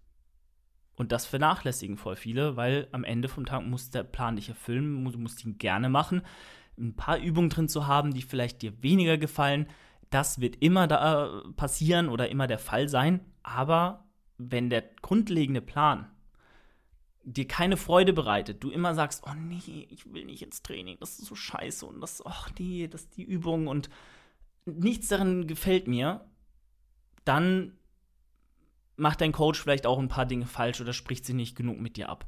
Und 0.96 1.12
das 1.12 1.26
vernachlässigen 1.26 1.96
voll 1.96 2.16
viele, 2.16 2.56
weil 2.56 2.88
am 2.92 3.04
Ende 3.04 3.28
vom 3.28 3.46
Tag 3.46 3.64
muss 3.64 3.90
der 3.90 4.04
Plan 4.04 4.36
dich 4.36 4.48
erfüllen, 4.48 5.04
du 5.04 5.18
musst 5.18 5.44
ihn 5.44 5.58
gerne 5.58 5.88
machen. 5.88 6.22
Ein 6.78 6.94
paar 6.94 7.18
Übungen 7.18 7.50
drin 7.50 7.68
zu 7.68 7.86
haben, 7.86 8.12
die 8.12 8.22
vielleicht 8.22 8.62
dir 8.62 8.82
weniger 8.82 9.18
gefallen, 9.18 9.66
das 10.10 10.40
wird 10.40 10.56
immer 10.56 10.86
da 10.86 11.42
passieren 11.56 12.08
oder 12.08 12.28
immer 12.28 12.46
der 12.46 12.58
Fall 12.58 12.88
sein. 12.88 13.20
Aber 13.42 14.04
wenn 14.36 14.68
der 14.68 14.82
grundlegende 15.00 15.62
Plan 15.62 16.10
dir 17.24 17.46
keine 17.46 17.76
Freude 17.76 18.12
bereitet, 18.12 18.62
du 18.62 18.70
immer 18.70 18.94
sagst, 18.94 19.22
oh 19.26 19.34
nee, 19.34 19.86
ich 19.90 20.12
will 20.12 20.24
nicht 20.24 20.42
ins 20.42 20.62
Training, 20.62 20.96
das 21.00 21.18
ist 21.18 21.26
so 21.26 21.34
scheiße 21.34 21.86
und 21.86 22.00
das, 22.00 22.24
oh 22.24 22.46
nee, 22.58 22.88
das 22.88 23.02
ist 23.02 23.16
die 23.16 23.22
Übung 23.22 23.68
und 23.68 23.88
nichts 24.64 25.08
darin 25.08 25.46
gefällt 25.46 25.86
mir, 25.86 26.24
dann 27.24 27.78
macht 28.96 29.20
dein 29.20 29.32
Coach 29.32 29.60
vielleicht 29.60 29.86
auch 29.86 29.98
ein 29.98 30.08
paar 30.08 30.26
Dinge 30.26 30.46
falsch 30.46 30.80
oder 30.80 30.92
spricht 30.92 31.24
sie 31.24 31.34
nicht 31.34 31.56
genug 31.56 31.80
mit 31.80 31.96
dir 31.96 32.08
ab. 32.08 32.26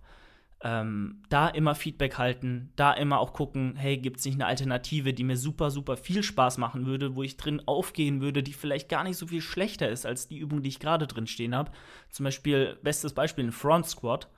Ähm, 0.62 1.22
da 1.28 1.48
immer 1.48 1.74
Feedback 1.74 2.16
halten, 2.16 2.72
da 2.74 2.94
immer 2.94 3.20
auch 3.20 3.34
gucken, 3.34 3.76
hey, 3.76 3.98
gibt 3.98 4.18
es 4.18 4.24
nicht 4.24 4.36
eine 4.36 4.46
Alternative, 4.46 5.12
die 5.12 5.24
mir 5.24 5.36
super, 5.36 5.70
super 5.70 5.98
viel 5.98 6.22
Spaß 6.22 6.56
machen 6.56 6.86
würde, 6.86 7.16
wo 7.16 7.22
ich 7.22 7.36
drin 7.36 7.60
aufgehen 7.66 8.22
würde, 8.22 8.42
die 8.42 8.54
vielleicht 8.54 8.88
gar 8.88 9.04
nicht 9.04 9.18
so 9.18 9.26
viel 9.26 9.42
schlechter 9.42 9.90
ist 9.90 10.06
als 10.06 10.26
die 10.26 10.38
Übung, 10.38 10.62
die 10.62 10.70
ich 10.70 10.80
gerade 10.80 11.06
drin 11.06 11.26
stehen 11.26 11.54
habe. 11.54 11.70
Zum 12.08 12.24
Beispiel, 12.24 12.78
bestes 12.82 13.12
Beispiel, 13.12 13.44
ein 13.44 13.52
Front 13.52 13.86
Squat. 13.86 14.28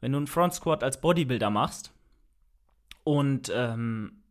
Wenn 0.00 0.12
du 0.12 0.18
einen 0.18 0.28
Front 0.28 0.54
Squat 0.54 0.84
als 0.84 1.00
Bodybuilder 1.00 1.50
machst 1.50 1.92
und 3.02 3.50
ähm, 3.52 4.22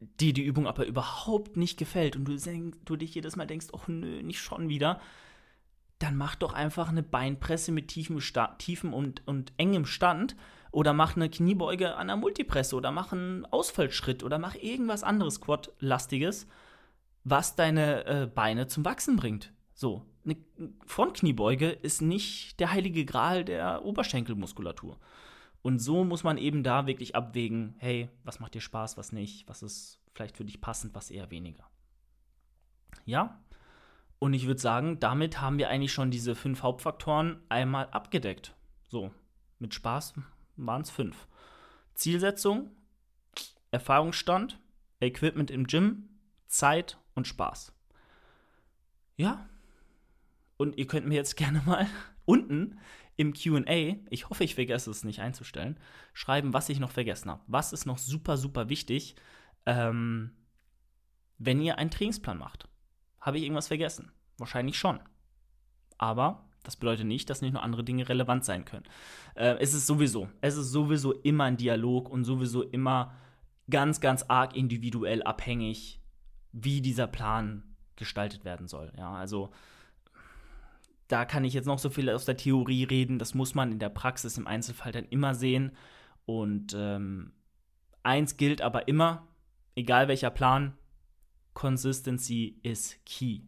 dir 0.00 0.32
die 0.32 0.44
Übung 0.44 0.66
aber 0.66 0.86
überhaupt 0.86 1.56
nicht 1.56 1.78
gefällt 1.78 2.16
und 2.16 2.24
du, 2.24 2.36
du 2.84 2.96
dich 2.96 3.14
jedes 3.14 3.36
Mal 3.36 3.46
denkst, 3.46 3.68
oh 3.72 3.80
nö, 3.86 4.22
nicht 4.22 4.40
schon 4.40 4.68
wieder, 4.68 5.00
dann 6.00 6.16
mach 6.16 6.34
doch 6.34 6.54
einfach 6.54 6.88
eine 6.88 7.02
Beinpresse 7.02 7.72
mit 7.72 7.88
tiefem, 7.88 8.20
Sta 8.20 8.48
tiefem 8.58 8.92
und, 8.92 9.22
und 9.28 9.52
engem 9.58 9.84
Stand 9.84 10.34
oder 10.72 10.92
mach 10.92 11.14
eine 11.14 11.28
Kniebeuge 11.28 11.94
an 11.94 12.08
der 12.08 12.16
Multipresse 12.16 12.74
oder 12.74 12.90
mach 12.90 13.12
einen 13.12 13.44
Ausfallschritt 13.46 14.22
oder 14.24 14.38
mach 14.38 14.54
irgendwas 14.54 15.02
anderes 15.02 15.40
Quad-lastiges, 15.40 16.46
was 17.24 17.54
deine 17.54 18.06
äh, 18.06 18.26
Beine 18.26 18.66
zum 18.66 18.84
Wachsen 18.84 19.16
bringt. 19.16 19.52
So, 19.74 20.06
eine 20.24 20.36
Frontkniebeuge 20.86 21.68
ist 21.68 22.00
nicht 22.00 22.60
der 22.60 22.72
heilige 22.72 23.04
Gral 23.04 23.44
der 23.44 23.84
Oberschenkelmuskulatur. 23.84 24.98
Und 25.62 25.80
so 25.80 26.04
muss 26.04 26.24
man 26.24 26.38
eben 26.38 26.62
da 26.62 26.86
wirklich 26.86 27.14
abwägen, 27.14 27.74
hey, 27.76 28.08
was 28.24 28.40
macht 28.40 28.54
dir 28.54 28.62
Spaß, 28.62 28.96
was 28.96 29.12
nicht, 29.12 29.46
was 29.48 29.62
ist 29.62 30.00
vielleicht 30.14 30.38
für 30.38 30.46
dich 30.46 30.62
passend, 30.62 30.94
was 30.94 31.10
eher 31.10 31.30
weniger. 31.30 31.68
Ja, 33.04 33.38
und 34.20 34.34
ich 34.34 34.46
würde 34.46 34.60
sagen, 34.60 35.00
damit 35.00 35.40
haben 35.40 35.58
wir 35.58 35.70
eigentlich 35.70 35.92
schon 35.92 36.10
diese 36.10 36.36
fünf 36.36 36.62
Hauptfaktoren 36.62 37.40
einmal 37.48 37.88
abgedeckt. 37.88 38.54
So, 38.88 39.12
mit 39.58 39.74
Spaß 39.74 40.14
waren 40.56 40.82
es 40.82 40.90
fünf. 40.90 41.26
Zielsetzung, 41.94 42.70
Erfahrungsstand, 43.70 44.60
Equipment 45.00 45.50
im 45.50 45.66
Gym, 45.66 46.10
Zeit 46.46 46.98
und 47.14 47.26
Spaß. 47.26 47.72
Ja. 49.16 49.48
Und 50.58 50.76
ihr 50.76 50.86
könnt 50.86 51.06
mir 51.06 51.14
jetzt 51.14 51.36
gerne 51.38 51.62
mal 51.62 51.86
unten 52.26 52.78
im 53.16 53.32
QA, 53.32 53.96
ich 54.08 54.30
hoffe, 54.30 54.44
ich 54.44 54.54
vergesse 54.54 54.90
es 54.90 55.04
nicht 55.04 55.20
einzustellen, 55.20 55.78
schreiben, 56.12 56.54
was 56.54 56.68
ich 56.68 56.78
noch 56.78 56.90
vergessen 56.90 57.30
habe. 57.30 57.42
Was 57.46 57.72
ist 57.72 57.84
noch 57.84 57.98
super, 57.98 58.36
super 58.38 58.68
wichtig, 58.68 59.14
ähm, 59.66 60.32
wenn 61.36 61.60
ihr 61.60 61.76
einen 61.76 61.90
Trainingsplan 61.90 62.38
macht? 62.38 62.69
Habe 63.20 63.38
ich 63.38 63.44
irgendwas 63.44 63.68
vergessen? 63.68 64.12
Wahrscheinlich 64.38 64.78
schon. 64.78 65.00
Aber 65.98 66.48
das 66.62 66.76
bedeutet 66.76 67.06
nicht, 67.06 67.30
dass 67.30 67.42
nicht 67.42 67.52
noch 67.52 67.62
andere 67.62 67.84
Dinge 67.84 68.08
relevant 68.08 68.44
sein 68.44 68.64
können. 68.64 68.84
Äh, 69.34 69.56
es 69.60 69.74
ist 69.74 69.86
sowieso, 69.86 70.28
es 70.40 70.56
ist 70.56 70.70
sowieso 70.72 71.12
immer 71.12 71.44
ein 71.44 71.56
Dialog 71.56 72.08
und 72.08 72.24
sowieso 72.24 72.62
immer 72.62 73.12
ganz, 73.70 74.00
ganz 74.00 74.24
arg 74.28 74.56
individuell 74.56 75.22
abhängig, 75.22 76.00
wie 76.52 76.80
dieser 76.80 77.06
Plan 77.06 77.62
gestaltet 77.96 78.44
werden 78.44 78.66
soll. 78.66 78.92
Ja, 78.96 79.12
also 79.12 79.50
da 81.08 81.24
kann 81.24 81.44
ich 81.44 81.54
jetzt 81.54 81.66
noch 81.66 81.78
so 81.78 81.90
viel 81.90 82.08
aus 82.10 82.24
der 82.24 82.36
Theorie 82.36 82.84
reden. 82.84 83.18
Das 83.18 83.34
muss 83.34 83.54
man 83.54 83.72
in 83.72 83.78
der 83.78 83.88
Praxis 83.88 84.38
im 84.38 84.46
Einzelfall 84.46 84.92
dann 84.92 85.04
immer 85.06 85.34
sehen. 85.34 85.72
Und 86.24 86.74
ähm, 86.76 87.32
eins 88.02 88.36
gilt 88.36 88.62
aber 88.62 88.86
immer, 88.86 89.26
egal 89.74 90.08
welcher 90.08 90.30
Plan, 90.30 90.74
Consistency 91.54 92.58
is 92.62 92.96
key. 93.04 93.40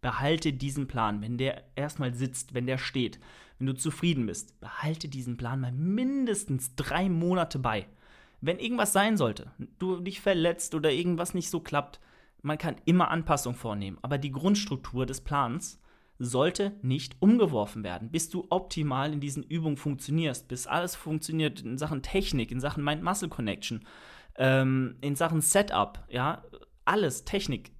Behalte 0.00 0.52
diesen 0.52 0.88
Plan, 0.88 1.22
wenn 1.22 1.38
der 1.38 1.62
erstmal 1.76 2.14
sitzt, 2.14 2.54
wenn 2.54 2.66
der 2.66 2.78
steht, 2.78 3.20
wenn 3.58 3.66
du 3.66 3.74
zufrieden 3.74 4.26
bist, 4.26 4.58
behalte 4.60 5.08
diesen 5.08 5.36
Plan 5.36 5.60
mal 5.60 5.72
mindestens 5.72 6.74
drei 6.74 7.08
Monate 7.08 7.58
bei. 7.58 7.86
Wenn 8.40 8.58
irgendwas 8.58 8.92
sein 8.92 9.16
sollte, 9.16 9.52
du 9.78 10.00
dich 10.00 10.20
verletzt 10.20 10.74
oder 10.74 10.90
irgendwas 10.90 11.34
nicht 11.34 11.48
so 11.48 11.60
klappt, 11.60 12.00
man 12.42 12.58
kann 12.58 12.74
immer 12.84 13.10
Anpassungen 13.10 13.56
vornehmen, 13.56 13.98
aber 14.02 14.18
die 14.18 14.32
Grundstruktur 14.32 15.06
des 15.06 15.20
Plans 15.20 15.80
sollte 16.18 16.72
nicht 16.82 17.16
umgeworfen 17.20 17.84
werden, 17.84 18.10
bis 18.10 18.28
du 18.28 18.46
optimal 18.50 19.12
in 19.12 19.20
diesen 19.20 19.42
Übungen 19.42 19.76
funktionierst, 19.76 20.48
bis 20.48 20.66
alles 20.66 20.96
funktioniert 20.96 21.60
in 21.60 21.78
Sachen 21.78 22.02
Technik, 22.02 22.50
in 22.50 22.60
Sachen 22.60 22.84
Mind-Muscle-Connection, 22.84 23.84
ähm, 24.36 24.96
in 25.00 25.14
Sachen 25.14 25.40
Setup, 25.40 26.04
ja, 26.08 26.42
alles, 26.84 27.24
Technik, 27.24 27.72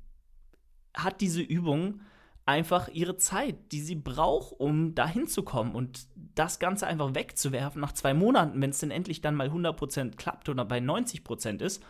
hat 0.94 1.20
diese 1.20 1.42
Übung 1.42 2.00
einfach 2.44 2.88
ihre 2.88 3.16
Zeit, 3.16 3.72
die 3.72 3.80
sie 3.80 3.94
braucht, 3.94 4.52
um 4.58 4.94
dahin 4.94 5.26
zu 5.26 5.42
kommen 5.42 5.74
und 5.74 6.06
das 6.34 6.58
Ganze 6.58 6.86
einfach 6.86 7.14
wegzuwerfen 7.14 7.80
nach 7.80 7.92
zwei 7.92 8.14
Monaten, 8.14 8.60
wenn 8.60 8.70
es 8.70 8.78
denn 8.78 8.90
endlich 8.90 9.20
dann 9.20 9.36
mal 9.36 9.48
100% 9.48 10.16
klappt 10.16 10.48
oder 10.48 10.64
bei 10.64 10.78
90% 10.78 11.60
ist, 11.60 11.84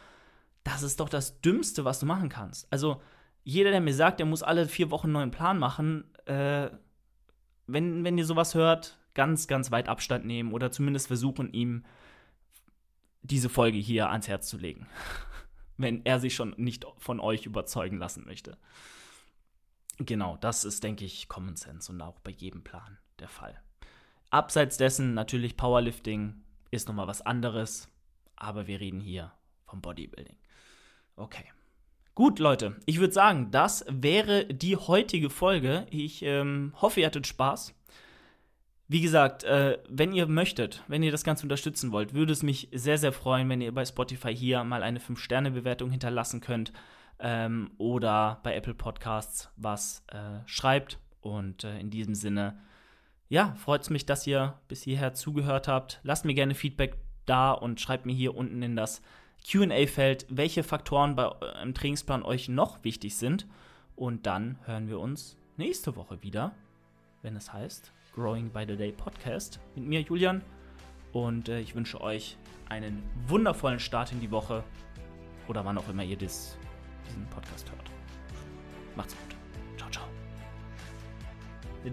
das 0.63 0.83
ist 0.83 1.01
doch 1.01 1.09
das 1.09 1.41
Dümmste, 1.41 1.85
was 1.85 2.01
du 2.01 2.07
machen 2.07 2.29
kannst. 2.29 2.71
Also 2.71 3.01
jeder, 3.45 3.71
der 3.71 3.81
mir 3.81 3.95
sagt, 3.95 4.21
er 4.21 4.27
muss 4.27 4.43
alle 4.43 4.69
vier 4.69 4.91
Wochen 4.91 5.07
einen 5.07 5.15
neuen 5.15 5.31
Plan 5.31 5.59
machen, 5.59 6.05
äh, 6.27 6.71
wenn, 7.67 8.05
wenn 8.05 8.19
ihr 8.19 8.27
sowas 8.27 8.55
hört, 8.55 8.99
ganz, 9.15 9.49
ganz 9.49 9.71
weit 9.71 9.89
Abstand 9.89 10.27
nehmen 10.27 10.53
oder 10.53 10.71
zumindest 10.71 11.07
versuchen, 11.07 11.53
ihm 11.53 11.85
diese 13.23 13.49
Folge 13.49 13.79
hier 13.79 14.11
ans 14.11 14.29
Herz 14.29 14.49
zu 14.49 14.59
legen 14.59 14.87
wenn 15.83 16.05
er 16.05 16.21
sich 16.21 16.35
schon 16.35 16.55
nicht 16.57 16.87
von 16.99 17.21
euch 17.21 17.47
überzeugen 17.47 17.99
lassen 17.99 18.25
möchte. 18.25 18.57
Genau, 19.99 20.37
das 20.41 20.65
ist, 20.65 20.83
denke 20.83 21.05
ich, 21.05 21.29
Common 21.29 21.57
Sense 21.57 21.93
und 21.93 22.01
auch 22.01 22.19
bei 22.21 22.31
jedem 22.31 22.65
Plan 22.65 22.99
der 23.19 23.29
Fall. 23.29 23.61
Abseits 24.31 24.79
dessen 24.79 25.15
natürlich 25.15 25.57
Powerlifting 25.57 26.43
ist 26.71 26.89
nochmal 26.89 27.07
was 27.07 27.21
anderes, 27.21 27.89
aber 28.35 28.67
wir 28.67 28.81
reden 28.81 29.01
hier 29.01 29.33
vom 29.67 29.83
Bodybuilding. 29.83 30.37
Okay. 31.17 31.45
Gut, 32.15 32.39
Leute, 32.39 32.77
ich 32.85 32.99
würde 32.99 33.13
sagen, 33.13 33.51
das 33.51 33.85
wäre 33.89 34.47
die 34.47 34.77
heutige 34.77 35.31
Folge. 35.31 35.87
Ich 35.91 36.23
ähm, 36.23 36.75
hoffe, 36.81 37.01
ihr 37.01 37.07
hattet 37.07 37.27
Spaß. 37.27 37.75
Wie 38.93 39.01
gesagt, 39.01 39.43
äh, 39.45 39.79
wenn 39.89 40.13
ihr 40.13 40.27
möchtet, 40.27 40.85
wenn 40.87 41.03
ihr 41.03 41.11
das 41.11 41.25
Ganze 41.25 41.45
unterstützen 41.45 41.93
wollt, 41.93 42.13
würde 42.13 42.35
es 42.35 42.43
mich 42.43 42.69
sehr, 42.73 42.99
sehr 42.99 43.15
freuen, 43.15 43.49
wenn 43.49 43.63
ihr 43.63 43.73
bei 43.73 43.87
Spotify 43.87 44.37
hier 44.37 44.63
mal 44.65 44.83
eine 44.83 44.99
5-Sterne-Bewertung 44.99 45.91
hinterlassen 45.91 46.43
könnt 46.43 46.75
ähm, 47.19 47.71
oder 47.79 48.41
bei 48.43 48.55
Apple 48.55 48.75
Podcasts 48.75 49.51
was 49.57 50.05
äh, 50.09 50.47
schreibt. 50.47 50.99
Und 51.23 51.65
äh, 51.65 51.81
in 51.81 51.89
diesem 51.89 52.15
Sinne, 52.15 52.61
ja, 53.31 53.55
freut 53.55 53.81
es 53.81 53.89
mich, 53.89 54.05
dass 54.05 54.27
ihr 54.27 54.61
bis 54.69 54.83
hierher 54.83 55.15
zugehört 55.15 55.69
habt. 55.69 56.01
Lasst 56.03 56.27
mir 56.27 56.35
gerne 56.35 56.55
Feedback 56.55 56.99
da 57.25 57.53
und 57.53 57.81
schreibt 57.81 58.05
mir 58.05 58.15
hier 58.15 58.37
unten 58.37 58.61
in 58.61 58.77
das 58.77 59.01
QA-Feld, 59.51 60.27
welche 60.29 60.65
Faktoren 60.65 61.17
bei, 61.17 61.31
im 61.63 61.73
Trainingsplan 61.73 62.23
euch 62.23 62.51
noch 62.51 62.85
wichtig 62.85 63.17
sind. 63.17 63.47
Und 63.97 64.27
dann 64.27 64.59
hören 64.67 64.89
wir 64.89 65.01
uns 65.01 65.39
nächste 65.57 65.97
Woche 65.97 66.23
wieder, 66.23 66.55
wenn 67.23 67.37
es 67.37 67.55
heißt 67.55 67.91
Growing 68.15 68.51
by 68.51 68.65
the 68.67 68.77
Day 68.77 68.93
Podcast 68.93 69.59
mit 69.75 69.87
mir, 69.87 70.01
Julian. 70.01 70.43
Und 71.13 71.49
äh, 71.49 71.61
ich 71.61 71.75
wünsche 71.75 72.01
euch 72.01 72.37
einen 72.69 73.03
wundervollen 73.27 73.81
Start 73.81 74.13
in 74.13 74.21
die 74.21 74.31
Woche 74.31 74.63
oder 75.49 75.65
wann 75.65 75.79
auch 75.79 75.89
immer 75.89 76.05
ihr 76.05 76.17
das, 76.17 76.59
diesen 77.09 77.27
Podcast 77.27 77.71
hört. 77.71 77.91
Macht's 78.97 79.15
gut. 79.15 79.37
Ciao, 79.79 79.91
ciao. 79.91 80.05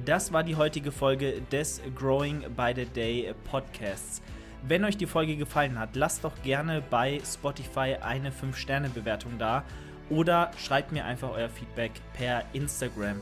Das 0.06 0.34
war 0.34 0.44
die 0.44 0.56
heutige 0.56 0.92
Folge 0.92 1.42
des 1.52 1.82
Growing 1.96 2.42
by 2.56 2.74
the 2.76 2.86
Day 2.86 3.34
Podcasts. 3.50 4.22
Wenn 4.68 4.84
euch 4.84 4.98
die 4.98 5.06
Folge 5.06 5.38
gefallen 5.38 5.80
hat, 5.80 5.96
lasst 5.96 6.26
doch 6.26 6.42
gerne 6.44 6.82
bei 6.90 7.22
Spotify 7.26 7.96
eine 8.02 8.32
5-Sterne-Bewertung 8.32 9.38
da 9.38 9.64
oder 10.10 10.52
schreibt 10.58 10.92
mir 10.92 11.06
einfach 11.06 11.30
euer 11.30 11.50
Feedback 11.50 11.92
per 12.14 12.44
Instagram. 12.52 13.22